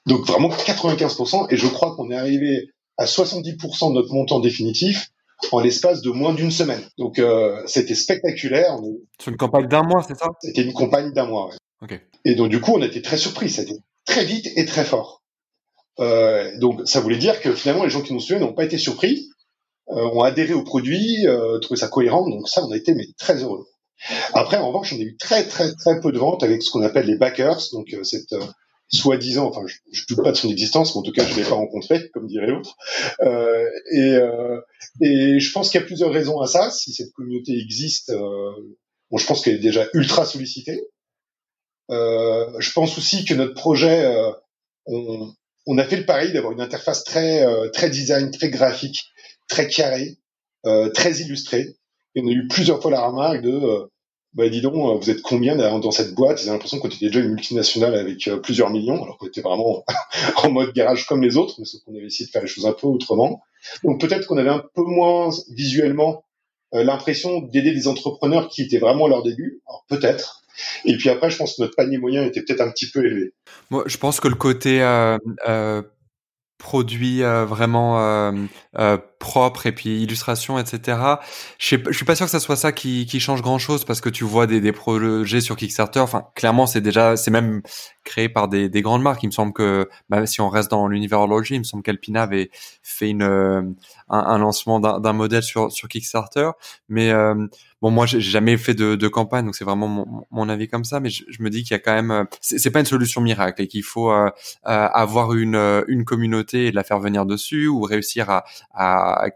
Donc 0.06 0.24
vraiment 0.24 0.50
95%, 0.50 1.52
et 1.52 1.56
je 1.56 1.66
crois 1.66 1.96
qu'on 1.96 2.12
est 2.12 2.16
arrivé 2.16 2.70
à 2.96 3.06
70% 3.06 3.88
de 3.88 3.94
notre 3.94 4.12
montant 4.12 4.38
définitif 4.38 5.10
en 5.52 5.60
l'espace 5.60 6.02
de 6.02 6.10
moins 6.10 6.34
d'une 6.34 6.50
semaine. 6.50 6.82
Donc 6.98 7.18
euh, 7.18 7.62
c'était 7.66 7.94
spectaculaire. 7.94 8.76
C'est 9.22 9.30
une 9.30 9.36
campagne 9.36 9.66
d'un 9.66 9.82
mois, 9.82 10.04
c'est 10.06 10.16
ça? 10.16 10.28
C'était 10.40 10.62
une 10.62 10.72
campagne 10.72 11.12
d'un 11.12 11.26
mois. 11.26 11.50
Ouais. 11.82 12.02
Et 12.24 12.34
donc 12.34 12.50
du 12.50 12.60
coup, 12.60 12.72
on 12.74 12.82
a 12.82 12.86
été 12.86 13.02
très 13.02 13.16
surpris. 13.16 13.50
C'était 13.50 13.78
très 14.06 14.24
vite 14.24 14.48
et 14.56 14.64
très 14.64 14.84
fort. 14.84 15.22
Euh, 16.00 16.50
donc 16.58 16.80
ça 16.86 17.00
voulait 17.00 17.18
dire 17.18 17.40
que 17.40 17.52
finalement, 17.54 17.84
les 17.84 17.90
gens 17.90 18.02
qui 18.02 18.12
nous 18.12 18.20
suivaient 18.20 18.40
n'ont 18.40 18.54
pas 18.54 18.64
été 18.64 18.78
surpris, 18.78 19.28
euh, 19.90 20.08
ont 20.12 20.22
adhéré 20.22 20.54
au 20.54 20.64
produit, 20.64 21.26
euh, 21.26 21.58
trouvé 21.58 21.78
ça 21.78 21.88
cohérent. 21.88 22.28
Donc 22.28 22.48
ça, 22.48 22.64
on 22.64 22.72
a 22.72 22.76
été 22.76 22.94
mais 22.94 23.06
très 23.18 23.42
heureux. 23.42 23.66
Après, 24.34 24.56
en 24.56 24.68
revanche, 24.68 24.92
on 24.92 24.98
a 24.98 25.02
eu 25.02 25.16
très 25.16 25.46
très 25.46 25.72
très 25.74 26.00
peu 26.00 26.12
de 26.12 26.18
ventes 26.18 26.42
avec 26.42 26.62
ce 26.62 26.70
qu'on 26.70 26.82
appelle 26.82 27.06
les 27.06 27.16
backers, 27.16 27.60
donc 27.72 27.92
euh, 27.94 28.02
cette 28.02 28.32
euh, 28.32 28.44
soi-disant, 28.94 29.46
enfin, 29.48 29.62
je, 29.66 29.76
je 29.92 30.04
doute 30.08 30.22
pas 30.22 30.32
de 30.32 30.36
son 30.36 30.50
existence, 30.50 30.94
mais 30.94 31.00
en 31.00 31.02
tout 31.02 31.12
cas, 31.12 31.24
je 31.26 31.34
l'ai 31.34 31.42
pas 31.42 31.54
rencontré, 31.54 32.08
comme 32.10 32.26
dirait 32.26 32.46
l'autre. 32.46 32.76
Euh, 33.20 33.68
et, 33.92 34.14
euh, 34.14 34.60
et 35.00 35.40
je 35.40 35.52
pense 35.52 35.70
qu'il 35.70 35.80
y 35.80 35.84
a 35.84 35.86
plusieurs 35.86 36.12
raisons 36.12 36.40
à 36.40 36.46
ça. 36.46 36.70
Si 36.70 36.92
cette 36.92 37.12
communauté 37.12 37.58
existe, 37.58 38.10
euh, 38.10 38.52
bon, 39.10 39.18
je 39.18 39.26
pense 39.26 39.42
qu'elle 39.42 39.56
est 39.56 39.58
déjà 39.58 39.86
ultra 39.92 40.24
sollicitée. 40.24 40.82
Euh, 41.90 42.50
je 42.58 42.72
pense 42.72 42.96
aussi 42.98 43.24
que 43.24 43.34
notre 43.34 43.54
projet, 43.54 44.04
euh, 44.04 44.30
on, 44.86 45.32
on, 45.66 45.78
a 45.78 45.84
fait 45.84 45.96
le 45.96 46.06
pari 46.06 46.32
d'avoir 46.32 46.52
une 46.52 46.60
interface 46.60 47.04
très 47.04 47.46
euh, 47.46 47.68
très 47.70 47.90
design, 47.90 48.30
très 48.30 48.48
graphique, 48.50 49.04
très 49.48 49.68
carrée, 49.68 50.18
très 50.94 51.20
illustrée. 51.20 51.76
Et 52.14 52.22
on 52.22 52.28
a 52.28 52.30
eu 52.30 52.48
plusieurs 52.48 52.80
fois 52.80 52.90
la 52.90 53.06
remarque 53.06 53.42
de 53.42 53.90
bah 54.34 54.48
dis 54.48 54.60
donc, 54.60 54.74
vous 54.74 55.10
êtes 55.10 55.22
combien 55.22 55.56
dans 55.56 55.90
cette 55.92 56.14
boîte? 56.14 56.40
J'ai 56.42 56.50
l'impression 56.50 56.78
qu'on 56.80 56.88
était 56.88 57.06
déjà 57.06 57.20
une 57.20 57.30
multinationale 57.30 57.94
avec 57.94 58.26
euh, 58.26 58.38
plusieurs 58.38 58.70
millions, 58.70 59.02
alors 59.02 59.16
qu'on 59.16 59.26
était 59.26 59.42
vraiment 59.42 59.84
en 60.42 60.50
mode 60.50 60.72
garage 60.72 61.06
comme 61.06 61.22
les 61.22 61.36
autres, 61.36 61.54
mais 61.58 61.64
sauf 61.64 61.82
qu'on 61.82 61.94
avait 61.94 62.06
essayé 62.06 62.26
de 62.26 62.30
faire 62.30 62.42
les 62.42 62.48
choses 62.48 62.66
un 62.66 62.72
peu 62.72 62.88
autrement. 62.88 63.42
Donc 63.84 64.00
peut-être 64.00 64.26
qu'on 64.26 64.36
avait 64.36 64.50
un 64.50 64.64
peu 64.74 64.82
moins 64.82 65.30
visuellement 65.50 66.24
euh, 66.74 66.82
l'impression 66.82 67.42
d'aider 67.42 67.72
des 67.72 67.86
entrepreneurs 67.86 68.48
qui 68.48 68.62
étaient 68.62 68.78
vraiment 68.78 69.06
à 69.06 69.08
leur 69.08 69.22
début. 69.22 69.62
Alors 69.68 69.84
peut-être. 69.88 70.42
Et 70.84 70.96
puis 70.96 71.10
après, 71.10 71.30
je 71.30 71.36
pense 71.36 71.56
que 71.56 71.62
notre 71.62 71.76
panier 71.76 71.98
moyen 71.98 72.24
était 72.24 72.42
peut-être 72.42 72.60
un 72.60 72.70
petit 72.70 72.90
peu 72.90 73.04
élevé. 73.04 73.32
Moi, 73.70 73.84
je 73.86 73.96
pense 73.96 74.18
que 74.20 74.28
le 74.28 74.34
côté 74.34 74.82
euh, 74.82 75.16
euh, 75.48 75.82
produit 76.58 77.22
euh, 77.22 77.44
vraiment 77.44 78.00
euh, 78.00 78.32
propre 79.24 79.64
et 79.64 79.72
puis 79.72 80.02
illustration 80.02 80.58
etc 80.58 80.98
je, 81.58 81.76
suis 81.92 82.04
pas 82.04 82.14
sûr 82.14 82.26
que 82.26 82.30
ça 82.30 82.40
soit 82.40 82.56
ça 82.56 82.72
qui, 82.72 83.08
change 83.18 83.40
grand 83.40 83.58
chose 83.58 83.86
parce 83.86 84.02
que 84.02 84.10
tu 84.10 84.22
vois 84.22 84.46
des, 84.46 84.72
projets 84.72 85.40
sur 85.40 85.56
Kickstarter. 85.56 86.00
Enfin 86.00 86.26
clairement 86.34 86.66
c'est 86.66 86.82
déjà 86.82 87.16
c'est 87.16 87.30
même 87.30 87.62
créé 88.04 88.28
par 88.28 88.48
des, 88.48 88.68
des 88.68 88.82
grandes 88.82 89.02
marques. 89.02 89.22
Il 89.22 89.28
me 89.28 89.32
semble 89.32 89.54
que 89.54 89.88
bah, 90.10 90.26
si 90.26 90.42
on 90.42 90.50
reste 90.50 90.70
dans 90.70 90.86
l'univers 90.88 91.20
horloger 91.20 91.54
il 91.54 91.60
me 91.60 91.64
semble 91.64 91.82
qu'Alpina 91.82 92.22
avait 92.22 92.50
fait 92.82 93.08
une 93.08 93.22
un, 93.22 93.74
un 94.08 94.38
lancement 94.38 94.78
d'un 94.78 95.12
modèle 95.14 95.42
sur 95.42 95.72
sur 95.72 95.88
Kickstarter. 95.88 96.50
Mais 96.88 97.12
Bon, 97.84 97.90
moi, 97.90 98.06
j'ai 98.06 98.18
jamais 98.18 98.56
fait 98.56 98.72
de, 98.72 99.08
campagne, 99.08 99.44
donc 99.44 99.54
c'est 99.56 99.64
vraiment 99.66 100.06
mon, 100.30 100.48
avis 100.48 100.68
comme 100.68 100.84
ça. 100.84 101.00
Mais 101.00 101.10
je, 101.10 101.22
me 101.40 101.50
dis 101.50 101.64
qu'il 101.64 101.72
y 101.72 101.74
a 101.74 101.78
quand 101.78 101.92
même, 101.92 102.10
euh, 102.10 102.24
c'est 102.40 102.70
pas 102.70 102.80
une 102.80 102.86
solution 102.86 103.20
miracle 103.20 103.60
et 103.60 103.68
qu'il 103.68 103.82
faut 103.82 104.10
euh, 104.10 104.30
euh, 104.66 104.88
avoir 104.94 105.34
une, 105.34 105.84
une 105.86 106.06
communauté 106.06 106.68
et 106.68 106.72
la 106.72 106.82
faire 106.82 106.98
venir 106.98 107.26
dessus 107.26 107.66
ou 107.68 107.82
réussir 107.82 108.30
à 108.30 108.44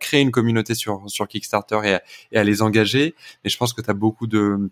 créer 0.00 0.20
une 0.20 0.30
communauté 0.30 0.74
sur 0.74 1.02
sur 1.06 1.28
Kickstarter 1.28 1.80
et 1.84 1.98
et 2.32 2.38
à 2.38 2.44
les 2.44 2.62
engager. 2.62 3.14
Mais 3.44 3.50
je 3.50 3.56
pense 3.56 3.72
que 3.72 3.82
tu 3.82 3.90
as 3.90 3.94
beaucoup 3.94 4.26
de 4.26 4.70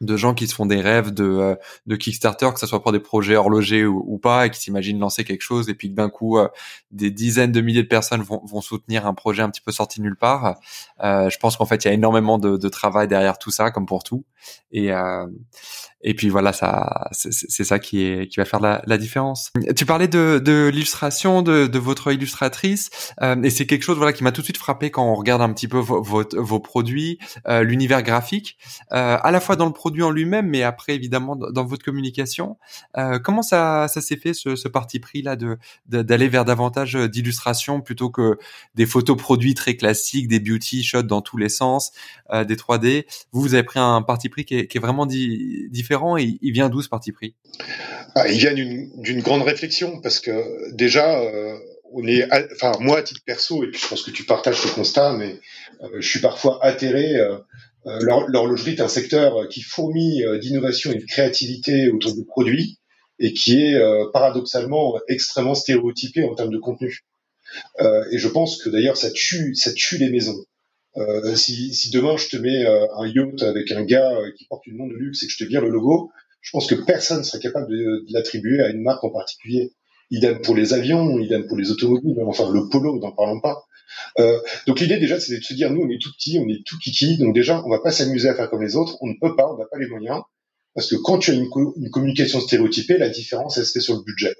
de 0.00 0.16
gens 0.16 0.34
qui 0.34 0.46
se 0.46 0.54
font 0.54 0.66
des 0.66 0.80
rêves 0.80 1.12
de, 1.12 1.24
euh, 1.24 1.54
de 1.86 1.96
Kickstarter, 1.96 2.50
que 2.52 2.60
ce 2.60 2.66
soit 2.66 2.82
pour 2.82 2.92
des 2.92 3.00
projets 3.00 3.36
horlogers 3.36 3.84
ou, 3.84 4.04
ou 4.06 4.18
pas, 4.18 4.46
et 4.46 4.50
qui 4.50 4.60
s'imaginent 4.60 5.00
lancer 5.00 5.24
quelque 5.24 5.42
chose, 5.42 5.68
et 5.68 5.74
puis 5.74 5.90
que 5.90 5.94
d'un 5.94 6.08
coup, 6.08 6.38
euh, 6.38 6.48
des 6.92 7.10
dizaines 7.10 7.52
de 7.52 7.60
milliers 7.60 7.82
de 7.82 7.88
personnes 7.88 8.22
vont, 8.22 8.40
vont, 8.44 8.60
soutenir 8.60 9.06
un 9.06 9.14
projet 9.14 9.42
un 9.42 9.50
petit 9.50 9.60
peu 9.60 9.72
sorti 9.72 10.00
nulle 10.00 10.16
part. 10.16 10.56
Euh, 11.02 11.30
je 11.30 11.38
pense 11.38 11.56
qu'en 11.56 11.66
fait, 11.66 11.84
il 11.84 11.88
y 11.88 11.90
a 11.90 11.94
énormément 11.94 12.38
de, 12.38 12.56
de, 12.56 12.68
travail 12.68 13.08
derrière 13.08 13.38
tout 13.38 13.50
ça, 13.50 13.70
comme 13.70 13.86
pour 13.86 14.04
tout. 14.04 14.24
Et, 14.72 14.92
euh, 14.92 15.26
et 16.00 16.14
puis 16.14 16.28
voilà, 16.28 16.52
ça, 16.52 17.08
c'est 17.12 17.64
ça 17.64 17.78
qui 17.78 18.02
est 18.02 18.28
qui 18.28 18.36
va 18.38 18.44
faire 18.44 18.60
la, 18.60 18.82
la 18.86 18.98
différence. 18.98 19.50
Tu 19.76 19.84
parlais 19.84 20.06
de, 20.06 20.40
de 20.42 20.70
l'illustration 20.72 21.42
de, 21.42 21.66
de 21.66 21.78
votre 21.78 22.12
illustratrice, 22.12 22.90
euh, 23.20 23.42
et 23.42 23.50
c'est 23.50 23.66
quelque 23.66 23.82
chose 23.82 23.96
voilà 23.96 24.12
qui 24.12 24.22
m'a 24.22 24.30
tout 24.30 24.40
de 24.40 24.46
suite 24.46 24.58
frappé 24.58 24.90
quand 24.90 25.04
on 25.04 25.14
regarde 25.14 25.42
un 25.42 25.52
petit 25.52 25.66
peu 25.66 25.78
vos, 25.78 26.02
vos, 26.02 26.60
produits, 26.60 27.18
euh, 27.48 27.62
l'univers 27.62 28.02
graphique, 28.02 28.58
euh, 28.92 29.18
à 29.20 29.30
la 29.30 29.40
fois 29.40 29.56
dans 29.56 29.66
le 29.66 29.72
produit 29.72 30.02
en 30.02 30.10
lui-même, 30.10 30.46
mais 30.46 30.62
après 30.62 30.94
évidemment 30.94 31.34
dans, 31.34 31.64
votre 31.64 31.84
communication. 31.84 32.58
Euh, 32.96 33.18
comment 33.18 33.42
ça 33.42 33.88
ça 33.88 34.00
s'est 34.00 34.16
fait 34.16 34.34
ce, 34.34 34.54
ce 34.56 34.68
parti 34.68 35.00
pris 35.00 35.22
là 35.22 35.36
de 35.36 35.58
d'aller 35.86 36.28
vers 36.28 36.44
davantage 36.44 36.94
d'illustration 36.94 37.80
plutôt 37.80 38.10
que 38.10 38.38
des 38.76 38.86
photos 38.86 39.16
produits 39.16 39.54
très 39.54 39.74
classiques, 39.74 40.28
des 40.28 40.40
beauty 40.40 40.84
shots 40.84 41.02
dans 41.02 41.22
tous 41.22 41.36
les 41.36 41.48
sens, 41.48 41.90
euh, 42.32 42.44
des 42.44 42.56
3D. 42.56 43.06
Vous 43.32 43.40
vous 43.40 43.54
avez 43.54 43.64
pris 43.64 43.80
un 43.80 44.02
parti 44.02 44.28
pris 44.28 44.44
qui 44.44 44.54
est, 44.54 44.66
qui 44.66 44.78
est 44.78 44.80
vraiment 44.80 45.06
différent 45.06 45.87
et 46.18 46.38
il 46.40 46.52
vient 46.52 46.68
d'où 46.68 46.82
ce 46.82 46.88
parti 46.88 47.12
pris? 47.12 47.34
Ah, 48.14 48.28
Il 48.28 48.38
vient 48.38 48.54
d'une 48.54 49.20
grande 49.20 49.42
réflexion 49.42 50.00
parce 50.00 50.20
que 50.20 50.72
déjà, 50.74 51.20
euh, 51.20 51.56
on 51.92 52.06
est, 52.06 52.26
enfin 52.52 52.72
moi 52.80 52.98
à 52.98 53.02
titre 53.02 53.20
perso, 53.24 53.62
et 53.64 53.70
puis 53.70 53.80
je 53.80 53.88
pense 53.88 54.02
que 54.02 54.10
tu 54.10 54.24
partages 54.24 54.56
ce 54.56 54.68
constat, 54.68 55.14
mais 55.14 55.40
euh, 55.82 55.88
je 56.00 56.08
suis 56.08 56.20
parfois 56.20 56.58
atterré. 56.64 57.16
Euh, 57.16 57.38
l'horlogerie 58.28 58.72
est 58.72 58.80
un 58.80 58.88
secteur 58.88 59.48
qui 59.48 59.62
fourmille 59.62 60.26
d'innovation 60.40 60.90
et 60.92 60.96
de 60.96 61.04
créativité 61.04 61.88
autour 61.88 62.14
du 62.14 62.24
produit, 62.24 62.78
et 63.18 63.32
qui 63.32 63.62
est 63.62 63.80
paradoxalement 64.12 64.98
extrêmement 65.08 65.54
stéréotypé 65.54 66.24
en 66.24 66.34
termes 66.34 66.50
de 66.50 66.58
contenu. 66.58 67.06
et 67.80 68.18
je 68.18 68.28
pense 68.28 68.62
que 68.62 68.68
d'ailleurs 68.68 68.98
ça 68.98 69.10
tue, 69.10 69.54
ça 69.54 69.72
tue 69.72 69.96
les 69.96 70.10
maisons. 70.10 70.44
Euh, 70.98 71.36
si, 71.36 71.72
si, 71.74 71.90
demain 71.90 72.16
je 72.16 72.28
te 72.28 72.36
mets 72.36 72.66
euh, 72.66 72.86
un 72.96 73.06
yacht 73.06 73.42
avec 73.42 73.70
un 73.70 73.84
gars 73.84 74.12
euh, 74.12 74.32
qui 74.36 74.46
porte 74.46 74.66
une 74.66 74.78
nom 74.78 74.86
de 74.86 74.94
luxe 74.94 75.22
et 75.22 75.26
que 75.26 75.32
je 75.32 75.38
te 75.38 75.48
vire 75.48 75.60
le 75.60 75.68
logo, 75.68 76.10
je 76.40 76.50
pense 76.50 76.66
que 76.66 76.74
personne 76.74 77.22
serait 77.24 77.40
capable 77.40 77.70
de, 77.70 77.76
de 77.76 78.12
l'attribuer 78.12 78.60
à 78.60 78.70
une 78.70 78.82
marque 78.82 79.04
en 79.04 79.10
particulier. 79.10 79.72
Idem 80.10 80.40
pour 80.40 80.56
les 80.56 80.72
avions, 80.72 81.18
idem 81.18 81.46
pour 81.46 81.56
les 81.56 81.70
automobiles, 81.70 82.16
enfin 82.26 82.50
le 82.50 82.68
polo, 82.68 82.98
n'en 82.98 83.12
parlons 83.12 83.40
pas. 83.40 83.64
Euh, 84.18 84.38
donc 84.66 84.80
l'idée 84.80 84.98
déjà, 84.98 85.20
c'est 85.20 85.38
de 85.38 85.44
se 85.44 85.54
dire, 85.54 85.70
nous, 85.70 85.82
on 85.82 85.90
est 85.90 86.00
tout 86.00 86.10
petit, 86.12 86.38
on 86.38 86.48
est 86.48 86.64
tout 86.64 86.78
kiki, 86.78 87.18
donc 87.18 87.34
déjà, 87.34 87.62
on 87.64 87.70
va 87.70 87.80
pas 87.80 87.90
s'amuser 87.90 88.28
à 88.28 88.34
faire 88.34 88.48
comme 88.50 88.62
les 88.62 88.76
autres, 88.76 88.96
on 89.00 89.06
ne 89.08 89.14
peut 89.20 89.36
pas, 89.36 89.52
on 89.52 89.58
n'a 89.58 89.66
pas 89.70 89.78
les 89.78 89.86
moyens, 89.86 90.22
parce 90.74 90.88
que 90.88 90.96
quand 90.96 91.18
tu 91.18 91.30
as 91.30 91.34
une, 91.34 91.48
une 91.76 91.90
communication 91.90 92.40
stéréotypée, 92.40 92.98
la 92.98 93.08
différence, 93.08 93.58
elle 93.58 93.66
se 93.66 93.72
fait 93.72 93.80
sur 93.80 93.94
le 93.94 94.02
budget. 94.02 94.34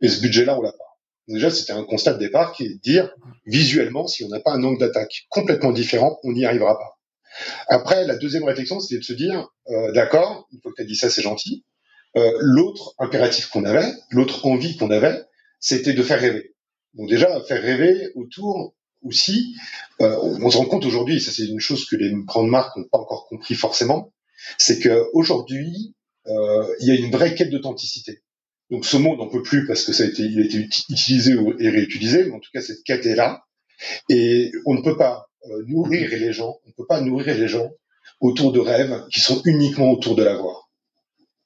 Et 0.00 0.08
ce 0.08 0.20
budget-là, 0.20 0.58
on 0.58 0.62
l'a 0.62 0.72
pas. 0.72 0.87
Déjà, 1.28 1.50
c'était 1.50 1.72
un 1.72 1.84
constat 1.84 2.14
de 2.14 2.18
départ 2.18 2.52
qui 2.52 2.64
est 2.64 2.74
de 2.74 2.80
dire, 2.80 3.14
visuellement, 3.46 4.06
si 4.06 4.24
on 4.24 4.28
n'a 4.28 4.40
pas 4.40 4.52
un 4.52 4.64
angle 4.64 4.78
d'attaque 4.78 5.26
complètement 5.28 5.72
différent, 5.72 6.18
on 6.24 6.32
n'y 6.32 6.44
arrivera 6.44 6.78
pas. 6.78 6.98
Après, 7.68 8.06
la 8.06 8.16
deuxième 8.16 8.44
réflexion, 8.44 8.80
c'était 8.80 8.98
de 8.98 9.04
se 9.04 9.12
dire, 9.12 9.48
euh, 9.68 9.92
d'accord, 9.92 10.48
une 10.52 10.60
fois 10.60 10.72
que 10.72 10.76
tu 10.76 10.82
as 10.82 10.86
dit 10.86 10.96
ça, 10.96 11.10
c'est 11.10 11.22
gentil. 11.22 11.64
Euh, 12.16 12.32
l'autre 12.40 12.94
impératif 12.98 13.48
qu'on 13.48 13.64
avait, 13.64 13.92
l'autre 14.10 14.46
envie 14.46 14.76
qu'on 14.76 14.90
avait, 14.90 15.22
c'était 15.60 15.92
de 15.92 16.02
faire 16.02 16.20
rêver. 16.20 16.54
Donc 16.94 17.08
déjà, 17.08 17.40
faire 17.42 17.62
rêver 17.62 18.10
autour 18.14 18.74
aussi, 19.02 19.54
euh, 20.00 20.16
on 20.22 20.50
se 20.50 20.56
rend 20.56 20.64
compte 20.64 20.86
aujourd'hui, 20.86 21.20
ça 21.20 21.30
c'est 21.30 21.46
une 21.46 21.60
chose 21.60 21.84
que 21.86 21.96
les 21.96 22.12
grandes 22.24 22.48
marques 22.48 22.76
n'ont 22.76 22.88
pas 22.90 22.98
encore 22.98 23.28
compris 23.28 23.54
forcément, 23.54 24.12
c'est 24.56 24.80
qu'aujourd'hui, 24.80 25.94
euh, 26.26 26.74
il 26.80 26.88
y 26.88 26.90
a 26.90 26.94
une 26.94 27.10
vraie 27.10 27.34
quête 27.34 27.50
d'authenticité. 27.50 28.22
Donc 28.70 28.84
ce 28.84 28.96
mot 28.96 29.16
n'en 29.16 29.28
peut 29.28 29.42
plus 29.42 29.66
parce 29.66 29.84
que 29.84 29.92
ça 29.92 30.04
a 30.04 30.06
été, 30.06 30.22
il 30.22 30.40
a 30.40 30.44
été 30.44 30.58
utilisé 30.58 31.34
et 31.58 31.70
réutilisé, 31.70 32.24
mais 32.24 32.32
en 32.32 32.40
tout 32.40 32.50
cas 32.52 32.60
cette 32.60 32.82
quête 32.84 33.06
est 33.06 33.14
là. 33.14 33.44
Et 34.10 34.52
on 34.66 34.74
ne 34.74 34.82
peut 34.82 34.96
pas 34.96 35.28
euh, 35.46 35.64
nourrir 35.66 36.10
les 36.10 36.32
gens, 36.32 36.58
on 36.64 36.68
ne 36.68 36.74
peut 36.74 36.86
pas 36.86 37.00
nourrir 37.00 37.38
les 37.38 37.48
gens 37.48 37.70
autour 38.20 38.52
de 38.52 38.60
rêves 38.60 39.04
qui 39.12 39.20
sont 39.20 39.40
uniquement 39.44 39.90
autour 39.90 40.16
de 40.16 40.24
l'avoir. 40.24 40.68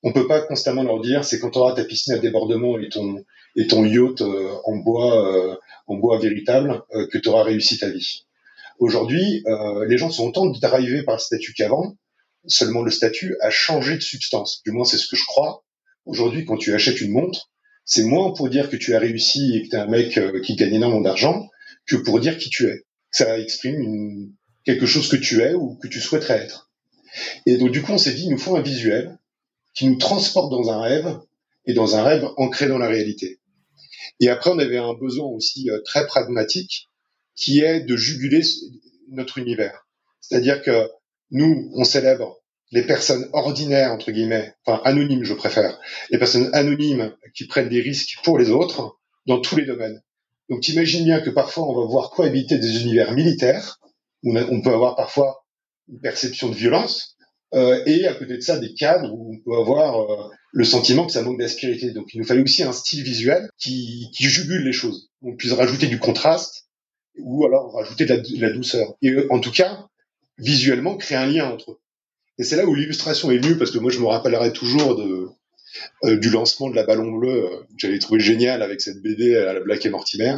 On 0.03 0.09
ne 0.09 0.15
peut 0.15 0.27
pas 0.27 0.41
constamment 0.41 0.83
leur 0.83 1.01
dire 1.01 1.25
c'est 1.25 1.39
quand 1.39 1.51
tu 1.51 1.59
auras 1.59 1.75
ta 1.75 1.85
piscine 1.85 2.15
à 2.15 2.19
débordement 2.19 2.79
et 2.79 2.89
ton 2.89 3.23
et 3.55 3.67
ton 3.69 3.85
yacht 3.85 4.21
euh, 4.23 4.55
en 4.65 4.77
bois 4.79 5.25
euh, 5.25 5.57
en 5.87 5.97
bois 5.97 6.19
véritable 6.19 6.83
que 7.13 7.19
tu 7.19 7.29
auras 7.29 7.45
réussi 7.45 7.79
ta 7.79 7.89
vie. 7.89 8.25
Aujourd'hui, 8.79 9.45
les 9.87 9.99
gens 9.99 10.11
sont 10.11 10.29
autant 10.29 10.47
drivés 10.47 11.03
par 11.03 11.17
le 11.17 11.21
statut 11.21 11.53
qu'avant. 11.55 11.97
Seulement 12.47 12.83
le 12.83 12.91
statut 12.91 13.37
a 13.41 13.51
changé 13.51 13.97
de 13.97 14.01
substance. 14.01 14.63
Du 14.65 14.73
moins 14.73 14.85
c'est 14.85 14.97
ce 14.97 15.07
que 15.07 15.17
je 15.17 15.25
crois. 15.25 15.65
Aujourd'hui, 16.05 16.45
quand 16.45 16.57
tu 16.57 16.75
achètes 16.75 17.01
une 17.01 17.13
montre, 17.13 17.51
c'est 17.85 18.05
moins 18.05 18.33
pour 18.33 18.49
dire 18.49 18.71
que 18.71 18.77
tu 18.77 18.95
as 18.95 18.99
réussi 18.99 19.57
et 19.57 19.63
que 19.63 19.69
tu 19.69 19.77
es 19.77 19.79
un 19.79 19.87
mec 19.87 20.19
euh, 20.19 20.41
qui 20.41 20.57
gagne 20.57 20.75
énormément 20.75 21.01
d'argent 21.01 21.49
que 21.87 21.97
pour 21.97 22.21
dire 22.21 22.39
qui 22.39 22.51
tu 22.51 22.67
es. 22.67 22.85
Ça 23.11 23.39
exprime 23.39 23.81
une, 23.81 24.33
quelque 24.65 24.87
chose 24.87 25.09
que 25.09 25.17
tu 25.17 25.43
es 25.43 25.55
ou 25.55 25.77
que 25.77 25.89
tu 25.89 26.01
souhaiterais 26.01 26.39
être. 26.39 26.71
Et 27.47 27.57
donc, 27.57 27.71
du 27.71 27.83
coup, 27.83 27.93
on 27.93 27.99
s'est 27.99 28.15
dit, 28.15 28.25
il 28.25 28.31
nous 28.31 28.39
faut 28.39 28.57
un 28.57 28.63
visuel 28.63 29.19
qui 29.75 29.87
nous 29.87 29.97
transporte 29.97 30.51
dans 30.51 30.71
un 30.71 30.81
rêve 30.81 31.19
et 31.67 31.75
dans 31.75 31.97
un 31.97 32.03
rêve 32.03 32.27
ancré 32.37 32.69
dans 32.69 32.79
la 32.79 32.89
réalité. 32.89 33.41
Et 34.21 34.29
après, 34.29 34.51
on 34.51 34.59
avait 34.59 34.79
un 34.79 34.95
besoin 34.95 35.27
aussi 35.27 35.71
euh, 35.71 35.81
très 35.85 36.07
pragmatique 36.07 36.89
qui 37.35 37.61
est 37.61 37.81
de 37.81 37.97
juguler 37.97 38.43
notre 39.09 39.39
univers. 39.39 39.87
C'est-à-dire 40.21 40.63
que 40.63 40.89
nous, 41.31 41.71
on 41.75 41.85
célèbre 41.85 42.42
les 42.73 42.83
personnes 42.83 43.29
ordinaires, 43.33 43.93
entre 43.93 44.11
guillemets, 44.11 44.55
enfin 44.65 44.81
anonymes 44.85 45.25
je 45.25 45.35
préfère, 45.35 45.79
les 46.11 46.19
personnes 46.19 46.51
anonymes 46.53 47.15
qui 47.35 47.47
prennent 47.47 47.69
des 47.69 47.81
risques 47.81 48.19
pour 48.25 48.39
les 48.39 48.51
autres 48.51 48.99
dans 49.27 49.41
tous 49.41 49.57
les 49.57 49.67
domaines. 49.67 50.03
Donc 50.49 50.63
t'imagines 50.63 51.05
bien 51.05 51.21
que 51.21 51.31
parfois 51.31 51.69
on 51.69 51.81
va 51.81 51.87
voir 51.87 52.11
cohabiter 52.11 52.59
des 52.59 52.83
univers 52.83 53.13
militaires, 53.13 53.79
où 54.25 54.37
on 54.37 54.63
peut 54.63 54.73
avoir 54.73 54.97
parfois 54.97 55.45
une 55.89 56.01
perception 56.01 56.49
de 56.49 56.55
violence, 56.55 57.17
euh, 57.55 57.83
et 57.85 58.07
à 58.07 58.15
côté 58.15 58.37
de 58.37 58.41
ça 58.41 58.59
des 58.59 58.73
cadres 58.73 59.13
où 59.13 59.35
on 59.35 59.39
peut 59.39 59.59
avoir 59.59 60.01
euh, 60.01 60.31
le 60.53 60.65
sentiment 60.65 61.05
que 61.05 61.13
ça 61.13 61.23
manque 61.23 61.39
d'aspérité. 61.39 61.91
Donc 61.91 62.15
il 62.15 62.21
nous 62.21 62.27
fallait 62.27 62.43
aussi 62.43 62.63
un 62.63 62.73
style 62.73 63.03
visuel 63.03 63.49
qui, 63.59 64.09
qui 64.15 64.25
jugule 64.25 64.65
les 64.65 64.73
choses. 64.73 65.11
On 65.21 65.37
puisse 65.37 65.53
rajouter 65.53 65.87
du 65.87 65.99
contraste 65.99 66.69
ou 67.19 67.45
alors 67.45 67.75
rajouter 67.75 68.07
de 68.07 68.15
la, 68.15 68.21
de 68.21 68.41
la 68.41 68.51
douceur. 68.51 68.95
Et 69.03 69.11
euh, 69.11 69.27
en 69.31 69.41
tout 69.41 69.53
cas, 69.53 69.87
visuellement, 70.39 70.97
créer 70.97 71.19
un 71.19 71.27
lien 71.27 71.51
entre 71.51 71.73
eux. 71.73 71.79
Et 72.39 72.45
c'est 72.45 72.57
là 72.57 72.65
où 72.67 72.75
l'illustration 72.75 73.31
est 73.31 73.39
venue, 73.39 73.57
parce 73.57 73.71
que 73.71 73.79
moi 73.79 73.91
je 73.91 74.01
me 74.01 74.07
rappellerai 74.07 74.53
toujours 74.53 74.97
de, 74.97 75.29
euh, 76.05 76.17
du 76.17 76.31
lancement 76.31 76.71
de 76.71 76.75
la 76.75 76.85
Ballon 76.85 77.13
Bleu, 77.13 77.45
euh, 77.45 77.61
que 77.61 77.75
j'avais 77.79 77.99
trouvé 77.99 78.21
génial 78.21 78.63
avec 78.63 78.81
cette 78.81 79.03
BD 79.03 79.37
à 79.37 79.53
la 79.53 79.61
Black 79.61 79.85
et 79.87 79.91
Mortimer. 79.91 80.37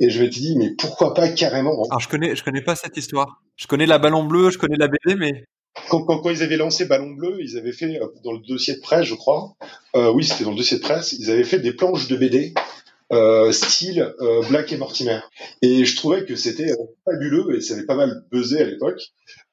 Et 0.00 0.10
je 0.10 0.20
m'étais 0.20 0.40
dit, 0.40 0.56
mais 0.58 0.70
pourquoi 0.76 1.14
pas 1.14 1.28
carrément 1.28 1.84
Alors 1.84 2.00
je 2.00 2.08
connais, 2.08 2.34
je 2.34 2.42
connais 2.42 2.62
pas 2.62 2.74
cette 2.74 2.96
histoire. 2.96 3.42
Je 3.56 3.66
connais 3.66 3.86
la 3.86 3.98
Ballon 3.98 4.24
Bleu, 4.24 4.50
je 4.50 4.58
connais 4.58 4.76
la 4.76 4.88
BD, 4.88 5.14
mais 5.14 5.44
quand, 5.88 6.02
quand, 6.02 6.18
quand, 6.18 6.30
ils 6.30 6.42
avaient 6.42 6.56
lancé 6.56 6.84
Ballon 6.86 7.10
Bleu, 7.10 7.36
ils 7.40 7.56
avaient 7.56 7.72
fait 7.72 8.00
euh, 8.00 8.06
dans 8.24 8.32
le 8.32 8.40
dossier 8.40 8.74
de 8.74 8.80
presse, 8.80 9.04
je 9.04 9.14
crois. 9.14 9.54
Euh, 9.94 10.10
oui, 10.12 10.24
c'était 10.24 10.44
dans 10.44 10.50
le 10.50 10.56
dossier 10.56 10.78
de 10.78 10.82
presse. 10.82 11.12
Ils 11.12 11.30
avaient 11.30 11.44
fait 11.44 11.60
des 11.60 11.72
planches 11.72 12.08
de 12.08 12.16
BD 12.16 12.52
euh, 13.12 13.50
style 13.50 14.14
euh, 14.20 14.42
Black 14.48 14.72
et 14.72 14.76
Mortimer. 14.76 15.20
Et 15.62 15.84
je 15.84 15.96
trouvais 15.96 16.24
que 16.24 16.36
c'était 16.36 16.72
fabuleux 17.04 17.56
et 17.56 17.60
ça 17.60 17.74
avait 17.74 17.86
pas 17.86 17.96
mal 17.96 18.24
buzzé 18.30 18.60
à 18.60 18.64
l'époque. 18.64 19.00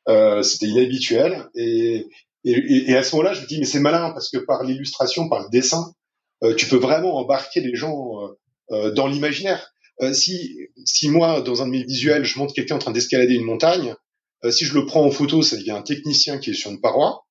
Euh, 0.10 0.41
c'était 0.41 0.67
inhabituel. 0.67 1.50
Et, 1.56 2.08
et, 2.46 2.91
et, 2.91 2.96
à 2.96 3.04
ce 3.04 3.15
moment-là, 3.15 3.34
je 3.34 3.41
me 3.41 3.48
dis, 3.48 3.60
mais 3.60 3.65
c'est 3.65 3.80
malin 3.80 4.12
parce 4.12 4.30
que 4.30 4.38
par 4.38 4.63
l'illustration, 4.63 5.28
par 5.28 5.43
le 5.43 5.50
dessin, 5.50 5.91
euh, 6.43 6.56
tu 6.56 6.67
peux 6.67 6.78
vraiment 6.78 7.17
embarquer 7.17 7.62
les 7.62 7.76
gens 7.76 8.22
euh, 8.22 8.28
euh 8.72 8.91
dans 8.91 9.08
l'imaginaire. 9.08 9.74
Euh, 10.02 10.13
si, 10.13 10.56
si 10.86 11.10
moi, 11.10 11.41
dans 11.41 11.62
un 11.62 11.65
de 11.65 11.72
mes 11.72 11.84
visuels, 11.84 12.24
je 12.24 12.38
montre 12.38 12.54
quelqu'un 12.54 12.76
en 12.76 12.80
train 12.80 12.91
d'escalader 12.91 13.34
une 13.34 13.46
montagne, 13.46 13.96
si 14.52 14.65
je 14.65 14.76
le 14.76 14.86
prends 14.86 15.04
en 15.04 15.10
photo, 15.10 15.41
ça 15.41 15.58
devient 15.58 15.72
un 15.72 15.82
technicien 15.82 16.38
qui 16.38 16.52
est 16.52 16.54
sur 16.54 16.70
une 16.70 16.80
paroi. 16.80 17.26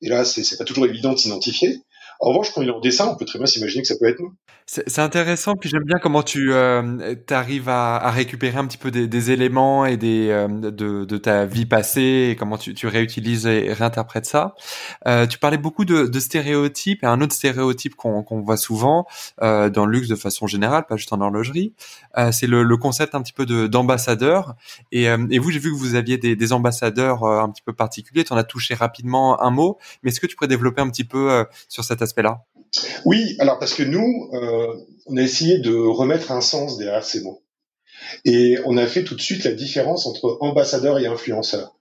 Et 0.00 0.08
là, 0.08 0.24
c'est 0.24 0.56
pas 0.56 0.64
toujours 0.64 0.86
évident 0.86 1.12
de 1.12 1.18
s'identifier. 1.18 1.80
En 2.20 2.30
revanche, 2.30 2.52
quand 2.52 2.62
il 2.62 2.68
est 2.68 2.72
en 2.72 2.80
dessin, 2.80 3.08
on 3.08 3.16
peut 3.16 3.24
très 3.24 3.38
bien 3.38 3.46
s'imaginer 3.46 3.82
que 3.82 3.88
ça 3.88 3.96
peut 3.98 4.08
être 4.08 4.20
nous. 4.20 4.34
C'est 4.68 4.98
intéressant, 4.98 5.54
puis 5.54 5.70
j'aime 5.70 5.84
bien 5.84 5.98
comment 6.02 6.24
tu 6.24 6.52
euh, 6.52 7.14
arrives 7.30 7.68
à, 7.68 7.94
à, 7.98 8.10
récupérer 8.10 8.58
un 8.58 8.66
petit 8.66 8.78
peu 8.78 8.90
des, 8.90 9.06
des 9.06 9.30
éléments 9.30 9.86
et 9.86 9.96
des 9.96 10.28
euh, 10.30 10.48
de, 10.48 11.04
de, 11.04 11.16
ta 11.18 11.46
vie 11.46 11.66
passée 11.66 12.30
et 12.32 12.36
comment 12.36 12.58
tu, 12.58 12.74
tu 12.74 12.88
réutilises 12.88 13.46
et 13.46 13.72
réinterprètes 13.72 14.26
ça. 14.26 14.56
Euh, 15.06 15.28
tu 15.28 15.38
parlais 15.38 15.56
beaucoup 15.56 15.84
de, 15.84 16.08
de, 16.08 16.18
stéréotypes 16.18 17.04
et 17.04 17.06
un 17.06 17.20
autre 17.20 17.32
stéréotype 17.32 17.94
qu'on 17.94 18.24
qu'on 18.24 18.40
voit 18.40 18.56
souvent 18.56 19.06
euh, 19.40 19.70
dans 19.70 19.86
le 19.86 19.92
luxe 19.92 20.08
de 20.08 20.16
façon 20.16 20.48
générale, 20.48 20.84
pas 20.88 20.96
juste 20.96 21.12
en 21.12 21.20
horlogerie, 21.20 21.72
euh, 22.18 22.32
c'est 22.32 22.48
le, 22.48 22.64
le, 22.64 22.76
concept 22.76 23.14
un 23.14 23.22
petit 23.22 23.32
peu 23.32 23.46
d'ambassadeur. 23.68 24.56
et, 24.90 25.08
euh, 25.08 25.28
et, 25.30 25.38
vous, 25.38 25.52
j'ai 25.52 25.60
vu 25.60 25.70
que 25.70 25.78
vous 25.78 25.94
aviez 25.94 26.18
des, 26.18 26.34
des 26.34 26.52
ambassadeurs 26.52 27.24
un 27.24 27.50
petit 27.50 27.62
peu 27.62 27.72
particuliers. 27.72 28.24
Tu 28.24 28.32
en 28.32 28.36
as 28.36 28.42
touché 28.42 28.74
rapidement 28.74 29.40
un 29.42 29.50
mot, 29.50 29.78
mais 30.02 30.10
est-ce 30.10 30.18
que 30.18 30.26
tu 30.26 30.34
pourrais 30.34 30.48
développer 30.48 30.80
un 30.80 30.90
petit 30.90 31.04
peu 31.04 31.44
sur 31.68 31.84
cet 31.84 32.02
Oui, 33.04 33.36
alors 33.38 33.58
parce 33.58 33.74
que 33.74 33.82
nous, 33.82 34.30
euh, 34.34 34.74
on 35.06 35.16
a 35.16 35.22
essayé 35.22 35.58
de 35.58 35.74
remettre 35.74 36.32
un 36.32 36.40
sens 36.40 36.78
derrière 36.78 37.04
ces 37.04 37.22
mots. 37.22 37.42
Et 38.24 38.58
on 38.64 38.76
a 38.76 38.86
fait 38.86 39.04
tout 39.04 39.14
de 39.14 39.20
suite 39.20 39.44
la 39.44 39.52
différence 39.52 40.06
entre 40.06 40.38
ambassadeur 40.40 40.98
et 40.98 41.06
influenceur. 41.06 41.76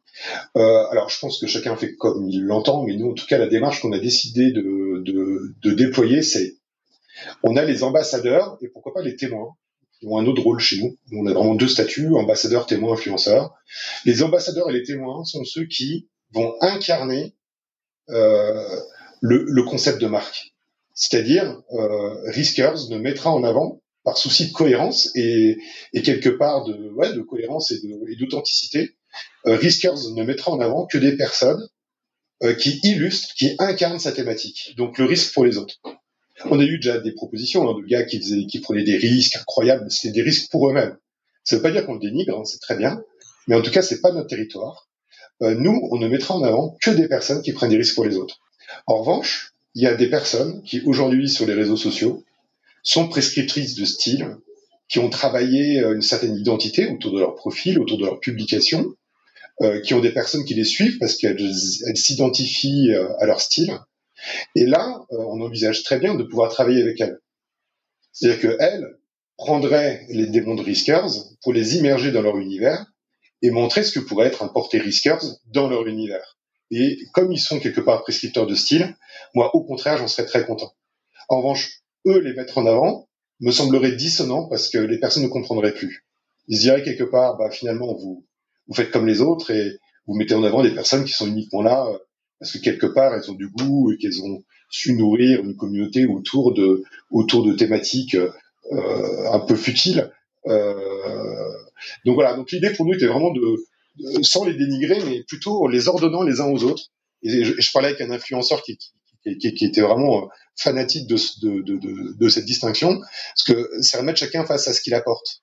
Euh, 0.55 0.85
alors, 0.91 1.09
je 1.09 1.19
pense 1.19 1.39
que 1.39 1.47
chacun 1.47 1.75
fait 1.75 1.95
comme 1.95 2.29
il 2.29 2.43
l'entend, 2.43 2.83
mais 2.83 2.95
nous, 2.95 3.11
en 3.11 3.13
tout 3.13 3.25
cas, 3.25 3.37
la 3.37 3.47
démarche 3.47 3.81
qu'on 3.81 3.91
a 3.91 3.99
décidé 3.99 4.51
de, 4.51 5.01
de, 5.03 5.53
de 5.61 5.71
déployer, 5.71 6.21
c'est 6.21 6.55
on 7.43 7.55
a 7.55 7.63
les 7.63 7.83
ambassadeurs 7.83 8.57
et 8.61 8.67
pourquoi 8.67 8.93
pas 8.93 9.01
les 9.01 9.15
témoins 9.15 9.55
qui 9.99 10.07
ont 10.07 10.17
un 10.17 10.25
autre 10.25 10.41
rôle 10.41 10.59
chez 10.59 10.81
nous. 10.81 10.97
On 11.13 11.27
a 11.27 11.33
vraiment 11.33 11.55
deux 11.55 11.67
statuts, 11.67 12.13
ambassadeur, 12.15 12.65
témoin, 12.65 12.93
influenceur. 12.93 13.53
Les 14.05 14.23
ambassadeurs 14.23 14.69
et 14.69 14.73
les 14.73 14.83
témoins 14.83 15.23
sont 15.23 15.43
ceux 15.43 15.65
qui 15.65 16.09
vont 16.33 16.53
incarner 16.61 17.35
euh, 18.09 18.79
le, 19.25 19.45
le, 19.47 19.63
concept 19.63 19.99
de 19.99 20.07
marque. 20.07 20.53
C'est-à-dire, 20.93 21.61
euh, 21.71 22.31
Riskers 22.31 22.89
ne 22.89 22.97
mettra 22.97 23.31
en 23.31 23.43
avant, 23.43 23.81
par 24.03 24.17
souci 24.17 24.47
de 24.47 24.53
cohérence 24.53 25.09
et, 25.15 25.57
et 25.93 26.01
quelque 26.03 26.29
part 26.29 26.63
de, 26.65 26.91
ouais, 26.91 27.11
de 27.13 27.21
cohérence 27.21 27.71
et 27.71 27.79
d'authenticité, 28.19 28.95
euh, 29.47 29.55
Riskers 29.55 30.11
ne 30.15 30.23
mettra 30.23 30.51
en 30.51 30.59
avant 30.59 30.85
que 30.85 30.99
des 30.99 31.17
personnes 31.17 31.67
euh, 32.43 32.53
qui 32.53 32.79
illustrent, 32.83 33.33
qui 33.33 33.55
incarnent 33.57 33.99
sa 33.99 34.11
thématique. 34.11 34.75
Donc 34.77 34.99
le 34.99 35.05
risque 35.05 35.33
pour 35.33 35.45
les 35.45 35.57
autres. 35.57 35.79
On 36.45 36.59
a 36.59 36.63
eu 36.63 36.77
déjà 36.77 36.99
des 36.99 37.13
propositions 37.13 37.67
hein, 37.67 37.81
de 37.81 37.87
gars 37.87 38.03
qui, 38.03 38.19
faisaient, 38.19 38.45
qui 38.45 38.59
prenaient 38.59 38.83
des 38.83 38.97
risques 38.97 39.37
incroyables, 39.37 39.89
c'était 39.89 40.11
des 40.11 40.21
risques 40.21 40.51
pour 40.51 40.69
eux-mêmes. 40.69 40.97
Ça 41.43 41.55
veut 41.55 41.61
pas 41.61 41.71
dire 41.71 41.85
qu'on 41.85 41.93
le 41.93 41.99
dénigre, 41.99 42.37
hein, 42.37 42.45
c'est 42.45 42.59
très 42.59 42.75
bien, 42.75 43.01
mais 43.47 43.55
en 43.55 43.61
tout 43.61 43.71
cas 43.71 43.81
c'est 43.81 44.01
pas 44.01 44.11
notre 44.11 44.27
territoire. 44.27 44.87
Euh, 45.41 45.55
nous, 45.55 45.81
on 45.91 45.97
ne 45.97 46.07
mettra 46.07 46.35
en 46.35 46.43
avant 46.43 46.77
que 46.81 46.91
des 46.91 47.07
personnes 47.07 47.41
qui 47.41 47.53
prennent 47.53 47.71
des 47.71 47.77
risques 47.77 47.95
pour 47.95 48.05
les 48.05 48.17
autres. 48.17 48.39
En 48.87 48.97
revanche, 48.97 49.53
il 49.75 49.83
y 49.83 49.87
a 49.87 49.95
des 49.95 50.09
personnes 50.09 50.61
qui 50.63 50.81
aujourd'hui 50.85 51.29
sur 51.29 51.45
les 51.45 51.53
réseaux 51.53 51.77
sociaux 51.77 52.23
sont 52.83 53.07
prescriptrices 53.07 53.75
de 53.75 53.85
style, 53.85 54.37
qui 54.87 54.99
ont 54.99 55.09
travaillé 55.09 55.81
euh, 55.81 55.95
une 55.95 56.01
certaine 56.01 56.35
identité 56.35 56.87
autour 56.87 57.11
de 57.13 57.19
leur 57.19 57.35
profil, 57.35 57.79
autour 57.79 57.97
de 57.97 58.05
leur 58.05 58.19
publication, 58.19 58.95
euh, 59.61 59.81
qui 59.81 59.93
ont 59.93 59.99
des 59.99 60.11
personnes 60.11 60.45
qui 60.45 60.53
les 60.53 60.65
suivent 60.65 60.97
parce 60.99 61.15
qu'elles 61.15 61.53
s'identifient 61.95 62.93
euh, 62.93 63.07
à 63.19 63.25
leur 63.25 63.41
style 63.41 63.79
Et 64.55 64.65
là, 64.65 65.01
on 65.09 65.41
envisage 65.41 65.83
très 65.83 65.99
bien 65.99 66.15
de 66.15 66.23
pouvoir 66.23 66.51
travailler 66.51 66.81
avec 66.81 67.01
elle. 67.01 67.19
C'est-à-dire 68.11 68.57
qu'elle 68.57 68.97
prendrait 69.37 70.05
les 70.09 70.27
démons 70.27 70.55
de 70.55 70.61
Riskers 70.61 71.09
pour 71.41 71.53
les 71.53 71.77
immerger 71.77 72.11
dans 72.11 72.21
leur 72.21 72.37
univers 72.37 72.85
et 73.41 73.49
montrer 73.49 73.83
ce 73.83 73.91
que 73.91 73.99
pourrait 73.99 74.27
être 74.27 74.43
un 74.43 74.47
porté 74.47 74.77
Riskers 74.77 75.37
dans 75.47 75.67
leur 75.67 75.87
univers. 75.87 76.34
Et 76.71 76.97
comme 77.13 77.31
ils 77.31 77.39
sont 77.39 77.59
quelque 77.59 77.81
part 77.81 78.03
prescripteurs 78.03 78.47
de 78.47 78.55
style, 78.55 78.95
moi, 79.33 79.55
au 79.55 79.63
contraire, 79.63 79.97
j'en 79.97 80.07
serais 80.07 80.25
très 80.25 80.45
content. 80.45 80.73
En 81.29 81.37
revanche, 81.37 81.81
eux, 82.05 82.19
les 82.19 82.33
mettre 82.33 82.57
en 82.57 82.65
avant, 82.65 83.07
me 83.39 83.51
semblerait 83.51 83.91
dissonant 83.91 84.47
parce 84.47 84.69
que 84.69 84.77
les 84.77 84.99
personnes 84.99 85.23
ne 85.23 85.27
comprendraient 85.27 85.73
plus. 85.73 86.05
Ils 86.47 86.59
diraient 86.59 86.83
quelque 86.83 87.03
part, 87.03 87.37
bah, 87.37 87.49
finalement, 87.51 87.93
vous, 87.93 88.25
vous 88.67 88.73
faites 88.73 88.91
comme 88.91 89.07
les 89.07 89.21
autres 89.21 89.51
et 89.51 89.79
vous 90.07 90.15
mettez 90.15 90.35
en 90.35 90.43
avant 90.43 90.63
des 90.63 90.73
personnes 90.73 91.05
qui 91.05 91.13
sont 91.13 91.27
uniquement 91.27 91.61
là 91.61 91.87
euh, 91.87 91.97
parce 92.39 92.51
que 92.51 92.57
quelque 92.59 92.85
part, 92.85 93.13
elles 93.13 93.29
ont 93.29 93.35
du 93.35 93.49
goût 93.49 93.91
et 93.91 93.97
qu'elles 93.97 94.21
ont 94.21 94.43
su 94.69 94.93
nourrir 94.93 95.43
une 95.43 95.55
communauté 95.55 96.05
autour 96.05 96.53
de, 96.53 96.83
autour 97.09 97.45
de 97.45 97.53
thématiques 97.53 98.15
euh, 98.15 99.31
un 99.31 99.39
peu 99.39 99.55
futiles. 99.55 100.11
Euh, 100.47 101.53
donc 102.05 102.15
voilà, 102.15 102.35
donc 102.35 102.51
l'idée 102.51 102.71
pour 102.71 102.85
nous 102.85 102.93
était 102.93 103.07
vraiment 103.07 103.31
de, 103.31 103.57
sans 104.21 104.45
les 104.45 104.53
dénigrer, 104.53 105.03
mais 105.05 105.23
plutôt 105.23 105.63
en 105.63 105.67
les 105.67 105.87
ordonnant 105.87 106.23
les 106.23 106.41
uns 106.41 106.47
aux 106.47 106.63
autres. 106.63 106.83
Et 107.23 107.43
je, 107.43 107.71
parlais 107.71 107.89
avec 107.89 108.01
un 108.01 108.11
influenceur 108.11 108.61
qui, 108.61 108.77
qui, 109.23 109.53
qui, 109.53 109.65
était 109.65 109.81
vraiment 109.81 110.23
euh, 110.23 110.27
fanatique 110.55 111.07
de, 111.07 111.15
de, 111.41 111.61
de, 111.61 112.13
de, 112.17 112.29
cette 112.29 112.45
distinction, 112.45 112.99
parce 112.99 113.43
que 113.45 113.69
c'est 113.81 113.97
remettre 113.97 114.19
chacun 114.19 114.45
face 114.45 114.67
à 114.67 114.73
ce 114.73 114.81
qu'il 114.81 114.93
apporte. 114.93 115.41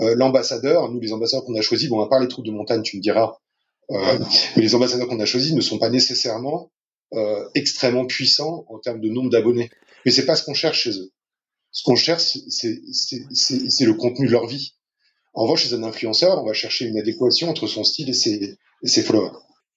Euh, 0.00 0.14
l'ambassadeur, 0.14 0.90
nous 0.90 1.00
les 1.00 1.12
ambassadeurs 1.12 1.44
qu'on 1.44 1.56
a 1.56 1.60
choisis, 1.60 1.88
bon 1.88 2.00
à 2.00 2.08
part 2.08 2.20
les 2.20 2.28
troupes 2.28 2.46
de 2.46 2.52
montagne, 2.52 2.82
tu 2.82 2.96
me 2.96 3.02
diras, 3.02 3.36
euh, 3.90 4.18
mais 4.56 4.62
les 4.62 4.74
ambassadeurs 4.74 5.08
qu'on 5.08 5.18
a 5.20 5.26
choisis 5.26 5.52
ne 5.52 5.60
sont 5.60 5.78
pas 5.78 5.90
nécessairement 5.90 6.70
euh, 7.14 7.48
extrêmement 7.54 8.06
puissants 8.06 8.64
en 8.68 8.78
termes 8.78 9.00
de 9.00 9.08
nombre 9.08 9.30
d'abonnés. 9.30 9.70
Mais 10.04 10.12
c'est 10.12 10.26
pas 10.26 10.36
ce 10.36 10.44
qu'on 10.44 10.54
cherche 10.54 10.82
chez 10.82 10.98
eux. 10.98 11.10
Ce 11.72 11.82
qu'on 11.82 11.96
cherche, 11.96 12.22
c'est 12.22 13.84
le 13.84 13.94
contenu 13.94 14.26
de 14.26 14.32
leur 14.32 14.46
vie. 14.46 14.74
En 15.34 15.42
revanche, 15.44 15.68
chez 15.68 15.74
un 15.74 15.82
influenceur, 15.82 16.42
on 16.42 16.46
va 16.46 16.52
chercher 16.52 16.86
une 16.86 16.98
adéquation 16.98 17.48
entre 17.48 17.66
son 17.66 17.84
style 17.84 18.10
et 18.10 18.14
ses, 18.14 18.58
et 18.82 18.88
ses 18.88 19.02
followers. 19.02 19.30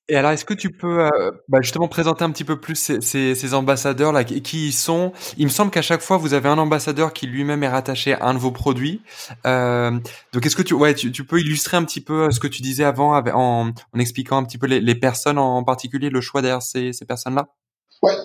Et 0.09 0.15
alors, 0.15 0.31
est-ce 0.31 0.43
que 0.43 0.53
tu 0.53 0.71
peux 0.71 1.05
euh, 1.05 1.31
bah, 1.47 1.59
justement 1.61 1.87
présenter 1.87 2.23
un 2.25 2.31
petit 2.31 2.43
peu 2.43 2.59
plus 2.59 2.75
ces, 2.75 2.99
ces, 2.99 3.33
ces 3.33 3.53
ambassadeurs 3.53 4.11
là, 4.11 4.25
qui, 4.25 4.67
ils 4.67 4.73
sont? 4.73 5.13
Il 5.37 5.45
me 5.45 5.49
semble 5.51 5.71
qu'à 5.71 5.81
chaque 5.81 6.01
fois 6.01 6.17
vous 6.17 6.33
avez 6.33 6.49
un 6.49 6.57
ambassadeur 6.57 7.13
qui 7.13 7.27
lui-même 7.27 7.63
est 7.63 7.69
rattaché 7.69 8.13
à 8.13 8.25
un 8.25 8.33
de 8.33 8.39
vos 8.39 8.51
produits. 8.51 9.01
Euh, 9.45 9.91
donc, 10.33 10.45
est-ce 10.45 10.55
que 10.55 10.63
tu, 10.63 10.73
ouais, 10.73 10.95
tu, 10.95 11.13
tu, 11.13 11.23
peux 11.23 11.39
illustrer 11.39 11.77
un 11.77 11.85
petit 11.85 12.01
peu 12.01 12.23
euh, 12.23 12.31
ce 12.31 12.41
que 12.41 12.47
tu 12.47 12.61
disais 12.61 12.83
avant 12.83 13.15
en, 13.15 13.69
en 13.69 13.99
expliquant 13.99 14.37
un 14.37 14.43
petit 14.43 14.57
peu 14.57 14.67
les, 14.67 14.81
les 14.81 14.95
personnes 14.95 15.37
en 15.37 15.63
particulier, 15.63 16.09
le 16.09 16.19
choix 16.19 16.41
derrière 16.41 16.61
ces, 16.61 16.91
ces 16.91 17.05
personnes-là? 17.05 17.47
Ouais. 18.01 18.15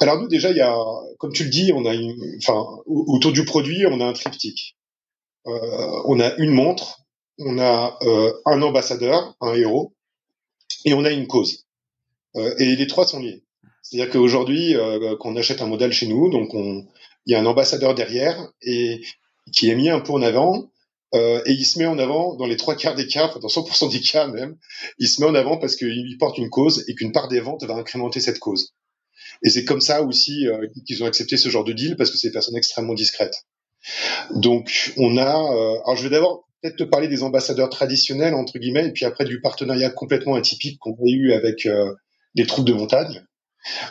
Alors 0.00 0.20
nous 0.20 0.28
déjà, 0.28 0.50
il 0.50 0.56
y 0.56 0.60
a, 0.60 0.76
comme 1.18 1.32
tu 1.32 1.44
le 1.44 1.50
dis, 1.50 1.72
on 1.74 1.84
a 1.84 1.94
une, 1.94 2.14
enfin 2.38 2.64
autour 2.86 3.32
du 3.32 3.44
produit, 3.44 3.86
on 3.86 4.00
a 4.00 4.04
un 4.04 4.12
triptyque. 4.12 4.77
Euh, 5.46 6.02
on 6.06 6.20
a 6.20 6.34
une 6.36 6.52
montre, 6.52 7.00
on 7.38 7.58
a 7.58 7.96
euh, 8.02 8.32
un 8.44 8.60
ambassadeur, 8.62 9.36
un 9.40 9.54
héros, 9.54 9.94
et 10.84 10.94
on 10.94 11.04
a 11.04 11.10
une 11.10 11.26
cause. 11.26 11.66
Euh, 12.36 12.54
et 12.58 12.76
les 12.76 12.86
trois 12.86 13.06
sont 13.06 13.20
liés. 13.20 13.44
C'est-à-dire 13.82 14.12
qu'aujourd'hui, 14.12 14.76
euh, 14.76 15.16
qu'on 15.16 15.36
achète 15.36 15.62
un 15.62 15.66
modèle 15.66 15.92
chez 15.92 16.06
nous, 16.06 16.30
donc 16.30 16.52
on, 16.54 16.86
il 17.26 17.32
y 17.32 17.34
a 17.34 17.40
un 17.40 17.46
ambassadeur 17.46 17.94
derrière 17.94 18.52
et 18.62 19.00
qui 19.52 19.70
est 19.70 19.74
mis 19.74 19.90
un 19.90 20.00
peu 20.00 20.12
en 20.12 20.22
avant. 20.22 20.70
Euh, 21.14 21.40
et 21.46 21.52
il 21.52 21.64
se 21.64 21.78
met 21.78 21.86
en 21.86 21.98
avant 21.98 22.34
dans 22.34 22.44
les 22.44 22.58
trois 22.58 22.74
quarts 22.74 22.94
des 22.94 23.06
cas, 23.06 23.28
enfin 23.28 23.40
dans 23.40 23.48
100% 23.48 23.90
des 23.90 24.00
cas 24.00 24.26
même, 24.26 24.58
il 24.98 25.08
se 25.08 25.22
met 25.22 25.26
en 25.26 25.34
avant 25.34 25.56
parce 25.56 25.74
qu'il 25.74 26.18
porte 26.18 26.36
une 26.36 26.50
cause 26.50 26.84
et 26.86 26.94
qu'une 26.94 27.12
part 27.12 27.28
des 27.28 27.40
ventes 27.40 27.64
va 27.64 27.74
incrémenter 27.76 28.20
cette 28.20 28.38
cause. 28.38 28.74
Et 29.42 29.48
c'est 29.48 29.64
comme 29.64 29.80
ça 29.80 30.02
aussi 30.02 30.46
euh, 30.46 30.66
qu'ils 30.86 31.02
ont 31.02 31.06
accepté 31.06 31.38
ce 31.38 31.48
genre 31.48 31.64
de 31.64 31.72
deal 31.72 31.96
parce 31.96 32.10
que 32.10 32.18
c'est 32.18 32.28
des 32.28 32.32
personnes 32.32 32.56
extrêmement 32.56 32.92
discrètes. 32.92 33.46
Donc 34.30 34.92
on 34.96 35.16
a, 35.16 35.36
euh, 35.36 35.80
alors 35.84 35.96
je 35.96 36.02
vais 36.04 36.10
d'abord 36.10 36.44
peut-être 36.62 36.76
te 36.76 36.84
parler 36.84 37.08
des 37.08 37.22
ambassadeurs 37.22 37.70
traditionnels 37.70 38.34
entre 38.34 38.58
guillemets, 38.58 38.86
et 38.86 38.92
puis 38.92 39.04
après 39.04 39.24
du 39.24 39.40
partenariat 39.40 39.90
complètement 39.90 40.34
atypique 40.34 40.78
qu'on 40.78 40.92
a 40.92 41.10
eu 41.10 41.32
avec 41.32 41.66
euh, 41.66 41.94
les 42.34 42.46
troupes 42.46 42.66
de 42.66 42.72
montagne. 42.72 43.24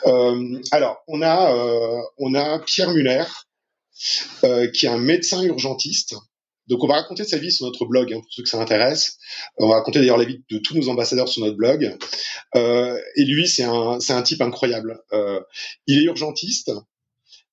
Euh, 0.06 0.62
alors, 0.72 0.98
on 1.08 1.22
a 1.22 1.54
euh, 1.54 2.02
on 2.18 2.34
a 2.36 2.60
Pierre 2.60 2.91
Muller, 2.91 3.24
euh, 4.43 4.68
qui 4.72 4.86
est 4.86 4.89
un 4.89 4.98
médecin 4.98 5.43
urgentiste. 5.43 6.16
Donc, 6.68 6.84
on 6.84 6.88
va 6.88 6.95
raconter 6.95 7.24
sa 7.24 7.38
vie 7.38 7.52
sur 7.52 7.66
notre 7.66 7.86
blog 7.86 8.12
hein, 8.12 8.20
pour 8.20 8.32
ceux 8.32 8.43
que 8.43 8.50
ça 8.50 8.60
intéresse. 8.60 9.18
On 9.58 9.70
va 9.70 9.76
raconter 9.76 10.00
d'ailleurs 10.00 10.18
la 10.18 10.26
vie 10.26 10.43
de 10.50 10.58
tous 10.58 10.76
nos 10.76 10.89
ambassadeurs 10.89 11.30
sur 11.30 11.43
notre 11.43 11.56
blog. 11.56 11.95
et 12.56 13.24
lui, 13.26 13.48
c'est 13.48 13.64
un 13.64 14.00
c'est 14.00 14.14
un 14.14 14.22
type 14.22 14.41
incroyable. 14.41 15.00
il 15.88 16.00
est 16.00 16.06
urgentiste. 16.06 16.72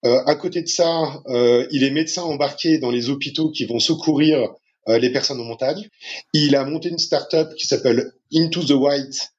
À 0.04 0.34
côté 0.34 0.62
de 0.62 0.68
ça, 0.68 1.22
il 1.70 1.82
est 1.82 1.90
médecin 1.90 2.22
embarqué 2.22 2.78
dans 2.78 2.90
les 2.90 3.08
hôpitaux 3.08 3.50
qui 3.50 3.64
vont 3.64 3.78
secourir 3.78 4.54
euh, 4.88 4.98
les 4.98 5.10
personnes 5.10 5.40
en 5.40 5.44
montagne. 5.44 5.88
Il 6.34 6.54
a 6.56 6.64
monté 6.64 6.90
une 6.90 6.98
start-up 6.98 7.54
qui 7.56 7.66
s'appelle 7.66 8.12
Into 8.34 8.62
the 8.62 8.72
White, 8.72 9.30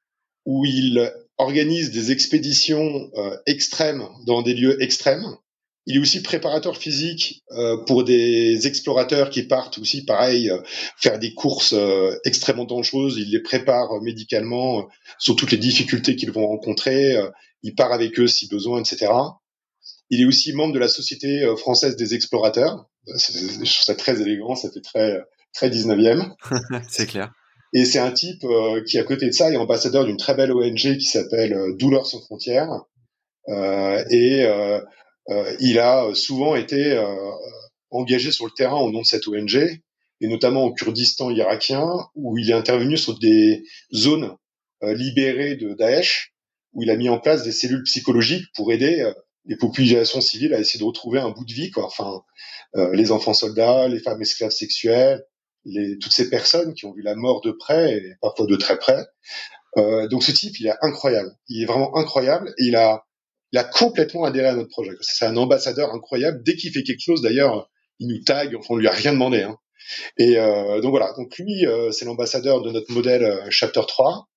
où 0.44 0.64
il 0.64 1.12
organise 1.38 1.92
des 1.92 2.10
expéditions 2.10 3.10
euh, 3.16 3.36
extrêmes 3.46 4.08
dans 4.26 4.42
des 4.42 4.54
lieux 4.54 4.82
extrêmes. 4.82 5.24
Il 5.88 5.96
est 5.96 6.00
aussi 6.00 6.20
préparateur 6.20 6.76
physique 6.76 7.44
euh, 7.52 7.76
pour 7.84 8.02
des 8.02 8.66
explorateurs 8.66 9.30
qui 9.30 9.44
partent 9.44 9.78
aussi, 9.78 10.04
pareil, 10.04 10.50
faire 10.96 11.20
des 11.20 11.32
courses 11.32 11.76
extrêmement 12.24 12.64
dangereuses. 12.64 13.16
Il 13.16 13.30
les 13.30 13.40
prépare 13.40 14.02
médicalement 14.02 14.88
sur 15.20 15.36
toutes 15.36 15.52
les 15.52 15.58
difficultés 15.58 16.16
qu'ils 16.16 16.32
vont 16.32 16.48
rencontrer. 16.48 17.16
il 17.62 17.76
part 17.76 17.92
avec 17.92 18.18
eux 18.18 18.26
si 18.26 18.48
besoin, 18.48 18.80
etc. 18.80 19.12
Il 20.10 20.20
est 20.20 20.24
aussi 20.24 20.52
membre 20.52 20.72
de 20.72 20.78
la 20.78 20.88
Société 20.88 21.46
française 21.56 21.96
des 21.96 22.14
explorateurs. 22.14 22.88
Je 23.06 23.72
trouve 23.72 23.84
ça 23.84 23.94
très 23.94 24.20
élégant, 24.20 24.54
ça 24.54 24.70
fait 24.70 24.80
très 24.80 25.20
très 25.56 25.70
19e. 25.70 26.32
c'est 26.88 27.06
clair. 27.06 27.32
Et 27.72 27.84
c'est 27.84 27.98
un 27.98 28.12
type 28.12 28.44
euh, 28.44 28.82
qui, 28.84 28.98
à 28.98 29.02
côté 29.02 29.26
de 29.26 29.32
ça, 29.32 29.50
est 29.50 29.56
ambassadeur 29.56 30.04
d'une 30.04 30.16
très 30.16 30.34
belle 30.34 30.52
ONG 30.52 30.96
qui 30.98 31.04
s'appelle 31.04 31.52
euh, 31.52 31.74
Douleurs 31.76 32.06
sans 32.06 32.20
frontières. 32.20 32.70
Euh, 33.48 34.04
et 34.10 34.44
euh, 34.44 34.80
il 35.60 35.78
a 35.78 36.14
souvent 36.14 36.54
été 36.54 37.02
engagé 37.90 38.30
sur 38.30 38.44
le 38.46 38.52
terrain 38.56 38.78
au 38.78 38.92
nom 38.92 39.00
de 39.00 39.06
cette 39.06 39.26
ONG, 39.26 39.56
et 39.56 40.28
notamment 40.28 40.64
au 40.64 40.72
Kurdistan 40.72 41.30
irakien, 41.30 41.84
où 42.14 42.38
il 42.38 42.50
est 42.50 42.54
intervenu 42.54 42.96
sur 42.96 43.18
des 43.18 43.64
zones 43.92 44.36
libérées 44.82 45.56
de 45.56 45.74
Daesh, 45.74 46.32
où 46.72 46.84
il 46.84 46.90
a 46.90 46.96
mis 46.96 47.08
en 47.08 47.18
place 47.18 47.42
des 47.42 47.50
cellules 47.50 47.82
psychologiques 47.82 48.46
pour 48.54 48.72
aider 48.72 49.12
les 49.46 49.56
populations 49.56 50.20
civiles 50.20 50.54
à 50.54 50.60
essayer 50.60 50.80
de 50.80 50.84
retrouver 50.84 51.20
un 51.20 51.30
bout 51.30 51.44
de 51.44 51.52
vie, 51.52 51.70
quoi. 51.70 51.86
Enfin, 51.86 52.22
les 52.92 53.10
enfants 53.10 53.32
soldats, 53.32 53.88
les 53.88 54.00
femmes 54.00 54.20
esclaves 54.20 54.50
sexuelles, 54.50 55.24
les, 55.64 55.98
toutes 55.98 56.12
ces 56.12 56.30
personnes 56.30 56.74
qui 56.74 56.86
ont 56.86 56.92
vu 56.92 57.02
la 57.02 57.14
mort 57.14 57.40
de 57.40 57.50
près 57.50 57.96
et 57.96 58.12
parfois 58.20 58.46
de 58.46 58.56
très 58.56 58.78
près. 58.78 59.04
Euh, 59.76 60.08
donc 60.08 60.22
ce 60.22 60.32
type, 60.32 60.58
il 60.60 60.66
est 60.66 60.74
incroyable. 60.80 61.30
Il 61.48 61.62
est 61.62 61.66
vraiment 61.66 61.96
incroyable 61.96 62.54
et 62.58 62.64
il 62.64 62.76
a, 62.76 63.04
il 63.52 63.58
a 63.58 63.64
complètement 63.64 64.24
adhéré 64.24 64.48
à 64.48 64.54
notre 64.54 64.70
projet. 64.70 64.92
C'est 65.00 65.26
un 65.26 65.36
ambassadeur 65.36 65.92
incroyable. 65.92 66.42
Dès 66.44 66.56
qu'il 66.56 66.72
fait 66.72 66.82
quelque 66.82 67.02
chose, 67.02 67.20
d'ailleurs, 67.20 67.68
il 67.98 68.08
nous 68.08 68.22
tag. 68.24 68.54
Enfin, 68.56 68.74
on 68.74 68.76
lui 68.76 68.88
a 68.88 68.92
rien 68.92 69.12
demandé. 69.12 69.42
Hein. 69.42 69.58
Et 70.18 70.38
euh, 70.38 70.80
donc 70.80 70.90
voilà. 70.90 71.12
Donc 71.16 71.36
lui, 71.38 71.66
euh, 71.66 71.90
c'est 71.92 72.04
l'ambassadeur 72.04 72.62
de 72.62 72.70
notre 72.70 72.92
modèle 72.92 73.24
euh, 73.24 73.46
Chapter 73.50 73.82
3. 73.86 74.28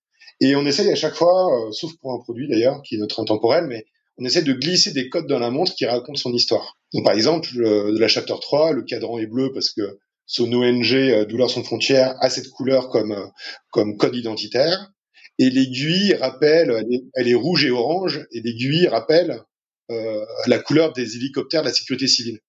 Et 0.41 0.55
on 0.55 0.65
essaye 0.65 0.89
à 0.91 0.95
chaque 0.95 1.15
fois, 1.15 1.47
euh, 1.53 1.71
sauf 1.71 1.91
pour 2.01 2.13
un 2.13 2.19
produit 2.19 2.47
d'ailleurs, 2.47 2.81
qui 2.83 2.95
est 2.95 2.97
notre 2.97 3.19
intemporel, 3.19 3.65
mais 3.67 3.85
on 4.19 4.25
essaie 4.25 4.41
de 4.41 4.53
glisser 4.53 4.91
des 4.91 5.09
codes 5.09 5.27
dans 5.27 5.39
la 5.39 5.49
montre 5.49 5.73
qui 5.75 5.85
racontent 5.85 6.19
son 6.19 6.33
histoire. 6.33 6.77
Donc 6.93 7.05
par 7.05 7.13
exemple, 7.13 7.49
de 7.55 7.97
la 7.97 8.07
Chapter 8.07 8.35
3, 8.39 8.73
le 8.73 8.83
cadran 8.83 9.19
est 9.19 9.27
bleu 9.27 9.51
parce 9.53 9.71
que 9.71 9.99
son 10.25 10.51
ONG 10.53 10.93
euh, 10.93 11.25
Douleurs 11.25 11.49
sans 11.49 11.63
frontières 11.63 12.15
a 12.19 12.29
cette 12.29 12.49
couleur 12.49 12.89
comme 12.89 13.13
euh, 13.13 13.25
comme 13.71 13.97
code 13.97 14.15
identitaire 14.15 14.91
et 15.39 15.49
l'aiguille 15.49 16.13
rappelle 16.13 16.85
elle 17.15 17.27
est, 17.27 17.33
rouge 17.33 17.65
et 17.65 17.71
orange 17.71 18.27
et 18.31 18.41
l'aiguille 18.41 18.87
rappelle 18.87 19.41
euh, 19.89 20.23
la 20.45 20.59
couleur 20.59 20.93
des 20.93 21.15
hélicoptères 21.15 21.63
de 21.63 21.67
la 21.67 21.73
sécurité 21.73 22.07
civile 22.07 22.39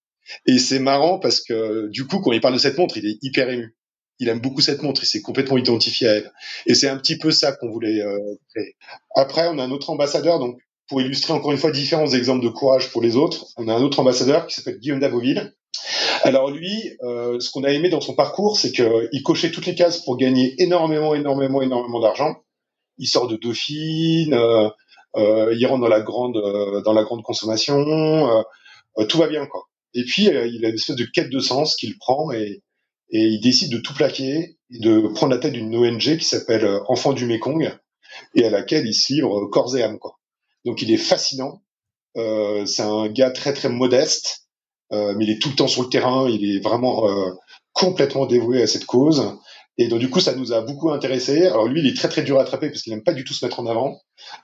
et 0.46 0.58
c'est 0.58 0.78
marrant 0.78 1.18
parce 1.18 1.40
que 1.40 1.88
du 1.88 2.06
coup 2.06 2.20
quand 2.20 2.32
il 2.32 2.42
parle 2.42 2.54
de 2.54 2.58
cette 2.58 2.76
montre 2.76 2.98
il 2.98 3.06
est 3.06 3.16
hyper 3.22 3.48
ému 3.48 3.74
il 4.20 4.28
aime 4.28 4.40
beaucoup 4.40 4.60
cette 4.60 4.82
montre, 4.82 5.02
il 5.02 5.06
s'est 5.06 5.22
complètement 5.22 5.56
identifié 5.56 6.06
à 6.06 6.12
elle. 6.12 6.32
Et 6.66 6.74
c'est 6.74 6.88
un 6.88 6.98
petit 6.98 7.16
peu 7.16 7.30
ça 7.30 7.52
qu'on 7.52 7.70
voulait 7.70 8.02
euh, 8.02 8.18
créer. 8.54 8.76
Après, 9.16 9.48
on 9.48 9.58
a 9.58 9.64
un 9.64 9.70
autre 9.70 9.88
ambassadeur, 9.88 10.38
donc 10.38 10.60
pour 10.90 11.00
illustrer 11.00 11.32
encore 11.32 11.52
une 11.52 11.58
fois 11.58 11.70
différents 11.70 12.10
exemples 12.10 12.44
de 12.44 12.50
courage 12.50 12.90
pour 12.90 13.00
les 13.00 13.16
autres, 13.16 13.46
on 13.56 13.68
a 13.68 13.74
un 13.74 13.82
autre 13.82 14.00
ambassadeur 14.00 14.46
qui 14.46 14.54
s'appelle 14.54 14.78
Guillaume 14.78 15.00
Daboville, 15.00 15.54
alors 16.22 16.50
lui, 16.50 16.96
euh, 17.02 17.40
ce 17.40 17.50
qu'on 17.50 17.64
a 17.64 17.70
aimé 17.70 17.88
dans 17.88 18.00
son 18.00 18.14
parcours, 18.14 18.58
c'est 18.58 18.72
qu'il 18.72 19.22
cochait 19.24 19.50
toutes 19.50 19.66
les 19.66 19.74
cases 19.74 20.04
pour 20.04 20.16
gagner 20.16 20.54
énormément, 20.58 21.14
énormément, 21.14 21.62
énormément 21.62 22.00
d'argent. 22.00 22.36
Il 22.98 23.06
sort 23.06 23.28
de 23.28 23.36
Dauphine, 23.36 24.34
euh, 24.34 24.68
euh, 25.16 25.54
il 25.56 25.66
rentre 25.66 25.80
dans 25.80 25.88
la 25.88 26.02
grande, 26.02 26.40
dans 26.84 26.92
la 26.92 27.02
grande 27.04 27.22
consommation, 27.22 28.44
tout 29.08 29.18
va 29.18 29.28
bien 29.28 29.46
quoi. 29.46 29.62
Et 29.94 30.04
puis 30.04 30.24
il 30.24 30.36
a 30.36 30.68
une 30.68 30.74
espèce 30.74 30.96
de 30.96 31.04
quête 31.04 31.30
de 31.30 31.40
sens 31.40 31.74
qu'il 31.76 31.96
prend 31.98 32.30
et, 32.32 32.62
et 33.10 33.22
il 33.22 33.40
décide 33.40 33.72
de 33.72 33.78
tout 33.78 33.94
plaquer 33.94 34.56
et 34.70 34.78
de 34.78 35.08
prendre 35.14 35.32
la 35.32 35.38
tête 35.38 35.52
d'une 35.52 35.74
ONG 35.74 36.18
qui 36.18 36.24
s'appelle 36.24 36.80
Enfants 36.88 37.12
du 37.12 37.26
Mekong 37.26 37.76
et 38.34 38.44
à 38.44 38.50
laquelle 38.50 38.86
il 38.86 38.94
se 38.94 39.12
livre 39.12 39.46
corps 39.46 39.76
et 39.76 39.82
âme 39.82 39.98
quoi. 39.98 40.19
Donc 40.64 40.82
il 40.82 40.92
est 40.92 40.96
fascinant 40.96 41.62
c'est 42.14 42.82
un 42.82 43.08
gars 43.08 43.30
très 43.30 43.52
très 43.52 43.68
modeste, 43.68 44.48
mais 44.90 45.24
il 45.24 45.30
est 45.30 45.40
tout 45.40 45.50
le 45.50 45.54
temps 45.54 45.68
sur 45.68 45.82
le 45.82 45.88
terrain. 45.88 46.28
Il 46.28 46.44
est 46.44 46.60
vraiment 46.60 47.06
complètement 47.72 48.26
dévoué 48.26 48.62
à 48.62 48.66
cette 48.66 48.86
cause. 48.86 49.36
Et 49.78 49.88
donc 49.88 50.00
du 50.00 50.10
coup, 50.10 50.20
ça 50.20 50.34
nous 50.34 50.52
a 50.52 50.60
beaucoup 50.60 50.90
intéressé. 50.90 51.46
Alors 51.46 51.66
lui, 51.66 51.80
il 51.80 51.86
est 51.86 51.96
très 51.96 52.08
très 52.08 52.22
dur 52.22 52.38
à 52.38 52.42
attraper 52.42 52.68
parce 52.68 52.82
qu'il 52.82 52.92
n'aime 52.92 53.02
pas 53.02 53.14
du 53.14 53.24
tout 53.24 53.32
se 53.32 53.44
mettre 53.44 53.60
en 53.60 53.66
avant, 53.66 53.98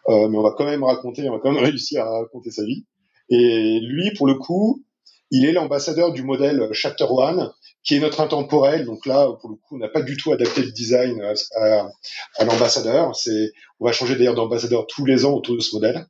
euh, 0.08 0.28
mais 0.28 0.38
on 0.38 0.42
va 0.42 0.54
quand 0.56 0.64
même 0.64 0.82
raconter, 0.82 1.28
on 1.28 1.32
va 1.32 1.40
quand 1.40 1.52
même 1.52 1.62
réussir 1.62 2.02
à 2.04 2.20
raconter 2.20 2.50
sa 2.50 2.64
vie. 2.64 2.86
Et 3.28 3.80
lui, 3.80 4.12
pour 4.16 4.26
le 4.26 4.34
coup, 4.34 4.84
il 5.30 5.44
est 5.44 5.52
l'ambassadeur 5.52 6.12
du 6.12 6.22
modèle 6.22 6.68
Chapter 6.72 7.06
One, 7.08 7.52
qui 7.82 7.96
est 7.96 8.00
notre 8.00 8.20
intemporel. 8.20 8.84
Donc 8.84 9.06
là, 9.06 9.28
pour 9.40 9.50
le 9.50 9.56
coup, 9.56 9.76
on 9.76 9.78
n'a 9.78 9.88
pas 9.88 10.02
du 10.02 10.16
tout 10.16 10.32
adapté 10.32 10.62
le 10.62 10.72
design 10.72 11.22
à, 11.56 12.44
l'ambassadeur. 12.44 13.14
C'est, 13.16 13.52
on 13.80 13.86
va 13.86 13.92
changer 13.92 14.16
d'ailleurs 14.16 14.34
d'ambassadeur 14.34 14.86
tous 14.86 15.04
les 15.04 15.24
ans 15.24 15.32
autour 15.32 15.56
de 15.56 15.60
ce 15.60 15.74
modèle. 15.74 16.06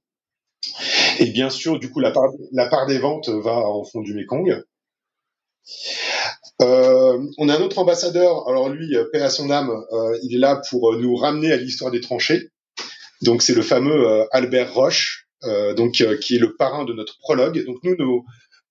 Et 1.18 1.26
bien 1.26 1.50
sûr, 1.50 1.78
du 1.78 1.90
coup, 1.90 2.00
la 2.00 2.10
part, 2.10 2.30
la 2.52 2.66
part 2.66 2.86
des 2.86 2.98
ventes 2.98 3.28
va 3.28 3.56
en 3.56 3.84
fond 3.84 4.00
du 4.00 4.14
Mekong. 4.14 4.62
Euh, 6.62 7.18
on 7.38 7.48
a 7.48 7.56
un 7.56 7.60
autre 7.60 7.78
ambassadeur, 7.78 8.48
alors 8.48 8.70
lui, 8.70 8.96
euh, 8.96 9.04
paix 9.12 9.20
à 9.20 9.28
son 9.28 9.50
âme, 9.50 9.70
euh, 9.92 10.18
il 10.22 10.34
est 10.34 10.38
là 10.38 10.62
pour 10.70 10.96
nous 10.96 11.14
ramener 11.14 11.52
à 11.52 11.56
l'histoire 11.56 11.90
des 11.90 12.00
tranchées. 12.00 12.50
Donc 13.22 13.42
c'est 13.42 13.54
le 13.54 13.62
fameux 13.62 14.26
Albert 14.30 14.74
Roche, 14.74 15.26
donc 15.76 15.92
qui 15.92 16.36
est 16.36 16.38
le 16.38 16.54
parrain 16.54 16.84
de 16.84 16.92
notre 16.92 17.18
prologue. 17.18 17.64
Donc 17.64 17.78
nous, 17.82 17.96
nos, 17.96 18.24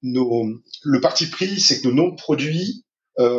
nos, 0.05 0.45
le 0.83 1.01
parti 1.01 1.27
pris, 1.27 1.59
c'est 1.59 1.81
que 1.81 1.87
nos 1.87 1.93
noms 1.93 2.09
de 2.09 2.15
produits 2.15 2.83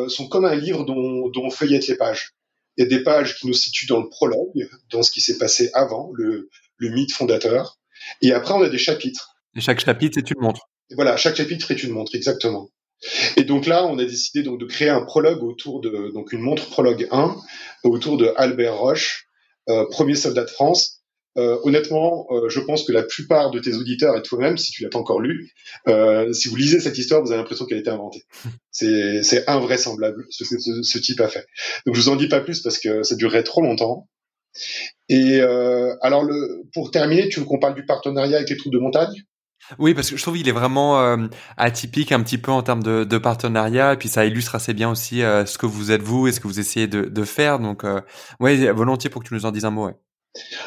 sont 0.08 0.28
comme 0.28 0.46
un 0.46 0.54
livre 0.54 0.84
dont, 0.84 1.28
dont 1.28 1.44
on 1.44 1.50
feuillette 1.50 1.86
les 1.86 1.96
pages. 1.96 2.32
Il 2.76 2.82
y 2.82 2.86
a 2.86 2.88
des 2.88 3.02
pages 3.02 3.36
qui 3.36 3.46
nous 3.46 3.54
situent 3.54 3.86
dans 3.86 4.00
le 4.00 4.08
prologue, 4.08 4.68
dans 4.90 5.02
ce 5.02 5.10
qui 5.10 5.20
s'est 5.20 5.38
passé 5.38 5.70
avant, 5.74 6.10
le, 6.14 6.48
le 6.76 6.90
mythe 6.90 7.12
fondateur. 7.12 7.78
Et 8.22 8.32
après, 8.32 8.54
on 8.54 8.62
a 8.62 8.68
des 8.68 8.78
chapitres. 8.78 9.30
Et 9.54 9.60
chaque 9.60 9.80
chapitre 9.80 10.18
est 10.18 10.30
une 10.30 10.40
montre. 10.40 10.68
Et 10.90 10.94
voilà, 10.94 11.16
chaque 11.16 11.36
chapitre 11.36 11.70
est 11.70 11.82
une 11.82 11.92
montre, 11.92 12.14
exactement. 12.14 12.70
Et 13.36 13.44
donc 13.44 13.66
là, 13.66 13.86
on 13.86 13.98
a 13.98 14.04
décidé 14.04 14.42
donc 14.42 14.58
de 14.60 14.64
créer 14.64 14.88
un 14.88 15.02
prologue 15.02 15.42
autour 15.42 15.80
de 15.80 16.12
donc 16.12 16.32
une 16.32 16.40
montre 16.40 16.68
prologue 16.68 17.06
1 17.10 17.36
autour 17.84 18.16
de 18.16 18.32
Albert 18.36 18.76
Roche, 18.76 19.26
euh, 19.68 19.84
premier 19.90 20.14
soldat 20.14 20.44
de 20.44 20.50
France. 20.50 20.95
Euh, 21.36 21.58
honnêtement, 21.62 22.26
euh, 22.30 22.48
je 22.48 22.60
pense 22.60 22.84
que 22.84 22.92
la 22.92 23.02
plupart 23.02 23.50
de 23.50 23.58
tes 23.58 23.74
auditeurs 23.74 24.16
et 24.16 24.22
toi-même, 24.22 24.56
si 24.56 24.72
tu 24.72 24.82
l'as 24.82 24.88
pas 24.88 24.98
encore 24.98 25.20
lu, 25.20 25.52
euh, 25.88 26.32
si 26.32 26.48
vous 26.48 26.56
lisez 26.56 26.80
cette 26.80 26.98
histoire, 26.98 27.22
vous 27.22 27.30
avez 27.30 27.38
l'impression 27.38 27.66
qu'elle 27.66 27.78
a 27.78 27.80
été 27.80 27.90
inventée. 27.90 28.24
C'est, 28.70 29.22
c'est 29.22 29.48
invraisemblable 29.48 30.26
ce 30.28 30.44
que 30.44 30.60
ce, 30.60 30.82
ce, 30.82 30.98
type 30.98 31.22
a 31.22 31.28
fait. 31.28 31.46
Donc 31.86 31.94
je 31.94 32.00
vous 32.02 32.10
en 32.10 32.16
dis 32.16 32.28
pas 32.28 32.40
plus 32.40 32.60
parce 32.60 32.78
que 32.78 33.02
ça 33.04 33.14
durerait 33.14 33.42
trop 33.42 33.62
longtemps. 33.62 34.06
Et 35.08 35.40
euh, 35.40 35.94
alors 36.02 36.24
le, 36.24 36.62
pour 36.74 36.90
terminer, 36.90 37.30
tu 37.30 37.40
veux 37.40 37.46
qu'on 37.46 37.58
parle 37.58 37.74
du 37.74 37.86
partenariat 37.86 38.36
avec 38.36 38.50
les 38.50 38.56
troupes 38.58 38.74
de 38.74 38.78
montagne? 38.78 39.24
Oui, 39.78 39.94
parce 39.94 40.10
que 40.10 40.16
je 40.16 40.22
trouve 40.22 40.36
qu'il 40.36 40.48
est 40.48 40.52
vraiment 40.52 41.00
euh, 41.00 41.26
atypique 41.56 42.12
un 42.12 42.22
petit 42.22 42.38
peu 42.38 42.52
en 42.52 42.62
termes 42.62 42.82
de, 42.82 43.04
de, 43.04 43.18
partenariat, 43.18 43.94
et 43.94 43.96
puis 43.96 44.08
ça 44.08 44.24
illustre 44.24 44.54
assez 44.54 44.74
bien 44.74 44.90
aussi 44.90 45.22
euh, 45.22 45.44
ce 45.44 45.58
que 45.58 45.66
vous 45.66 45.90
êtes 45.90 46.02
vous 46.02 46.28
et 46.28 46.32
ce 46.32 46.40
que 46.40 46.46
vous 46.46 46.60
essayez 46.60 46.86
de, 46.86 47.02
de 47.02 47.24
faire. 47.24 47.58
Donc, 47.58 47.84
euh, 47.84 48.00
ouais, 48.38 48.70
volontiers 48.72 49.10
pour 49.10 49.22
que 49.22 49.28
tu 49.28 49.34
nous 49.34 49.44
en 49.46 49.50
dises 49.50 49.64
un 49.64 49.70
mot. 49.70 49.86
Ouais. 49.86 49.94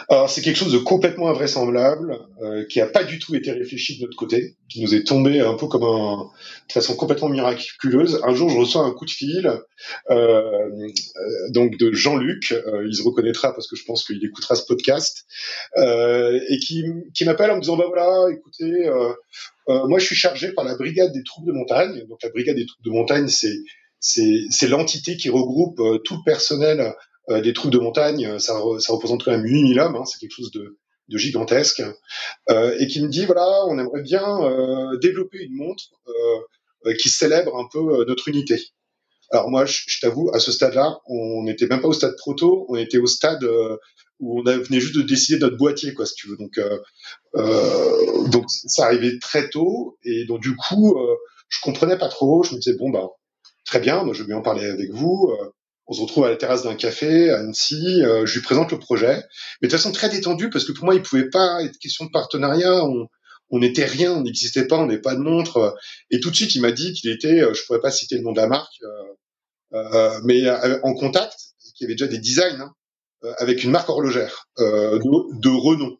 Alors 0.09 0.29
c'est 0.29 0.41
quelque 0.41 0.57
chose 0.57 0.73
de 0.73 0.77
complètement 0.77 1.29
invraisemblable, 1.29 2.19
euh, 2.41 2.65
qui 2.65 2.81
a 2.81 2.87
pas 2.87 3.03
du 3.03 3.19
tout 3.19 3.35
été 3.35 3.51
réfléchi 3.51 3.97
de 3.97 4.03
notre 4.03 4.17
côté, 4.17 4.55
qui 4.69 4.81
nous 4.81 4.95
est 4.95 5.05
tombé 5.05 5.39
un 5.39 5.53
peu 5.53 5.67
comme 5.67 5.83
un, 5.83 6.29
de 6.67 6.73
façon 6.73 6.95
complètement 6.95 7.29
miraculeuse. 7.29 8.19
Un 8.23 8.33
jour, 8.33 8.49
je 8.49 8.57
reçois 8.57 8.83
un 8.83 8.91
coup 8.91 9.05
de 9.05 9.11
fil, 9.11 9.47
euh, 10.09 10.11
euh 10.11 11.49
donc 11.49 11.77
de 11.77 11.91
Jean-Luc, 11.91 12.51
euh, 12.51 12.85
il 12.87 12.95
se 12.95 13.03
reconnaîtra 13.03 13.53
parce 13.53 13.67
que 13.67 13.75
je 13.75 13.83
pense 13.85 14.03
qu'il 14.03 14.23
écoutera 14.23 14.55
ce 14.55 14.65
podcast, 14.65 15.25
et 15.77 16.59
qui, 16.59 16.83
qui 17.13 17.25
m'appelle 17.25 17.51
en 17.51 17.55
me 17.55 17.61
disant 17.61 17.77
bah 17.77 17.85
voilà, 17.87 18.31
écoutez, 18.31 18.89
moi 19.67 19.99
je 19.99 20.05
suis 20.05 20.15
chargé 20.15 20.51
par 20.51 20.65
la 20.65 20.75
brigade 20.75 21.11
des 21.13 21.23
troupes 21.23 21.45
de 21.45 21.51
montagne. 21.51 22.05
Donc 22.07 22.19
la 22.23 22.29
brigade 22.29 22.55
des 22.55 22.65
troupes 22.65 22.85
de 22.85 22.91
montagne, 22.91 23.27
c'est 23.27 23.57
c'est 24.01 24.67
l'entité 24.67 25.17
qui 25.17 25.29
regroupe 25.29 25.81
tout 26.05 26.15
le 26.15 26.23
personnel 26.23 26.93
euh, 27.29 27.41
des 27.41 27.53
troupes 27.53 27.71
de 27.71 27.79
montagne, 27.79 28.25
euh, 28.25 28.39
ça, 28.39 28.59
ça 28.79 28.93
représente 28.93 29.23
quand 29.23 29.31
même 29.31 29.45
8000 29.45 29.79
hommes, 29.79 29.95
hein, 29.95 30.05
c'est 30.05 30.19
quelque 30.19 30.35
chose 30.35 30.51
de, 30.51 30.77
de 31.09 31.17
gigantesque, 31.17 31.83
euh, 32.49 32.75
et 32.79 32.87
qui 32.87 33.01
me 33.01 33.09
dit 33.09 33.25
voilà, 33.25 33.65
on 33.67 33.77
aimerait 33.77 34.03
bien 34.03 34.41
euh, 34.43 34.97
développer 34.99 35.39
une 35.39 35.55
montre 35.55 35.83
euh, 36.07 36.93
qui 36.93 37.09
célèbre 37.09 37.57
un 37.57 37.67
peu 37.71 38.05
notre 38.05 38.29
unité. 38.29 38.61
Alors 39.31 39.49
moi, 39.49 39.65
je, 39.65 39.99
t'avoue, 40.01 40.31
à 40.33 40.39
ce 40.39 40.51
stade-là, 40.51 40.99
on 41.07 41.43
n'était 41.43 41.67
même 41.67 41.81
pas 41.81 41.87
au 41.87 41.93
stade 41.93 42.15
proto, 42.15 42.65
on 42.69 42.75
était 42.75 42.97
au 42.97 43.05
stade 43.05 43.43
où 44.19 44.39
on 44.39 44.43
venait 44.43 44.79
juste 44.79 44.95
de 44.95 45.03
décider 45.03 45.37
notre 45.37 45.57
boîtier, 45.57 45.93
quoi, 45.93 46.07
si 46.07 46.15
tu 46.15 46.29
veux. 46.29 46.37
Donc, 46.37 46.59
donc 48.31 48.45
ça 48.47 48.85
arrivait 48.85 49.19
très 49.19 49.49
tôt, 49.49 49.97
et 50.03 50.25
donc 50.25 50.41
du 50.41 50.55
coup, 50.55 50.97
je 51.47 51.59
comprenais 51.61 51.97
pas 51.97 52.07
trop. 52.07 52.43
Je 52.43 52.55
me 52.55 52.59
disais 52.59 52.75
bon 52.75 52.89
bah 52.89 53.09
très 53.65 53.79
bien, 53.79 54.03
moi 54.03 54.15
je 54.15 54.23
bien 54.23 54.37
en 54.37 54.41
parler 54.41 54.65
avec 54.65 54.89
vous 54.91 55.31
on 55.89 55.93
se 55.93 56.01
retrouve 56.01 56.25
à 56.25 56.29
la 56.29 56.35
terrasse 56.35 56.63
d'un 56.63 56.75
café 56.75 57.31
à 57.31 57.39
Annecy, 57.39 58.03
euh, 58.03 58.25
je 58.27 58.35
lui 58.35 58.41
présente 58.41 58.71
le 58.71 58.77
projet, 58.77 59.23
mais 59.61 59.67
de 59.67 59.71
façon 59.71 59.91
très 59.91 60.07
détendue 60.07 60.51
parce 60.51 60.63
que 60.63 60.71
pour 60.71 60.85
moi 60.85 60.93
il 60.93 61.01
pouvait 61.01 61.29
pas 61.29 61.63
être 61.63 61.77
question 61.79 62.05
de 62.05 62.11
partenariat, 62.11 62.85
on 63.49 63.59
n'était 63.59 63.85
rien, 63.85 64.13
on 64.13 64.21
n'existait 64.21 64.67
pas, 64.67 64.77
on 64.77 64.85
n'est 64.85 65.01
pas 65.01 65.15
de 65.15 65.21
montre, 65.21 65.75
et 66.11 66.19
tout 66.19 66.29
de 66.29 66.35
suite 66.35 66.53
il 66.53 66.61
m'a 66.61 66.71
dit 66.71 66.93
qu'il 66.93 67.09
était, 67.09 67.41
euh, 67.41 67.55
je 67.55 67.63
pourrais 67.65 67.81
pas 67.81 67.89
citer 67.89 68.17
le 68.17 68.21
nom 68.21 68.33
de 68.33 68.37
la 68.39 68.47
marque, 68.47 68.79
euh, 69.73 70.19
mais 70.25 70.47
en 70.83 70.93
contact, 70.93 71.35
qu'il 71.75 71.85
y 71.85 71.87
avait 71.87 71.95
déjà 71.95 72.07
des 72.07 72.19
designs 72.19 72.61
hein, 72.61 73.33
avec 73.39 73.63
une 73.63 73.71
marque 73.71 73.89
horlogère 73.89 74.47
de, 74.57 75.39
de 75.39 75.49
renom. 75.49 75.97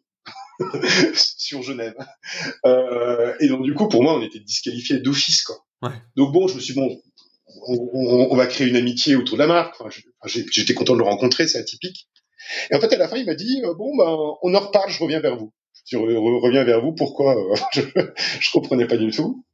sur 1.14 1.62
Genève. 1.62 1.94
et 3.40 3.48
donc 3.48 3.62
du 3.62 3.72
coup, 3.72 3.88
pour 3.88 4.02
moi, 4.02 4.14
on 4.14 4.20
était 4.20 4.40
disqualifié 4.40 4.98
d'office, 4.98 5.42
quoi. 5.42 5.56
Ouais. 5.80 6.02
Donc 6.16 6.32
bon, 6.32 6.46
je 6.46 6.56
me 6.56 6.60
suis 6.60 6.74
dit, 6.74 6.80
bon, 6.80 7.00
on, 7.66 8.28
on, 8.30 8.36
va 8.36 8.46
créer 8.46 8.68
une 8.68 8.76
amitié 8.76 9.16
autour 9.16 9.36
de 9.36 9.42
la 9.42 9.46
marque. 9.46 9.74
J'étais 10.26 10.74
content 10.74 10.94
de 10.94 10.98
le 10.98 11.04
rencontrer, 11.04 11.46
c'est 11.48 11.58
atypique. 11.58 12.08
Et 12.70 12.74
en 12.74 12.80
fait, 12.80 12.92
à 12.92 12.98
la 12.98 13.08
fin, 13.08 13.16
il 13.16 13.26
m'a 13.26 13.34
dit 13.34 13.62
euh, 13.64 13.74
bon, 13.74 13.96
ben, 13.96 14.34
on 14.42 14.54
en 14.54 14.60
reparle, 14.60 14.90
je 14.90 15.02
reviens 15.02 15.20
vers 15.20 15.36
vous. 15.36 15.52
Je 15.86 15.96
reviens 15.96 16.64
vers 16.64 16.80
vous. 16.80 16.92
Pourquoi 16.92 17.36
euh, 17.36 17.54
je, 17.72 17.82
je 18.40 18.50
comprenais 18.52 18.86
pas 18.86 18.96
du 18.96 19.10
tout. 19.10 19.44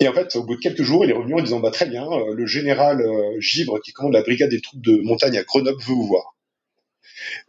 Et 0.00 0.08
en 0.08 0.12
fait, 0.12 0.34
au 0.36 0.44
bout 0.44 0.56
de 0.56 0.60
quelques 0.60 0.82
jours, 0.82 1.04
il 1.04 1.10
est 1.10 1.14
revenu 1.14 1.34
en 1.34 1.42
disant 1.42 1.60
bah 1.60 1.70
très 1.70 1.86
bien, 1.86 2.06
euh, 2.10 2.34
le 2.34 2.46
général 2.46 3.04
Givre 3.38 3.80
qui 3.80 3.92
commande 3.92 4.14
la 4.14 4.22
brigade 4.22 4.50
des 4.50 4.60
troupes 4.60 4.82
de 4.82 5.00
montagne 5.02 5.36
à 5.36 5.42
Grenoble 5.42 5.80
veut 5.80 5.94
vous 5.94 6.06
voir. 6.06 6.34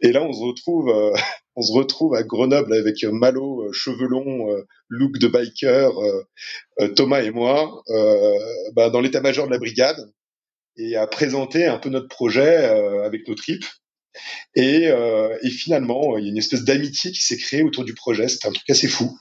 Et 0.00 0.12
là, 0.12 0.22
on 0.22 0.32
se 0.32 0.42
retrouve, 0.42 0.88
euh, 0.88 1.12
on 1.56 1.62
se 1.62 1.72
retrouve 1.72 2.14
à 2.14 2.22
Grenoble 2.22 2.74
avec 2.74 3.02
Malo, 3.04 3.62
euh, 3.62 3.72
cheveux 3.72 4.06
longs, 4.06 4.50
euh, 4.50 4.62
de 4.90 5.26
biker, 5.26 5.90
Thomas 6.96 7.22
et 7.22 7.30
moi, 7.30 7.82
bah, 8.74 8.90
dans 8.90 9.00
l'état-major 9.00 9.46
de 9.46 9.52
la 9.52 9.58
brigade, 9.58 10.12
et 10.76 10.96
à 10.96 11.06
présenter 11.06 11.64
un 11.64 11.78
peu 11.78 11.88
notre 11.88 12.08
projet 12.08 12.66
avec 13.02 13.26
nos 13.26 13.34
tripes. 13.34 13.64
Et, 14.54 14.90
et, 15.42 15.50
finalement, 15.50 16.18
il 16.18 16.24
y 16.24 16.26
a 16.26 16.30
une 16.30 16.36
espèce 16.36 16.64
d'amitié 16.64 17.10
qui 17.10 17.22
s'est 17.22 17.38
créée 17.38 17.62
autour 17.62 17.84
du 17.84 17.94
projet. 17.94 18.28
C'était 18.28 18.48
un 18.48 18.52
truc 18.52 18.68
assez 18.68 18.86
fou. 18.86 19.18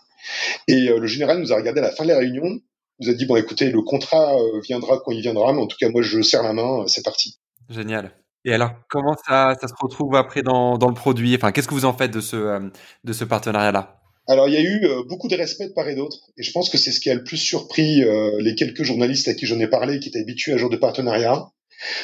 Et 0.68 0.88
le 0.88 1.08
général 1.08 1.40
nous 1.40 1.54
a 1.54 1.56
regardé 1.56 1.80
à 1.80 1.84
la 1.84 1.92
fin 1.92 2.04
de 2.04 2.10
la 2.10 2.18
réunion, 2.18 2.60
nous 3.00 3.10
a 3.10 3.14
dit 3.14 3.26
bon, 3.26 3.38
écoutez, 3.38 3.72
le 3.72 3.82
contrat 3.82 4.36
viendra 4.68 5.00
quand 5.00 5.12
il 5.12 5.22
viendra, 5.22 5.54
mais 5.54 5.62
en 5.62 5.68
tout 5.68 5.78
cas, 5.80 5.88
moi, 5.88 6.02
je 6.02 6.22
serre 6.22 6.44
la 6.44 6.52
main, 6.52 6.86
c'est 6.88 7.06
parti. 7.06 7.38
Génial. 7.70 8.14
Et 8.46 8.54
alors, 8.54 8.72
comment 8.90 9.16
ça, 9.28 9.56
ça 9.60 9.68
se 9.68 9.74
retrouve 9.80 10.16
après 10.16 10.42
dans, 10.42 10.78
le 10.78 10.94
produit? 10.94 11.36
Enfin, 11.36 11.52
qu'est-ce 11.52 11.68
que 11.68 11.74
vous 11.74 11.86
en 11.86 11.94
faites 11.94 12.12
de 12.12 12.22
ce, 12.22 12.36
euh, 12.36 13.26
partenariat-là? 13.28 13.98
Alors 14.28 14.48
il 14.48 14.54
y 14.54 14.58
a 14.58 14.62
eu 14.62 14.86
euh, 14.86 15.04
beaucoup 15.04 15.28
de 15.28 15.36
respect 15.36 15.68
de 15.68 15.74
part 15.74 15.90
et 15.90 15.96
d'autre, 15.96 16.18
et 16.38 16.44
je 16.44 16.52
pense 16.52 16.70
que 16.70 16.78
c'est 16.78 16.92
ce 16.92 17.00
qui 17.00 17.10
a 17.10 17.16
le 17.16 17.24
plus 17.24 17.38
surpris 17.38 18.04
euh, 18.04 18.40
les 18.40 18.54
quelques 18.56 18.84
journalistes 18.84 19.28
à 19.28 19.34
qui 19.34 19.46
j'en 19.46 19.60
ai 19.60 19.68
parlé, 19.68 20.00
qui 20.00 20.10
étaient 20.10 20.22
habitués 20.22 20.54
à 20.54 20.56
ce 20.56 20.62
genre 20.62 20.70
de 20.70 20.78
partenariat, 20.78 21.48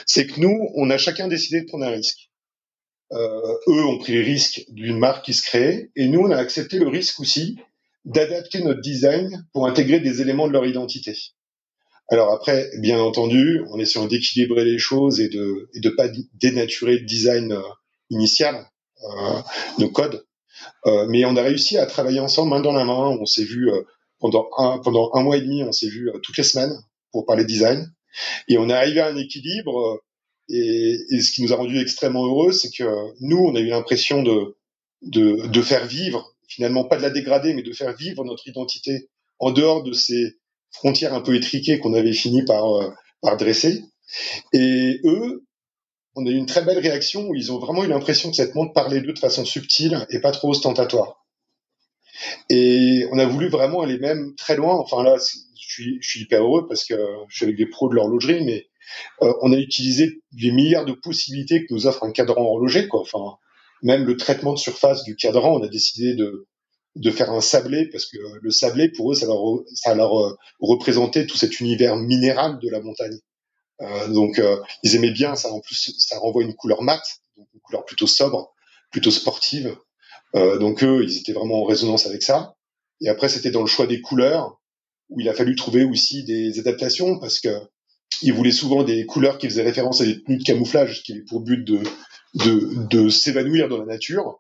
c'est 0.05 0.25
que 0.25 0.39
nous, 0.39 0.67
on 0.75 0.89
a 0.89 0.97
chacun 0.97 1.27
décidé 1.27 1.61
de 1.61 1.67
prendre 1.67 1.85
un 1.85 1.91
risque. 1.91 2.29
eux 3.13 3.85
ont 3.85 3.99
pris 3.99 4.13
le 4.13 4.23
risque 4.23 4.65
d'une 4.69 4.97
marque 4.97 5.25
qui 5.25 5.33
se 5.33 5.43
crée, 5.43 5.91
et 5.95 6.07
nous, 6.07 6.21
on 6.21 6.31
a 6.31 6.37
accepté 6.37 6.79
le 6.79 6.87
risque 6.87 7.19
aussi 7.19 7.57
d'adapter 8.05 8.63
notre 8.63 8.81
design 8.81 9.45
pour 9.53 9.67
intégrer 9.67 9.99
des 9.99 10.21
éléments 10.21 10.47
de 10.47 10.53
leur 10.53 10.65
identité. 10.65 11.13
Alors 12.09 12.31
après, 12.31 12.69
bien 12.79 12.99
entendu, 12.99 13.63
en 13.69 13.79
essayant 13.79 14.07
d'équilibrer 14.07 14.63
les 14.63 14.77
choses 14.77 15.19
et 15.19 15.27
de 15.29 15.69
et 15.73 15.81
de 15.81 15.89
pas 15.89 16.07
dénaturer 16.35 16.99
le 16.99 17.05
design 17.05 17.51
euh, 17.51 17.61
initial, 18.09 18.65
euh, 19.03 19.39
nos 19.79 19.89
codes. 19.89 20.25
Euh, 20.85 21.05
mais 21.09 21.25
on 21.25 21.35
a 21.35 21.41
réussi 21.41 21.77
à 21.77 21.85
travailler 21.85 22.19
ensemble 22.19 22.51
main 22.51 22.61
dans 22.61 22.71
la 22.71 22.85
main. 22.85 23.17
On 23.19 23.25
s'est 23.25 23.43
vu 23.43 23.69
euh, 23.71 23.81
pendant 24.19 24.47
un 24.57 24.79
pendant 24.79 25.11
un 25.13 25.23
mois 25.23 25.37
et 25.37 25.41
demi, 25.41 25.63
on 25.63 25.71
s'est 25.71 25.89
vu 25.89 26.09
euh, 26.09 26.19
toutes 26.19 26.37
les 26.37 26.43
semaines 26.43 26.75
pour 27.11 27.25
parler 27.25 27.45
design. 27.45 27.91
Et 28.47 28.57
on 28.57 28.69
est 28.69 28.73
arrivé 28.73 29.01
à 29.01 29.07
un 29.07 29.17
équilibre. 29.17 30.01
Et, 30.49 30.97
et 31.11 31.21
ce 31.21 31.33
qui 31.33 31.43
nous 31.43 31.51
a 31.51 31.57
rendu 31.57 31.77
extrêmement 31.77 32.25
heureux, 32.25 32.53
c'est 32.53 32.71
que 32.71 32.85
nous, 33.19 33.37
on 33.37 33.53
a 33.55 33.59
eu 33.59 33.67
l'impression 33.67 34.23
de, 34.23 34.55
de 35.01 35.45
de 35.47 35.61
faire 35.61 35.85
vivre 35.85 36.33
finalement 36.47 36.85
pas 36.85 36.95
de 36.95 37.01
la 37.01 37.09
dégrader, 37.09 37.53
mais 37.53 37.63
de 37.63 37.73
faire 37.73 37.93
vivre 37.93 38.23
notre 38.23 38.47
identité 38.47 39.09
en 39.39 39.51
dehors 39.51 39.83
de 39.83 39.91
ces 39.91 40.37
frontières 40.77 41.13
un 41.13 41.21
peu 41.21 41.35
étriquées 41.35 41.79
qu'on 41.79 41.93
avait 41.93 42.13
fini 42.13 42.43
par, 42.43 42.75
euh, 42.75 42.89
par 43.21 43.37
dresser. 43.37 43.83
Et 44.53 44.99
eux, 45.05 45.43
on 46.15 46.25
a 46.25 46.29
eu 46.29 46.35
une 46.35 46.45
très 46.45 46.63
belle 46.63 46.79
réaction 46.79 47.27
où 47.27 47.35
ils 47.35 47.51
ont 47.51 47.59
vraiment 47.59 47.83
eu 47.83 47.87
l'impression 47.87 48.29
que 48.29 48.35
cette 48.35 48.55
montre 48.55 48.73
parlait 48.73 49.01
d'eux 49.01 49.13
de 49.13 49.19
façon 49.19 49.45
subtile 49.45 50.05
et 50.09 50.19
pas 50.19 50.31
trop 50.31 50.49
ostentatoire. 50.49 51.25
Et 52.49 53.05
on 53.11 53.19
a 53.19 53.25
voulu 53.25 53.49
vraiment 53.49 53.81
aller 53.81 53.99
même 53.99 54.33
très 54.35 54.55
loin. 54.55 54.75
Enfin 54.75 55.03
là, 55.03 55.17
je 55.19 55.67
suis, 55.67 55.97
je 56.01 56.09
suis 56.09 56.21
hyper 56.21 56.41
heureux 56.41 56.67
parce 56.67 56.85
que 56.85 56.95
je 57.29 57.35
suis 57.35 57.45
avec 57.45 57.57
des 57.57 57.67
pros 57.67 57.89
de 57.89 57.95
l'horlogerie, 57.95 58.43
mais 58.43 58.67
euh, 59.21 59.33
on 59.41 59.51
a 59.51 59.57
utilisé 59.57 60.21
les 60.35 60.51
milliards 60.51 60.85
de 60.85 60.93
possibilités 60.93 61.65
que 61.65 61.73
nous 61.73 61.85
offre 61.87 62.03
un 62.03 62.11
cadran 62.11 62.43
horloger. 62.43 62.87
Quoi. 62.87 63.01
Enfin, 63.01 63.37
même 63.83 64.05
le 64.05 64.15
traitement 64.15 64.53
de 64.53 64.59
surface 64.59 65.03
du 65.03 65.15
cadran, 65.15 65.59
on 65.59 65.63
a 65.63 65.67
décidé 65.67 66.15
de, 66.15 66.47
de 66.97 67.11
faire 67.11 67.31
un 67.31 67.41
sablé 67.41 67.87
parce 67.89 68.05
que 68.05 68.17
le 68.41 68.51
sablé, 68.51 68.89
pour 68.89 69.11
eux, 69.11 69.15
ça 69.15 69.25
leur, 69.25 69.41
ça 69.73 69.95
leur 69.95 70.19
euh, 70.19 70.35
représentait 70.59 71.25
tout 71.25 71.37
cet 71.37 71.59
univers 71.59 71.95
minéral 71.95 72.59
de 72.59 72.69
la 72.69 72.81
montagne. 72.81 73.17
Euh, 73.81 74.07
donc, 74.09 74.39
euh, 74.39 74.57
ils 74.83 74.95
aimaient 74.95 75.11
bien 75.11 75.35
ça. 75.35 75.51
En 75.51 75.59
plus, 75.59 75.93
ça 75.97 76.17
renvoie 76.19 76.43
une 76.43 76.55
couleur 76.55 76.81
mate, 76.81 77.07
une 77.37 77.61
couleur 77.61 77.85
plutôt 77.85 78.07
sobre, 78.07 78.53
plutôt 78.91 79.11
sportive. 79.11 79.75
Euh, 80.35 80.57
donc 80.57 80.83
eux, 80.83 81.03
ils 81.03 81.17
étaient 81.17 81.33
vraiment 81.33 81.61
en 81.61 81.65
résonance 81.65 82.05
avec 82.05 82.23
ça. 82.23 82.55
Et 83.01 83.09
après, 83.09 83.29
c'était 83.29 83.51
dans 83.51 83.61
le 83.61 83.67
choix 83.67 83.87
des 83.87 84.01
couleurs 84.01 84.59
où 85.09 85.19
il 85.19 85.29
a 85.29 85.33
fallu 85.33 85.55
trouver 85.55 85.83
aussi 85.83 86.23
des 86.23 86.59
adaptations 86.59 87.19
parce 87.19 87.39
que 87.39 87.49
ils 88.21 88.33
voulaient 88.33 88.51
souvent 88.51 88.83
des 88.83 89.05
couleurs 89.05 89.37
qui 89.37 89.47
faisaient 89.47 89.63
référence 89.63 90.01
à 90.01 90.05
des 90.05 90.23
tenues 90.23 90.39
de 90.39 90.43
camouflage 90.43 91.03
qui 91.03 91.13
avaient 91.13 91.21
pour 91.21 91.41
but 91.41 91.63
de, 91.63 91.79
de, 92.33 92.87
de 92.89 93.09
s'évanouir 93.09 93.69
dans 93.69 93.77
la 93.77 93.85
nature. 93.85 94.39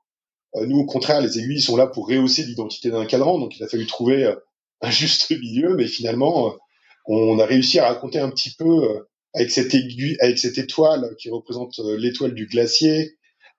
Euh, 0.57 0.65
nous, 0.65 0.79
au 0.79 0.85
contraire, 0.85 1.21
les 1.21 1.39
aiguilles 1.39 1.61
sont 1.61 1.77
là 1.77 1.87
pour 1.87 2.07
rehausser 2.07 2.43
l'identité 2.43 2.89
d'un 2.89 3.05
cadran, 3.05 3.39
donc 3.39 3.57
il 3.57 3.63
a 3.63 3.67
fallu 3.67 3.85
trouver 3.85 4.23
euh, 4.25 4.35
un 4.81 4.91
juste 4.91 5.29
milieu, 5.41 5.75
mais 5.75 5.87
finalement, 5.87 6.47
euh, 6.47 6.51
on 7.07 7.39
a 7.39 7.45
réussi 7.45 7.79
à 7.79 7.87
raconter 7.87 8.19
un 8.19 8.29
petit 8.29 8.51
peu 8.57 9.05
avec 9.33 9.51
cette 9.51 9.73
aiguille, 9.73 10.17
avec 10.19 10.37
cette 10.37 10.57
étoile 10.57 11.15
qui 11.19 11.29
représente 11.29 11.79
l'étoile 11.97 12.33
du 12.33 12.47
glacier, 12.47 13.13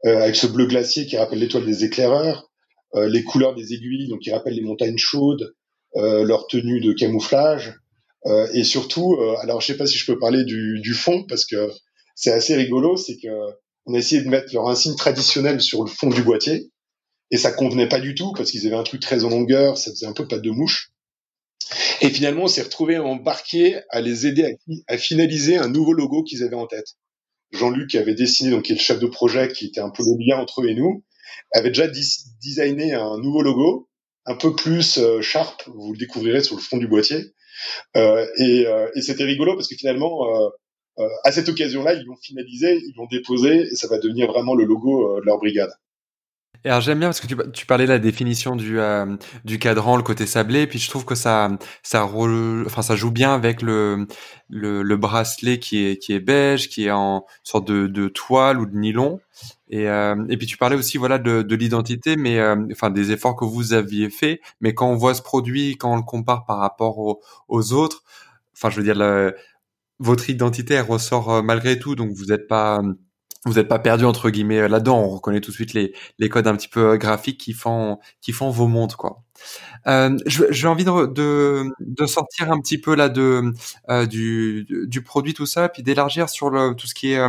avec 0.04 0.36
ce 0.36 0.46
bleu 0.46 0.66
glacier 0.66 1.06
qui 1.06 1.16
rappelle 1.16 1.38
l'étoile 1.38 1.64
des 1.64 1.82
éclaireurs, 1.82 2.50
les 2.94 3.24
couleurs 3.24 3.54
des 3.54 3.72
aiguilles, 3.72 4.08
donc 4.08 4.20
qui 4.20 4.30
rappellent 4.30 4.56
les 4.56 4.60
montagnes 4.60 4.98
chaudes, 4.98 5.54
leur 5.94 6.46
tenue 6.46 6.80
de 6.80 6.92
camouflage, 6.92 7.72
et 8.52 8.64
surtout, 8.64 9.16
alors 9.40 9.62
je 9.62 9.68
sais 9.68 9.78
pas 9.78 9.86
si 9.86 9.96
je 9.96 10.04
peux 10.04 10.18
parler 10.18 10.44
du, 10.44 10.92
fond 10.92 11.24
parce 11.26 11.46
que 11.46 11.70
c'est 12.14 12.32
assez 12.32 12.54
rigolo, 12.54 12.98
c'est 12.98 13.16
que 13.16 13.28
on 13.86 13.94
a 13.94 13.98
essayé 13.98 14.20
de 14.20 14.28
mettre 14.28 14.52
leur 14.52 14.68
insigne 14.68 14.94
traditionnel 14.94 15.62
sur 15.62 15.84
le 15.84 15.88
fond 15.88 16.10
du 16.10 16.22
boîtier 16.22 16.70
et 17.30 17.36
ça 17.36 17.52
convenait 17.52 17.88
pas 17.88 18.00
du 18.00 18.14
tout 18.14 18.32
parce 18.32 18.50
qu'ils 18.50 18.66
avaient 18.66 18.76
un 18.76 18.82
truc 18.82 19.00
très 19.00 19.24
en 19.24 19.30
longueur, 19.30 19.78
ça 19.78 19.90
faisait 19.90 20.06
un 20.06 20.12
peu 20.12 20.26
pas 20.26 20.38
de 20.38 20.50
mouche. 20.50 20.90
Et 22.00 22.08
finalement, 22.08 22.44
on 22.44 22.48
s'est 22.48 22.62
retrouvé 22.62 22.98
embarqué 22.98 23.80
à 23.90 24.00
les 24.00 24.26
aider 24.26 24.56
à, 24.86 24.96
finaliser 24.96 25.56
un 25.56 25.68
nouveau 25.68 25.92
logo 25.92 26.22
qu'ils 26.22 26.42
avaient 26.42 26.56
en 26.56 26.66
tête. 26.66 26.94
Jean-Luc 27.50 27.94
avait 27.94 28.14
dessiné, 28.14 28.50
donc 28.50 28.64
qui 28.64 28.72
est 28.72 28.76
le 28.76 28.80
chef 28.80 28.98
de 28.98 29.06
projet, 29.06 29.48
qui 29.48 29.66
était 29.66 29.80
un 29.80 29.90
peu 29.90 30.02
le 30.02 30.16
lien 30.18 30.40
entre 30.40 30.62
eux 30.62 30.68
et 30.68 30.74
nous, 30.74 31.04
avait 31.52 31.70
déjà 31.70 31.88
designé 32.42 32.94
un 32.94 33.18
nouveau 33.18 33.42
logo, 33.42 33.88
un 34.26 34.34
peu 34.34 34.54
plus 34.54 34.98
euh, 34.98 35.20
sharp, 35.20 35.62
vous 35.66 35.92
le 35.92 35.98
découvrirez 35.98 36.42
sur 36.42 36.56
le 36.56 36.62
fond 36.62 36.76
du 36.76 36.86
boîtier. 36.86 37.32
Euh, 37.96 38.26
et, 38.38 38.66
euh, 38.66 38.88
et 38.94 39.02
c'était 39.02 39.24
rigolo 39.24 39.54
parce 39.54 39.68
que 39.68 39.76
finalement, 39.76 40.26
euh, 40.98 41.08
à 41.24 41.32
cette 41.32 41.48
occasion-là, 41.48 41.94
ils 41.94 42.04
l'ont 42.04 42.16
finalisé, 42.16 42.76
ils 42.76 42.94
l'ont 42.96 43.06
déposé, 43.06 43.68
et 43.70 43.76
ça 43.76 43.88
va 43.88 43.98
devenir 43.98 44.28
vraiment 44.28 44.54
le 44.54 44.64
logo 44.64 45.20
de 45.20 45.26
leur 45.26 45.38
brigade. 45.38 45.70
Et 46.64 46.70
alors 46.70 46.80
j'aime 46.80 46.98
bien 46.98 47.08
parce 47.08 47.20
que 47.20 47.26
tu, 47.50 47.66
parlais 47.66 47.84
de 47.84 47.90
la 47.90 48.00
définition 48.00 48.56
du 48.56 48.80
euh, 48.80 49.16
du 49.44 49.60
cadran, 49.60 49.96
le 49.96 50.02
côté 50.02 50.26
sablé, 50.26 50.66
puis 50.66 50.80
je 50.80 50.90
trouve 50.90 51.04
que 51.04 51.14
ça 51.14 51.50
ça 51.84 52.04
enfin 52.04 52.82
ça 52.82 52.96
joue 52.96 53.12
bien 53.12 53.32
avec 53.32 53.62
le, 53.62 54.08
le, 54.48 54.82
le 54.82 54.96
bracelet 54.96 55.60
qui 55.60 55.86
est 55.86 55.98
qui 55.98 56.12
est 56.12 56.20
beige, 56.20 56.68
qui 56.68 56.86
est 56.86 56.90
en 56.90 57.24
sorte 57.44 57.68
de, 57.68 57.86
de 57.86 58.08
toile 58.08 58.58
ou 58.58 58.66
de 58.66 58.76
nylon. 58.76 59.20
Et 59.68 59.88
euh, 59.88 60.16
et 60.28 60.36
puis 60.36 60.48
tu 60.48 60.56
parlais 60.56 60.74
aussi 60.74 60.98
voilà 60.98 61.18
de, 61.18 61.42
de 61.42 61.54
l'identité, 61.54 62.16
mais 62.16 62.38
euh, 62.40 62.56
enfin 62.72 62.90
des 62.90 63.12
efforts 63.12 63.36
que 63.36 63.44
vous 63.44 63.72
aviez 63.72 64.10
fait, 64.10 64.40
mais 64.60 64.74
quand 64.74 64.90
on 64.90 64.96
voit 64.96 65.14
ce 65.14 65.22
produit, 65.22 65.76
quand 65.76 65.92
on 65.92 65.96
le 65.96 66.02
compare 66.02 66.44
par 66.44 66.58
rapport 66.58 66.98
aux, 67.48 67.72
autres, 67.72 68.02
enfin 68.56 68.68
je 68.70 68.80
veux 68.80 68.84
dire 68.84 69.32
votre 70.00 70.28
identité 70.30 70.74
elle 70.74 70.86
ressort 70.86 71.42
malgré 71.42 71.78
tout, 71.78 71.94
donc 71.94 72.10
vous 72.12 72.26
n'êtes 72.26 72.48
pas 72.48 72.82
vous 73.48 73.54
n'êtes 73.54 73.68
pas 73.68 73.78
perdu 73.78 74.04
entre 74.04 74.30
guillemets 74.30 74.60
euh, 74.60 74.68
là-dedans. 74.68 75.00
On 75.00 75.08
reconnaît 75.08 75.40
tout 75.40 75.50
de 75.50 75.56
suite 75.56 75.72
les, 75.74 76.28
codes 76.28 76.46
un 76.46 76.54
petit 76.54 76.68
peu 76.68 76.90
euh, 76.90 76.96
graphiques 76.96 77.38
qui 77.38 77.52
font 77.52 77.98
qui 78.20 78.32
font 78.32 78.50
vos 78.50 78.68
montres 78.68 78.96
quoi. 78.96 79.22
Euh, 79.86 80.16
j'ai 80.26 80.66
envie 80.66 80.84
de, 80.84 81.64
de, 81.80 82.06
sortir 82.06 82.50
un 82.50 82.60
petit 82.60 82.76
peu 82.76 82.96
là 82.96 83.08
de 83.08 83.52
du, 84.06 84.66
du 84.68 85.02
produit 85.02 85.32
tout 85.32 85.46
ça, 85.46 85.68
puis 85.68 85.84
d'élargir 85.84 86.28
sur 86.28 86.50
tout 86.76 86.86
ce 86.88 86.94
qui 86.94 87.12
est 87.12 87.20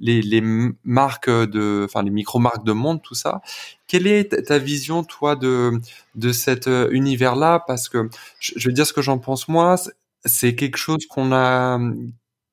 les, 0.00 0.22
les 0.22 0.40
marques 0.82 1.28
de, 1.28 1.82
enfin 1.84 2.02
les 2.02 2.10
micro 2.10 2.38
marques 2.38 2.64
de 2.64 2.72
montres 2.72 3.02
tout 3.02 3.14
ça. 3.14 3.42
Quelle 3.86 4.06
est 4.06 4.46
ta 4.46 4.58
vision 4.58 5.04
toi 5.04 5.36
de 5.36 5.72
de 6.14 6.32
cet 6.32 6.70
univers 6.90 7.36
là 7.36 7.62
Parce 7.66 7.90
que 7.90 8.08
je, 8.40 8.52
je 8.56 8.68
vais 8.68 8.74
dire 8.74 8.86
ce 8.86 8.94
que 8.94 9.02
j'en 9.02 9.18
pense 9.18 9.46
moi. 9.46 9.76
C'est 10.24 10.54
quelque 10.54 10.78
chose 10.78 11.06
qu'on 11.06 11.32
a 11.32 11.78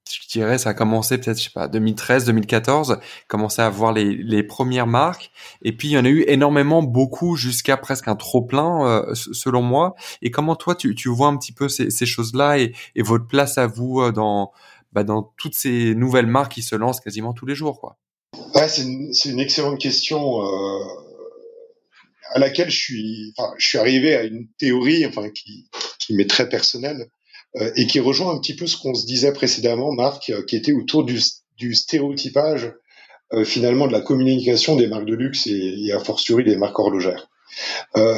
je 0.10 0.28
dirais, 0.30 0.58
ça 0.58 0.70
a 0.70 0.74
commencé 0.74 1.18
peut-être, 1.18 1.38
je 1.38 1.44
sais 1.46 1.50
pas, 1.50 1.68
2013, 1.68 2.26
2014, 2.26 3.00
commencé 3.28 3.62
à 3.62 3.70
voir 3.70 3.92
les, 3.94 4.44
premières 4.44 4.88
marques. 4.88 5.32
Et 5.62 5.72
puis, 5.76 5.90
il 5.90 5.92
y 5.92 5.98
en 5.98 6.06
a 6.06 6.10
eu 6.10 6.24
énormément, 6.28 6.84
beaucoup, 6.84 7.36
jusqu'à 7.36 7.78
presque 7.78 8.08
un 8.08 8.16
trop-plein, 8.16 8.86
euh, 8.86 9.16
selon 9.16 9.62
moi. 9.62 9.96
Et 10.22 10.32
comment 10.32 10.56
toi, 10.56 10.76
tu, 10.76 10.94
vois 11.10 11.28
un 11.28 11.38
petit 11.38 11.54
peu 11.54 11.70
ces, 11.70 12.06
choses-là 12.06 12.60
et, 12.60 12.74
votre 12.98 13.28
place 13.28 13.58
à 13.58 13.68
vous 13.68 14.02
euh, 14.02 14.12
dans, 14.12 14.52
bah, 14.94 15.04
dans 15.04 15.34
toutes 15.38 15.56
ces 15.56 15.96
nouvelles 15.96 16.28
marques 16.28 16.54
qui 16.54 16.64
se 16.64 16.76
lancent 16.76 17.00
quasiment 17.00 17.34
tous 17.34 17.46
les 17.46 17.56
jours, 17.56 17.80
quoi? 17.80 17.98
C'est 18.68 18.84
une, 19.30 19.40
excellente 19.40 19.80
question. 19.80 20.42
Euh 20.42 21.06
à 22.32 22.40
laquelle 22.40 22.70
je 22.70 23.34
suis, 23.58 23.80
arrivé 23.80 24.16
à 24.16 24.24
une 24.24 24.48
théorie, 24.58 25.06
enfin, 25.06 25.30
qui, 25.30 25.70
qui 26.00 26.14
m'est 26.14 26.30
très 26.30 26.50
personnelle, 26.50 27.08
et 27.76 27.88
qui 27.88 28.00
rejoint 28.00 28.34
un 28.34 28.40
petit 28.40 28.56
peu 28.56 28.68
ce 28.68 28.78
qu'on 28.78 28.94
se 28.94 29.06
disait 29.06 29.34
précédemment, 29.34 29.92
Marc, 29.92 30.30
euh, 30.30 30.44
qui 30.44 30.56
était 30.56 30.74
autour 30.74 31.04
du, 31.04 31.20
du 31.58 31.74
stéréotypage 31.74 32.74
euh, 33.34 33.46
finalement 33.46 33.88
de 33.88 33.94
la 33.94 34.02
communication 34.02 34.76
des 34.76 34.88
marques 34.88 35.06
de 35.06 35.16
luxe 35.16 35.48
et, 35.48 35.76
et 35.86 35.92
a 35.92 36.00
fortiori 36.00 36.44
des 36.44 36.58
marques 36.58 36.78
horlogères. 36.78 37.30
Euh, 37.96 38.14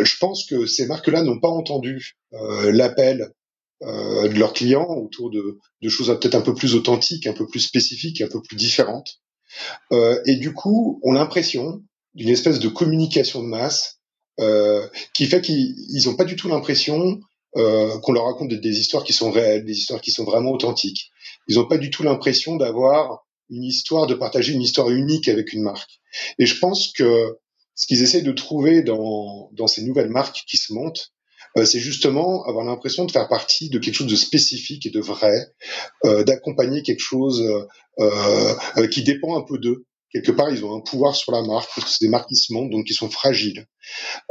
je 0.00 0.16
pense 0.18 0.44
que 0.44 0.66
ces 0.66 0.86
marques-là 0.86 1.22
n'ont 1.22 1.38
pas 1.38 1.48
entendu 1.48 2.16
l'appel 2.32 3.32
de 3.82 4.38
leurs 4.38 4.52
clients 4.52 4.88
autour 4.88 5.30
de, 5.30 5.58
de 5.80 5.88
choses 5.88 6.08
peut-être 6.20 6.34
un 6.34 6.40
peu 6.40 6.54
plus 6.54 6.74
authentiques, 6.74 7.28
un 7.28 7.32
peu 7.32 7.46
plus 7.46 7.60
spécifiques, 7.60 8.20
un 8.20 8.28
peu 8.28 8.42
plus 8.42 8.56
différentes. 8.56 9.20
et 9.92 10.36
du 10.36 10.52
coup, 10.52 11.00
on 11.04 11.14
a 11.14 11.18
l'impression 11.20 11.82
d'une 12.14 12.30
espèce 12.30 12.58
de 12.58 12.68
communication 12.68 13.42
de 13.42 13.48
masse 13.48 14.00
qui 15.14 15.26
fait 15.26 15.40
qu'ils 15.40 16.02
n'ont 16.06 16.16
pas 16.16 16.24
du 16.24 16.34
tout 16.34 16.48
l'impression 16.48 17.20
euh, 17.56 17.98
qu'on 18.00 18.12
leur 18.12 18.24
raconte 18.24 18.48
des, 18.48 18.78
histoires 18.80 19.04
qui 19.04 19.12
sont 19.12 19.30
réelles, 19.30 19.64
des 19.64 19.76
histoires 19.78 20.00
qui 20.00 20.10
sont 20.10 20.24
vraiment 20.24 20.52
authentiques. 20.52 21.10
Ils 21.48 21.56
n'ont 21.56 21.66
pas 21.66 21.78
du 21.78 21.90
tout 21.90 22.02
l'impression 22.02 22.56
d'avoir 22.56 23.26
une 23.48 23.64
histoire, 23.64 24.06
de 24.06 24.14
partager 24.14 24.52
une 24.52 24.62
histoire 24.62 24.90
unique 24.90 25.28
avec 25.28 25.52
une 25.52 25.62
marque. 25.62 26.00
Et 26.38 26.46
je 26.46 26.58
pense 26.58 26.92
que 26.92 27.38
ce 27.74 27.86
qu'ils 27.86 28.02
essaient 28.02 28.22
de 28.22 28.32
trouver 28.32 28.82
dans, 28.82 29.50
dans 29.52 29.66
ces 29.66 29.82
nouvelles 29.82 30.10
marques 30.10 30.44
qui 30.46 30.56
se 30.56 30.72
montent, 30.72 31.12
euh, 31.56 31.64
c'est 31.64 31.80
justement 31.80 32.44
avoir 32.44 32.64
l'impression 32.64 33.04
de 33.04 33.10
faire 33.10 33.28
partie 33.28 33.70
de 33.70 33.78
quelque 33.78 33.94
chose 33.94 34.10
de 34.10 34.16
spécifique 34.16 34.86
et 34.86 34.90
de 34.90 35.00
vrai, 35.00 35.52
euh, 36.04 36.22
d'accompagner 36.22 36.82
quelque 36.82 37.00
chose 37.00 37.42
euh, 37.98 38.54
euh, 38.76 38.86
qui 38.86 39.02
dépend 39.02 39.36
un 39.36 39.42
peu 39.42 39.58
d'eux, 39.58 39.84
quelque 40.12 40.32
part, 40.32 40.50
ils 40.50 40.64
ont 40.64 40.76
un 40.76 40.80
pouvoir 40.80 41.14
sur 41.14 41.32
la 41.32 41.42
marque, 41.42 41.70
parce 41.74 41.86
que 41.86 41.90
c'est 41.90 42.04
des 42.04 42.10
marques 42.10 42.28
qui 42.28 42.36
se 42.36 42.52
montent, 42.52 42.70
donc 42.70 42.86
qui 42.86 42.94
sont 42.94 43.10
fragiles. 43.10 43.66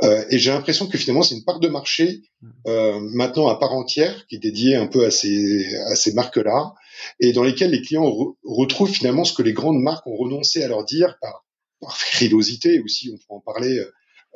Euh, 0.04 0.24
et 0.30 0.40
j'ai 0.40 0.52
l'impression 0.52 0.88
que 0.88 0.98
finalement, 0.98 1.24
c'est 1.24 1.36
une 1.36 1.44
part 1.44 1.60
de 1.60 1.68
marché 1.68 2.22
euh, 2.68 3.00
maintenant 3.00 3.48
à 3.48 3.58
part 3.58 3.74
entière, 3.74 4.26
qui 4.28 4.36
est 4.36 4.40
dédiée 4.40 4.76
un 4.76 4.88
peu 4.88 5.06
à 5.06 5.12
ces, 5.12 5.76
à 5.92 5.96
ces 5.96 6.14
marques-là, 6.14 6.74
et 7.20 7.34
dans 7.34 7.44
lesquelles 7.44 7.72
les 7.72 7.82
clients 7.82 8.12
retrouvent 8.44 8.92
finalement 8.92 9.24
ce 9.24 9.34
que 9.34 9.44
les 9.44 9.54
grandes 9.54 9.82
marques 9.82 10.06
ont 10.08 10.18
renoncé 10.18 10.64
à 10.64 10.68
leur 10.68 10.84
dire 10.84 11.18
par, 11.22 11.46
par 11.80 11.98
frilosité, 11.98 12.80
aussi 12.80 13.12
on 13.14 13.18
peut 13.18 13.36
en 13.36 13.40
parler, 13.40 13.82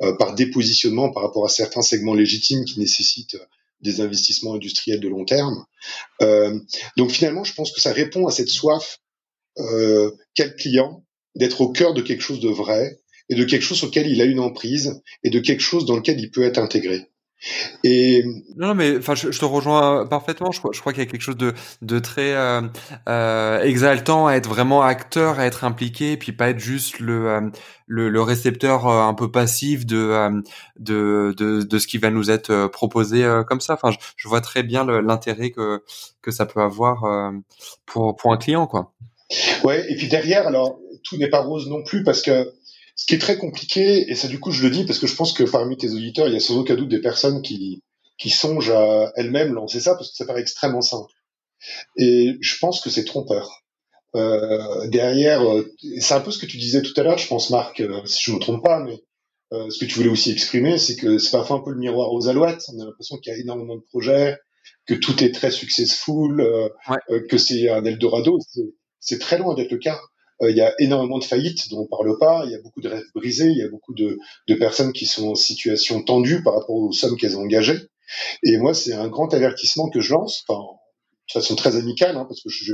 euh, 0.02 0.16
par 0.16 0.34
dépositionnement 0.34 1.12
par 1.12 1.22
rapport 1.22 1.44
à 1.44 1.48
certains 1.48 1.82
segments 1.82 2.14
légitimes 2.14 2.64
qui 2.64 2.80
nécessitent 2.80 3.38
des 3.80 4.00
investissements 4.00 4.54
industriels 4.54 4.98
de 4.98 5.06
long 5.06 5.24
terme. 5.24 5.64
Euh, 6.20 6.58
donc 6.96 7.12
finalement, 7.12 7.44
je 7.44 7.54
pense 7.54 7.70
que 7.70 7.80
ça 7.80 7.92
répond 7.92 8.26
à 8.26 8.32
cette 8.32 8.48
soif 8.48 8.98
euh, 9.58 10.10
qu'a 10.34 10.46
le 10.46 10.54
client 10.54 11.04
d'être 11.34 11.60
au 11.60 11.70
cœur 11.70 11.94
de 11.94 12.02
quelque 12.02 12.22
chose 12.22 12.40
de 12.40 12.48
vrai 12.48 13.00
et 13.28 13.34
de 13.34 13.44
quelque 13.44 13.62
chose 13.62 13.82
auquel 13.84 14.06
il 14.06 14.20
a 14.20 14.24
une 14.24 14.40
emprise 14.40 15.00
et 15.22 15.30
de 15.30 15.40
quelque 15.40 15.62
chose 15.62 15.86
dans 15.86 15.96
lequel 15.96 16.20
il 16.20 16.30
peut 16.30 16.44
être 16.44 16.58
intégré. 16.58 17.08
Et 17.82 18.24
non, 18.56 18.74
mais 18.74 18.96
enfin, 18.96 19.14
je, 19.14 19.28
te 19.28 19.44
rejoins 19.44 20.06
parfaitement. 20.06 20.50
Je, 20.50 20.60
je 20.72 20.80
crois 20.80 20.92
qu'il 20.92 21.02
y 21.02 21.06
a 21.06 21.10
quelque 21.10 21.20
chose 21.20 21.36
de, 21.36 21.52
de 21.82 21.98
très 21.98 22.32
euh, 22.32 22.62
euh, 23.08 23.60
exaltant 23.62 24.26
à 24.26 24.34
être 24.34 24.48
vraiment 24.48 24.82
acteur, 24.82 25.38
à 25.38 25.46
être 25.46 25.64
impliqué, 25.64 26.12
et 26.12 26.16
puis 26.16 26.32
pas 26.32 26.48
être 26.48 26.58
juste 26.58 27.00
le 27.00 27.28
euh, 27.28 27.40
le, 27.86 28.08
le, 28.08 28.22
récepteur 28.22 28.86
un 28.86 29.12
peu 29.12 29.30
passif 29.30 29.84
de, 29.84 30.42
de, 30.78 31.34
de 31.36 31.62
de 31.62 31.78
ce 31.78 31.86
qui 31.86 31.98
va 31.98 32.10
nous 32.10 32.30
être 32.30 32.68
proposé 32.68 33.28
comme 33.46 33.60
ça. 33.60 33.74
Enfin, 33.74 33.90
je, 33.90 33.98
je 34.16 34.26
vois 34.26 34.40
très 34.40 34.62
bien 34.62 34.84
l'intérêt 35.02 35.50
que 35.50 35.82
que 36.22 36.30
ça 36.30 36.46
peut 36.46 36.62
avoir 36.62 37.30
pour 37.84 38.16
pour 38.16 38.32
un 38.32 38.38
client, 38.38 38.66
quoi. 38.66 38.94
Ouais, 39.64 39.84
et 39.90 39.96
puis 39.96 40.08
derrière, 40.08 40.46
alors 40.46 40.78
tout 41.04 41.16
n'est 41.16 41.28
pas 41.28 41.40
rose 41.42 41.68
non 41.68 41.82
plus 41.82 42.02
parce 42.02 42.22
que 42.22 42.52
Ce 42.96 43.06
qui 43.06 43.14
est 43.14 43.18
très 43.18 43.38
compliqué, 43.38 44.10
et 44.10 44.14
ça 44.14 44.28
du 44.28 44.38
coup 44.38 44.52
je 44.52 44.62
le 44.62 44.70
dis 44.70 44.84
parce 44.84 44.98
que 44.98 45.06
je 45.06 45.16
pense 45.16 45.32
que 45.32 45.44
parmi 45.44 45.76
tes 45.76 45.90
auditeurs, 45.90 46.28
il 46.28 46.34
y 46.34 46.36
a 46.36 46.40
sans 46.40 46.56
aucun 46.58 46.76
doute 46.76 46.88
des 46.88 47.00
personnes 47.00 47.42
qui, 47.42 47.82
qui 48.18 48.30
songent 48.30 48.70
à 48.70 49.12
elles-mêmes 49.16 49.52
lancer 49.54 49.80
ça 49.80 49.94
parce 49.94 50.10
que 50.10 50.16
ça 50.16 50.26
paraît 50.26 50.42
extrêmement 50.42 50.82
simple. 50.82 51.12
Et 51.96 52.36
je 52.40 52.58
pense 52.58 52.80
que 52.80 52.90
c'est 52.90 53.04
trompeur. 53.04 53.64
Euh, 54.14 54.86
derrière, 54.88 55.42
euh, 55.42 55.74
c'est 55.98 56.14
un 56.14 56.20
peu 56.20 56.30
ce 56.30 56.38
que 56.38 56.46
tu 56.46 56.56
disais 56.56 56.82
tout 56.82 56.92
à 56.96 57.02
l'heure, 57.02 57.18
je 57.18 57.26
pense 57.26 57.50
Marc, 57.50 57.80
euh, 57.80 58.04
si 58.06 58.22
je 58.24 58.32
me 58.32 58.38
trompe 58.38 58.62
pas, 58.62 58.78
mais 58.80 59.02
euh, 59.52 59.68
ce 59.70 59.78
que 59.78 59.86
tu 59.86 59.96
voulais 59.96 60.08
aussi 60.08 60.30
exprimer, 60.30 60.78
c'est 60.78 60.94
que 60.96 61.18
c'est 61.18 61.32
parfois 61.32 61.56
un 61.56 61.60
peu 61.60 61.70
le 61.70 61.78
miroir 61.78 62.12
aux 62.12 62.28
alouettes. 62.28 62.62
On 62.72 62.80
a 62.80 62.84
l'impression 62.84 63.16
qu'il 63.18 63.32
y 63.32 63.36
a 63.36 63.38
énormément 63.40 63.74
de 63.76 63.82
projets, 63.82 64.36
que 64.86 64.94
tout 64.94 65.22
est 65.24 65.32
très 65.32 65.50
successful, 65.50 66.40
ouais. 66.40 67.26
que 67.28 67.38
c'est 67.38 67.68
un 67.68 67.84
Eldorado. 67.84 68.38
C'est 69.00 69.18
très 69.18 69.38
loin 69.38 69.54
d'être 69.54 69.72
le 69.72 69.78
cas. 69.78 70.00
Il 70.50 70.56
y 70.56 70.60
a 70.60 70.72
énormément 70.78 71.18
de 71.18 71.24
faillites 71.24 71.70
dont 71.70 71.80
on 71.80 71.86
parle 71.86 72.18
pas. 72.18 72.42
Il 72.44 72.52
y 72.52 72.54
a 72.54 72.60
beaucoup 72.60 72.80
de 72.80 72.88
rêves 72.88 73.04
brisés. 73.14 73.48
Il 73.48 73.58
y 73.58 73.62
a 73.62 73.68
beaucoup 73.68 73.94
de, 73.94 74.18
personnes 74.58 74.92
qui 74.92 75.06
sont 75.06 75.30
en 75.30 75.34
situation 75.34 76.02
tendue 76.02 76.42
par 76.42 76.54
rapport 76.54 76.76
aux 76.76 76.92
sommes 76.92 77.16
qu'elles 77.16 77.36
ont 77.36 77.42
engagées. 77.42 77.80
Et 78.42 78.56
moi, 78.58 78.74
c'est 78.74 78.92
un 78.92 79.08
grand 79.08 79.32
avertissement 79.34 79.88
que 79.88 80.00
je 80.00 80.12
lance, 80.12 80.44
enfin, 80.46 80.62
de 81.28 81.32
façon 81.32 81.56
très 81.56 81.76
amicale, 81.76 82.16
hein, 82.16 82.26
parce 82.28 82.42
que 82.42 82.50
je, 82.50 82.72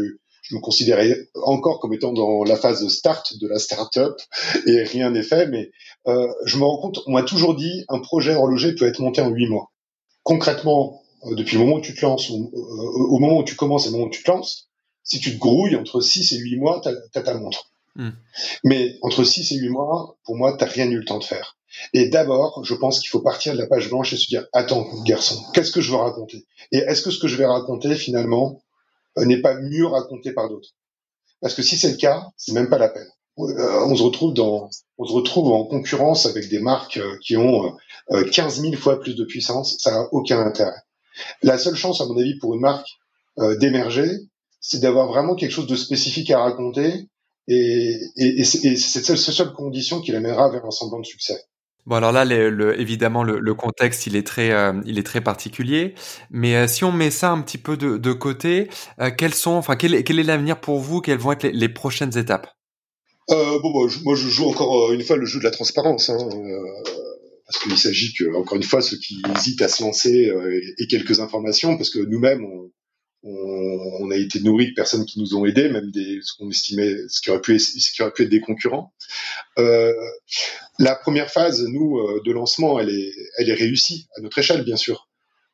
me 0.52 0.60
considérais 0.60 1.16
encore 1.44 1.78
comme 1.78 1.92
étant 1.92 2.12
dans 2.12 2.42
la 2.42 2.56
phase 2.56 2.82
de 2.82 2.88
start 2.88 3.38
de 3.38 3.46
la 3.46 3.60
start-up 3.60 4.18
et 4.66 4.82
rien 4.82 5.10
n'est 5.10 5.22
fait, 5.22 5.46
mais 5.46 5.70
euh, 6.08 6.26
je 6.44 6.56
me 6.56 6.64
rends 6.64 6.78
compte, 6.78 6.98
on 7.06 7.12
m'a 7.12 7.22
toujours 7.22 7.54
dit 7.54 7.84
un 7.88 8.00
projet 8.00 8.34
horloger 8.34 8.74
peut 8.74 8.86
être 8.86 9.00
monté 9.00 9.20
en 9.20 9.28
huit 9.28 9.46
mois. 9.46 9.70
Concrètement, 10.24 11.02
euh, 11.26 11.36
depuis 11.36 11.56
le 11.56 11.64
moment 11.64 11.76
où 11.76 11.80
tu 11.80 11.94
te 11.94 12.00
lances, 12.04 12.30
au, 12.30 12.34
euh, 12.34 13.08
au, 13.10 13.18
moment 13.20 13.38
où 13.38 13.44
tu 13.44 13.54
commences 13.54 13.86
et 13.86 13.90
au 13.90 13.92
moment 13.92 14.06
où 14.06 14.10
tu 14.10 14.24
te 14.24 14.30
lances, 14.30 14.69
si 15.02 15.20
tu 15.20 15.32
te 15.32 15.38
grouilles 15.38 15.76
entre 15.76 16.00
6 16.00 16.32
et 16.32 16.38
8 16.38 16.56
mois, 16.56 16.80
t'as 16.82 16.92
as 17.14 17.22
ta 17.22 17.34
montre. 17.34 17.70
Hmm. 17.96 18.10
Mais 18.64 18.96
entre 19.02 19.24
6 19.24 19.52
et 19.52 19.56
8 19.56 19.68
mois, 19.68 20.16
pour 20.24 20.36
moi, 20.36 20.56
t'as 20.56 20.66
rien 20.66 20.88
eu 20.90 20.98
le 20.98 21.04
temps 21.04 21.18
de 21.18 21.24
faire. 21.24 21.56
Et 21.92 22.08
d'abord, 22.08 22.64
je 22.64 22.74
pense 22.74 23.00
qu'il 23.00 23.08
faut 23.08 23.20
partir 23.20 23.54
de 23.54 23.58
la 23.58 23.66
page 23.66 23.88
blanche 23.88 24.12
et 24.12 24.16
se 24.16 24.26
dire, 24.26 24.46
attends, 24.52 24.86
garçon, 25.04 25.40
qu'est-ce 25.54 25.72
que 25.72 25.80
je 25.80 25.90
veux 25.90 25.98
raconter? 25.98 26.46
Et 26.72 26.78
est-ce 26.78 27.02
que 27.02 27.10
ce 27.10 27.18
que 27.18 27.28
je 27.28 27.36
vais 27.36 27.46
raconter, 27.46 27.94
finalement, 27.94 28.62
euh, 29.18 29.24
n'est 29.24 29.40
pas 29.40 29.54
mieux 29.54 29.86
raconté 29.86 30.32
par 30.32 30.48
d'autres? 30.48 30.70
Parce 31.40 31.54
que 31.54 31.62
si 31.62 31.76
c'est 31.76 31.90
le 31.90 31.96
cas, 31.96 32.26
c'est 32.36 32.52
même 32.52 32.68
pas 32.68 32.78
la 32.78 32.88
peine. 32.88 33.08
Euh, 33.38 33.84
on 33.86 33.96
se 33.96 34.02
retrouve 34.02 34.34
dans, 34.34 34.68
on 34.98 35.04
se 35.04 35.12
retrouve 35.12 35.52
en 35.52 35.64
concurrence 35.64 36.26
avec 36.26 36.48
des 36.48 36.58
marques 36.58 36.98
euh, 36.98 37.16
qui 37.22 37.36
ont 37.36 37.76
15 38.32 38.60
000 38.60 38.74
fois 38.74 39.00
plus 39.00 39.14
de 39.14 39.24
puissance. 39.24 39.76
Ça 39.78 39.92
n'a 39.92 40.08
aucun 40.12 40.40
intérêt. 40.40 40.74
La 41.42 41.58
seule 41.58 41.76
chance, 41.76 42.00
à 42.00 42.06
mon 42.06 42.18
avis, 42.18 42.36
pour 42.38 42.54
une 42.54 42.60
marque 42.60 42.88
d'émerger, 43.60 44.10
c'est 44.60 44.80
d'avoir 44.80 45.08
vraiment 45.08 45.34
quelque 45.34 45.52
chose 45.52 45.66
de 45.66 45.76
spécifique 45.76 46.30
à 46.30 46.40
raconter 46.40 47.08
et, 47.48 47.96
et, 48.16 48.40
et 48.40 48.44
c'est 48.44 48.76
cette 48.76 49.16
seule 49.16 49.52
condition 49.52 50.00
qui 50.00 50.12
l'amènera 50.12 50.50
vers 50.50 50.64
un 50.64 50.70
semblant 50.70 51.00
de 51.00 51.06
succès. 51.06 51.40
Bon 51.86 51.96
alors 51.96 52.12
là, 52.12 52.24
le, 52.24 52.78
évidemment, 52.78 53.24
le, 53.24 53.54
contexte 53.54 54.06
il 54.06 54.14
est 54.14 54.26
très, 54.26 54.50
euh, 54.52 54.74
il 54.84 54.98
est 54.98 55.02
très 55.02 55.20
particulier. 55.20 55.94
Mais 56.30 56.54
euh, 56.54 56.66
si 56.68 56.84
on 56.84 56.92
met 56.92 57.10
ça 57.10 57.30
un 57.30 57.40
petit 57.40 57.58
peu 57.58 57.76
de, 57.76 57.96
de 57.96 58.12
côté, 58.12 58.68
euh, 59.00 59.10
quels 59.10 59.34
sont, 59.34 59.52
enfin, 59.52 59.76
quel, 59.76 59.94
est 59.94 60.22
l'avenir 60.22 60.60
pour 60.60 60.78
vous? 60.78 61.00
Quelles 61.00 61.18
vont 61.18 61.32
être 61.32 61.48
les, 61.48 61.68
prochaines 61.68 62.16
étapes? 62.18 62.48
Bon, 63.28 63.36
bah, 63.36 63.92
moi, 64.04 64.14
je 64.14 64.28
joue 64.28 64.48
encore 64.48 64.92
une 64.92 65.02
fois 65.02 65.16
le 65.16 65.24
jeu 65.24 65.38
de 65.38 65.44
la 65.44 65.50
transparence, 65.50 66.10
hein, 66.10 66.18
parce 67.46 67.62
qu'il 67.62 67.78
s'agit 67.78 68.12
que, 68.12 68.36
encore 68.36 68.56
une 68.56 68.62
fois, 68.62 68.82
ceux 68.82 68.98
qui 68.98 69.22
hésitent 69.36 69.62
à 69.62 69.68
se 69.68 69.82
lancer 69.82 70.32
aient 70.78 70.86
quelques 70.86 71.20
informations, 71.20 71.76
parce 71.76 71.90
que 71.90 72.00
nous-mêmes, 72.00 72.44
on, 72.44 72.70
on, 73.22 74.10
a 74.10 74.16
été 74.16 74.40
nourri 74.40 74.70
de 74.70 74.74
personnes 74.74 75.04
qui 75.04 75.20
nous 75.20 75.36
ont 75.36 75.44
aidés, 75.44 75.68
même 75.68 75.90
des 75.90 76.20
ce 76.22 76.32
qu'on 76.34 76.48
estimait 76.48 76.96
ce 77.08 77.20
qui 77.20 77.30
aurait 77.30 77.40
pu 77.40 77.58
ce 77.58 77.92
qui 77.92 78.02
aurait 78.02 78.12
pu 78.12 78.22
être 78.22 78.30
des 78.30 78.40
concurrents. 78.40 78.92
Euh, 79.58 79.92
la 80.78 80.94
première 80.94 81.30
phase, 81.30 81.62
nous, 81.66 81.98
euh, 81.98 82.22
de 82.24 82.32
lancement, 82.32 82.80
elle 82.80 82.90
est 82.90 83.12
elle 83.38 83.50
est 83.50 83.54
réussie 83.54 84.08
à 84.16 84.20
notre 84.20 84.38
échelle, 84.38 84.64
bien 84.64 84.76
sûr. 84.76 85.08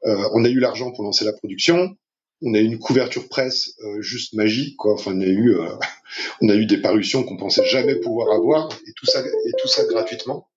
Euh, 0.05 0.29
on 0.35 0.45
a 0.45 0.49
eu 0.49 0.61
l'argent 0.61 0.93
pour 0.93 1.05
lancer 1.05 1.25
la 1.25 1.33
production. 1.33 1.97
On 2.43 2.55
a 2.55 2.59
eu 2.59 2.65
une 2.65 2.79
couverture 2.79 3.29
presse 3.29 3.75
euh, 3.83 4.01
juste 4.03 4.35
magique, 4.35 4.77
quoi. 4.77 4.95
Enfin, 4.95 5.13
on 5.15 5.21
a 5.21 5.27
eu 5.27 5.57
euh, 5.57 5.69
on 6.43 6.49
a 6.49 6.55
eu 6.55 6.67
des 6.67 6.79
parutions 6.79 7.25
qu'on 7.25 7.37
pensait 7.37 7.67
jamais 7.67 7.97
pouvoir 7.97 8.35
avoir 8.35 8.69
et 8.87 8.93
tout 8.95 9.07
ça 9.07 9.21
et 9.21 9.53
tout 9.59 9.69
ça 9.69 9.85
gratuitement. 9.87 10.49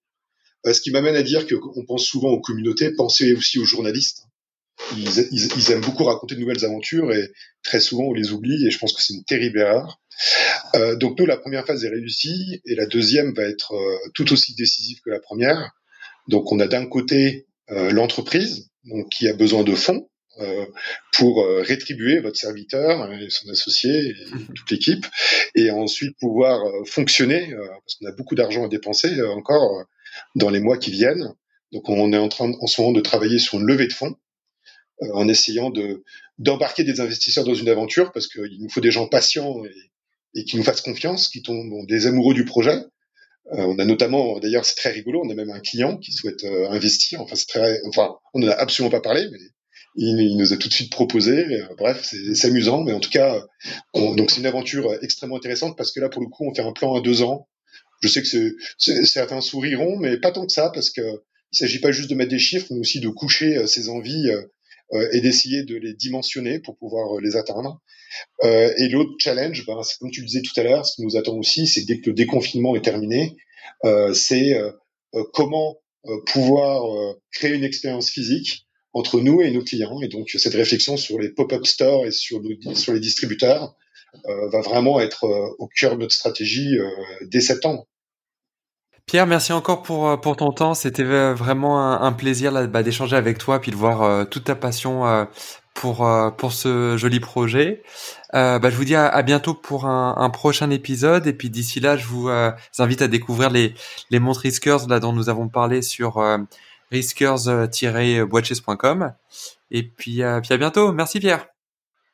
ce 0.66 0.82
qui 0.82 0.92
m'amène 0.92 1.16
à 1.16 1.24
dire 1.24 1.48
qu'on 1.48 1.86
pense 1.86 2.04
souvent 2.04 2.30
aux 2.30 2.42
communautés, 2.42 2.92
pensez 2.92 3.34
aussi 3.34 3.60
aux 3.60 3.66
journalistes 3.66 4.29
ils, 4.96 5.72
aiment 5.72 5.82
beaucoup 5.82 6.04
raconter 6.04 6.36
de 6.36 6.40
nouvelles 6.40 6.66
aventures 6.66 7.12
et 7.14 7.32
très 7.64 7.80
souvent 7.80 8.06
on 8.06 8.14
les 8.14 8.32
oublie 8.32 8.66
et 8.66 8.72
je 8.72 8.78
pense 8.78 8.94
que 8.94 9.02
c'est 9.02 9.14
une 9.14 9.24
terrible 9.24 9.60
erreur. 9.60 10.00
Euh, 10.76 10.96
donc 10.96 11.20
nous, 11.20 11.26
la 11.26 11.38
première 11.38 11.66
phase 11.66 11.86
est 11.86 11.90
réussie 11.90 12.62
et 12.66 12.76
la 12.76 12.86
deuxième 12.86 13.34
va 13.34 13.44
être 13.44 13.74
euh, 13.74 13.98
tout 14.14 14.32
aussi 14.34 14.56
décisive 14.56 15.00
que 15.04 15.10
la 15.10 15.20
première. 15.20 15.72
Donc 16.28 16.52
on 16.52 16.60
a 16.60 16.68
d'un 16.68 16.86
côté 16.86 17.48
euh, 17.72 17.92
l'entreprise 17.92 18.70
donc 18.86 19.10
qui 19.10 19.28
a 19.28 19.34
besoin 19.34 19.64
de 19.64 19.76
fonds 19.76 20.10
euh, 20.40 20.66
pour 21.14 21.46
rétribuer 21.46 22.20
votre 22.20 22.38
serviteur 22.38 23.12
et 23.12 23.30
son 23.30 23.50
associé 23.50 24.10
et 24.10 24.16
toute 24.56 24.72
l'équipe 24.72 25.06
et 25.56 25.70
ensuite 25.70 26.18
pouvoir 26.18 26.62
fonctionner 26.86 27.54
parce 27.54 27.96
qu'on 27.96 28.08
a 28.08 28.14
beaucoup 28.14 28.36
d'argent 28.36 28.66
à 28.66 28.70
dépenser 28.70 29.22
encore 29.24 29.84
dans 30.36 30.50
les 30.50 30.62
mois 30.62 30.78
qui 30.78 30.92
viennent. 30.92 31.34
Donc 31.74 31.90
on 31.90 32.14
est 32.14 32.18
en 32.18 32.30
train 32.30 32.54
en 32.62 32.68
ce 32.68 32.80
moment 32.80 32.94
de 32.94 33.02
travailler 33.02 33.38
sur 33.38 33.60
une 33.60 33.66
levée 33.66 33.88
de 33.88 33.94
fonds 33.94 34.16
euh, 34.16 34.29
en 35.14 35.28
essayant 35.28 35.70
de 35.70 36.04
d'embarquer 36.38 36.84
des 36.84 37.02
investisseurs 37.02 37.44
dans 37.44 37.54
une 37.54 37.70
aventure 37.70 38.12
parce 38.12 38.28
qu'il 38.28 38.60
nous 38.60 38.70
faut 38.70 38.82
des 38.82 38.92
gens 38.92 39.08
patients 39.08 39.64
et, 39.66 40.40
et 40.40 40.46
qui 40.46 40.58
nous 40.58 40.64
fassent 40.64 40.82
confiance, 40.82 41.28
qui 41.28 41.42
tombent 41.42 41.86
des 41.88 42.08
amoureux 42.08 42.34
du 42.34 42.46
projet. 42.46 42.80
Euh, 43.54 43.64
on 43.64 43.80
a 43.80 43.86
notamment, 43.86 44.40
d'ailleurs, 44.40 44.66
c'est 44.66 44.76
très 44.76 44.92
rigolo, 44.92 45.22
on 45.24 45.30
a 45.30 45.34
même 45.34 45.50
un 45.50 45.60
client 45.60 45.98
qui 45.98 46.12
souhaite 46.12 46.44
euh, 46.44 46.70
investir. 46.70 47.22
Enfin, 47.22 47.36
c'est 47.36 47.48
très, 47.48 47.82
enfin, 47.88 48.16
on 48.34 48.40
n'en 48.40 48.50
a 48.50 48.54
absolument 48.54 48.92
pas 48.92 49.02
parlé, 49.02 49.28
mais 49.32 49.40
il, 49.96 50.38
nous 50.38 50.54
a 50.54 50.58
tout 50.58 50.68
de 50.68 50.74
suite 50.74 50.92
proposé. 50.92 51.46
bref, 51.78 52.04
c'est 52.04 52.48
amusant, 52.48 52.84
mais 52.84 52.94
en 52.94 53.00
tout 53.00 53.10
cas, 53.10 53.44
on, 53.94 54.14
donc 54.14 54.30
c'est 54.30 54.40
une 54.40 54.46
aventure 54.46 54.94
extrêmement 55.02 55.38
intéressante 55.38 55.76
parce 55.78 55.92
que 55.92 56.00
là, 56.00 56.10
pour 56.10 56.22
le 56.22 56.28
coup, 56.28 56.48
on 56.48 56.54
fait 56.54 56.62
un 56.62 56.72
plan 56.72 56.96
à 56.96 57.02
deux 57.02 57.24
ans. 57.24 57.48
Je 58.02 58.08
sais 58.08 58.22
que 58.22 58.56
certains 59.06 59.42
souriront, 59.42 59.98
mais 59.98 60.18
pas 60.18 60.32
tant 60.32 60.46
que 60.46 60.54
ça, 60.54 60.70
parce 60.74 60.90
que 60.90 61.02
il 61.52 61.58
s'agit 61.58 61.80
pas 61.80 61.92
juste 61.92 62.10
de 62.10 62.16
mettre 62.16 62.30
des 62.30 62.40
chiffres, 62.40 62.68
mais 62.70 62.80
aussi 62.80 63.00
de 63.00 63.10
coucher 63.10 63.66
ses 63.66 63.90
envies 63.90 64.30
euh, 64.30 64.44
et 65.12 65.22
d'essayer 65.22 65.64
de 65.64 65.76
les 65.76 65.94
dimensionner 65.94 66.60
pour 66.60 66.78
pouvoir 66.78 67.18
euh, 67.18 67.22
les 67.22 67.36
atteindre. 67.36 67.82
Euh, 68.44 68.74
et 68.78 68.90
l'autre 68.90 69.12
challenge, 69.20 69.66
ben, 69.66 69.82
c'est 69.84 69.98
comme 70.00 70.12
tu 70.12 70.22
le 70.22 70.28
disais 70.28 70.42
tout 70.42 70.58
à 70.60 70.64
l'heure, 70.64 70.86
ce 70.86 70.96
qui 70.96 71.04
nous 71.04 71.18
attend 71.18 71.36
aussi, 71.38 71.68
c'est 71.68 71.86
dès 71.86 72.00
que 72.00 72.10
le 72.10 72.14
déconfinement 72.14 72.76
est 72.76 72.84
terminé, 72.84 73.36
c'est 74.14 74.58
comment 75.34 75.78
pouvoir 76.26 77.16
créer 77.32 77.54
une 77.54 77.64
expérience 77.64 78.10
physique 78.10 78.68
entre 78.94 79.22
nous 79.22 79.42
et 79.42 79.52
nos 79.52 79.64
clients. 79.64 80.02
Et 80.02 80.08
donc 80.08 80.30
cette 80.30 80.54
réflexion 80.54 80.98
sur 80.98 81.20
les 81.20 81.30
pop-up 81.30 81.66
stores 81.66 82.06
et 82.06 82.12
sur, 82.12 82.42
sur 82.76 82.94
les 82.94 83.00
distributeurs 83.00 83.76
euh, 84.26 84.50
va 84.50 84.62
vraiment 84.62 85.00
être 85.00 85.26
au 85.60 85.68
cœur 85.68 85.96
de 85.96 86.02
notre 86.02 86.14
stratégie 86.14 86.78
euh, 86.78 86.90
dès 87.28 87.42
septembre. 87.42 87.88
Pierre, 89.10 89.26
merci 89.26 89.52
encore 89.54 89.82
pour, 89.82 90.08
euh, 90.08 90.18
pour 90.18 90.38
ton 90.38 90.52
temps. 90.52 90.76
C'était 90.76 91.02
euh, 91.02 91.34
vraiment 91.34 92.00
un, 92.00 92.12
plaisir 92.12 92.68
bah, 92.68 92.84
d'échanger 92.84 93.16
avec 93.16 93.40
toi 93.40 93.60
puis 93.60 93.72
de 93.72 93.76
voir 93.76 94.04
euh, 94.04 94.24
toute 94.24 94.44
ta 94.44 94.54
passion 94.54 95.26
pour, 95.74 96.08
pour 96.38 96.54
ce 96.54 96.96
joli 96.96 97.20
projet. 97.20 97.82
bah, 98.34 98.60
je 98.62 98.76
vous 98.76 98.86
dis 98.86 98.94
à, 98.94 99.20
bientôt 99.24 99.56
pour 99.56 99.88
un, 99.88 100.14
un, 100.16 100.30
prochain 100.30 100.70
épisode. 100.70 101.26
Et 101.26 101.34
puis 101.34 101.50
d'ici 101.50 101.80
là, 101.80 101.98
je 101.98 102.06
vous 102.06 102.30
invite 102.78 103.02
à 103.02 103.08
découvrir 103.08 103.50
les, 103.50 103.74
les 104.12 104.20
montres 104.20 104.42
Riskers 104.42 104.88
là, 104.88 105.00
dont 105.00 105.12
nous 105.12 105.28
avons 105.28 105.50
parlé 105.50 105.82
sur 105.82 106.24
riskers-watches.com. 106.92 109.14
Et 109.72 109.82
puis, 109.82 110.22
puis 110.22 110.54
à 110.54 110.58
bientôt. 110.58 110.92
Merci 110.92 111.20
Pierre. 111.20 111.48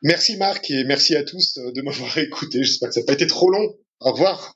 Merci 0.01 0.37
Marc 0.37 0.71
et 0.71 0.85
merci 0.85 1.13
à 1.17 1.25
tous 1.25 1.57
de 1.57 1.81
m'avoir 1.81 2.17
écouté. 2.19 2.63
J'espère 2.63 2.87
que 2.87 2.95
ça 2.95 3.01
n'a 3.01 3.05
pas 3.05 3.13
été 3.13 3.27
trop 3.27 3.49
long. 3.49 3.73
Au 3.99 4.13
revoir. 4.13 4.55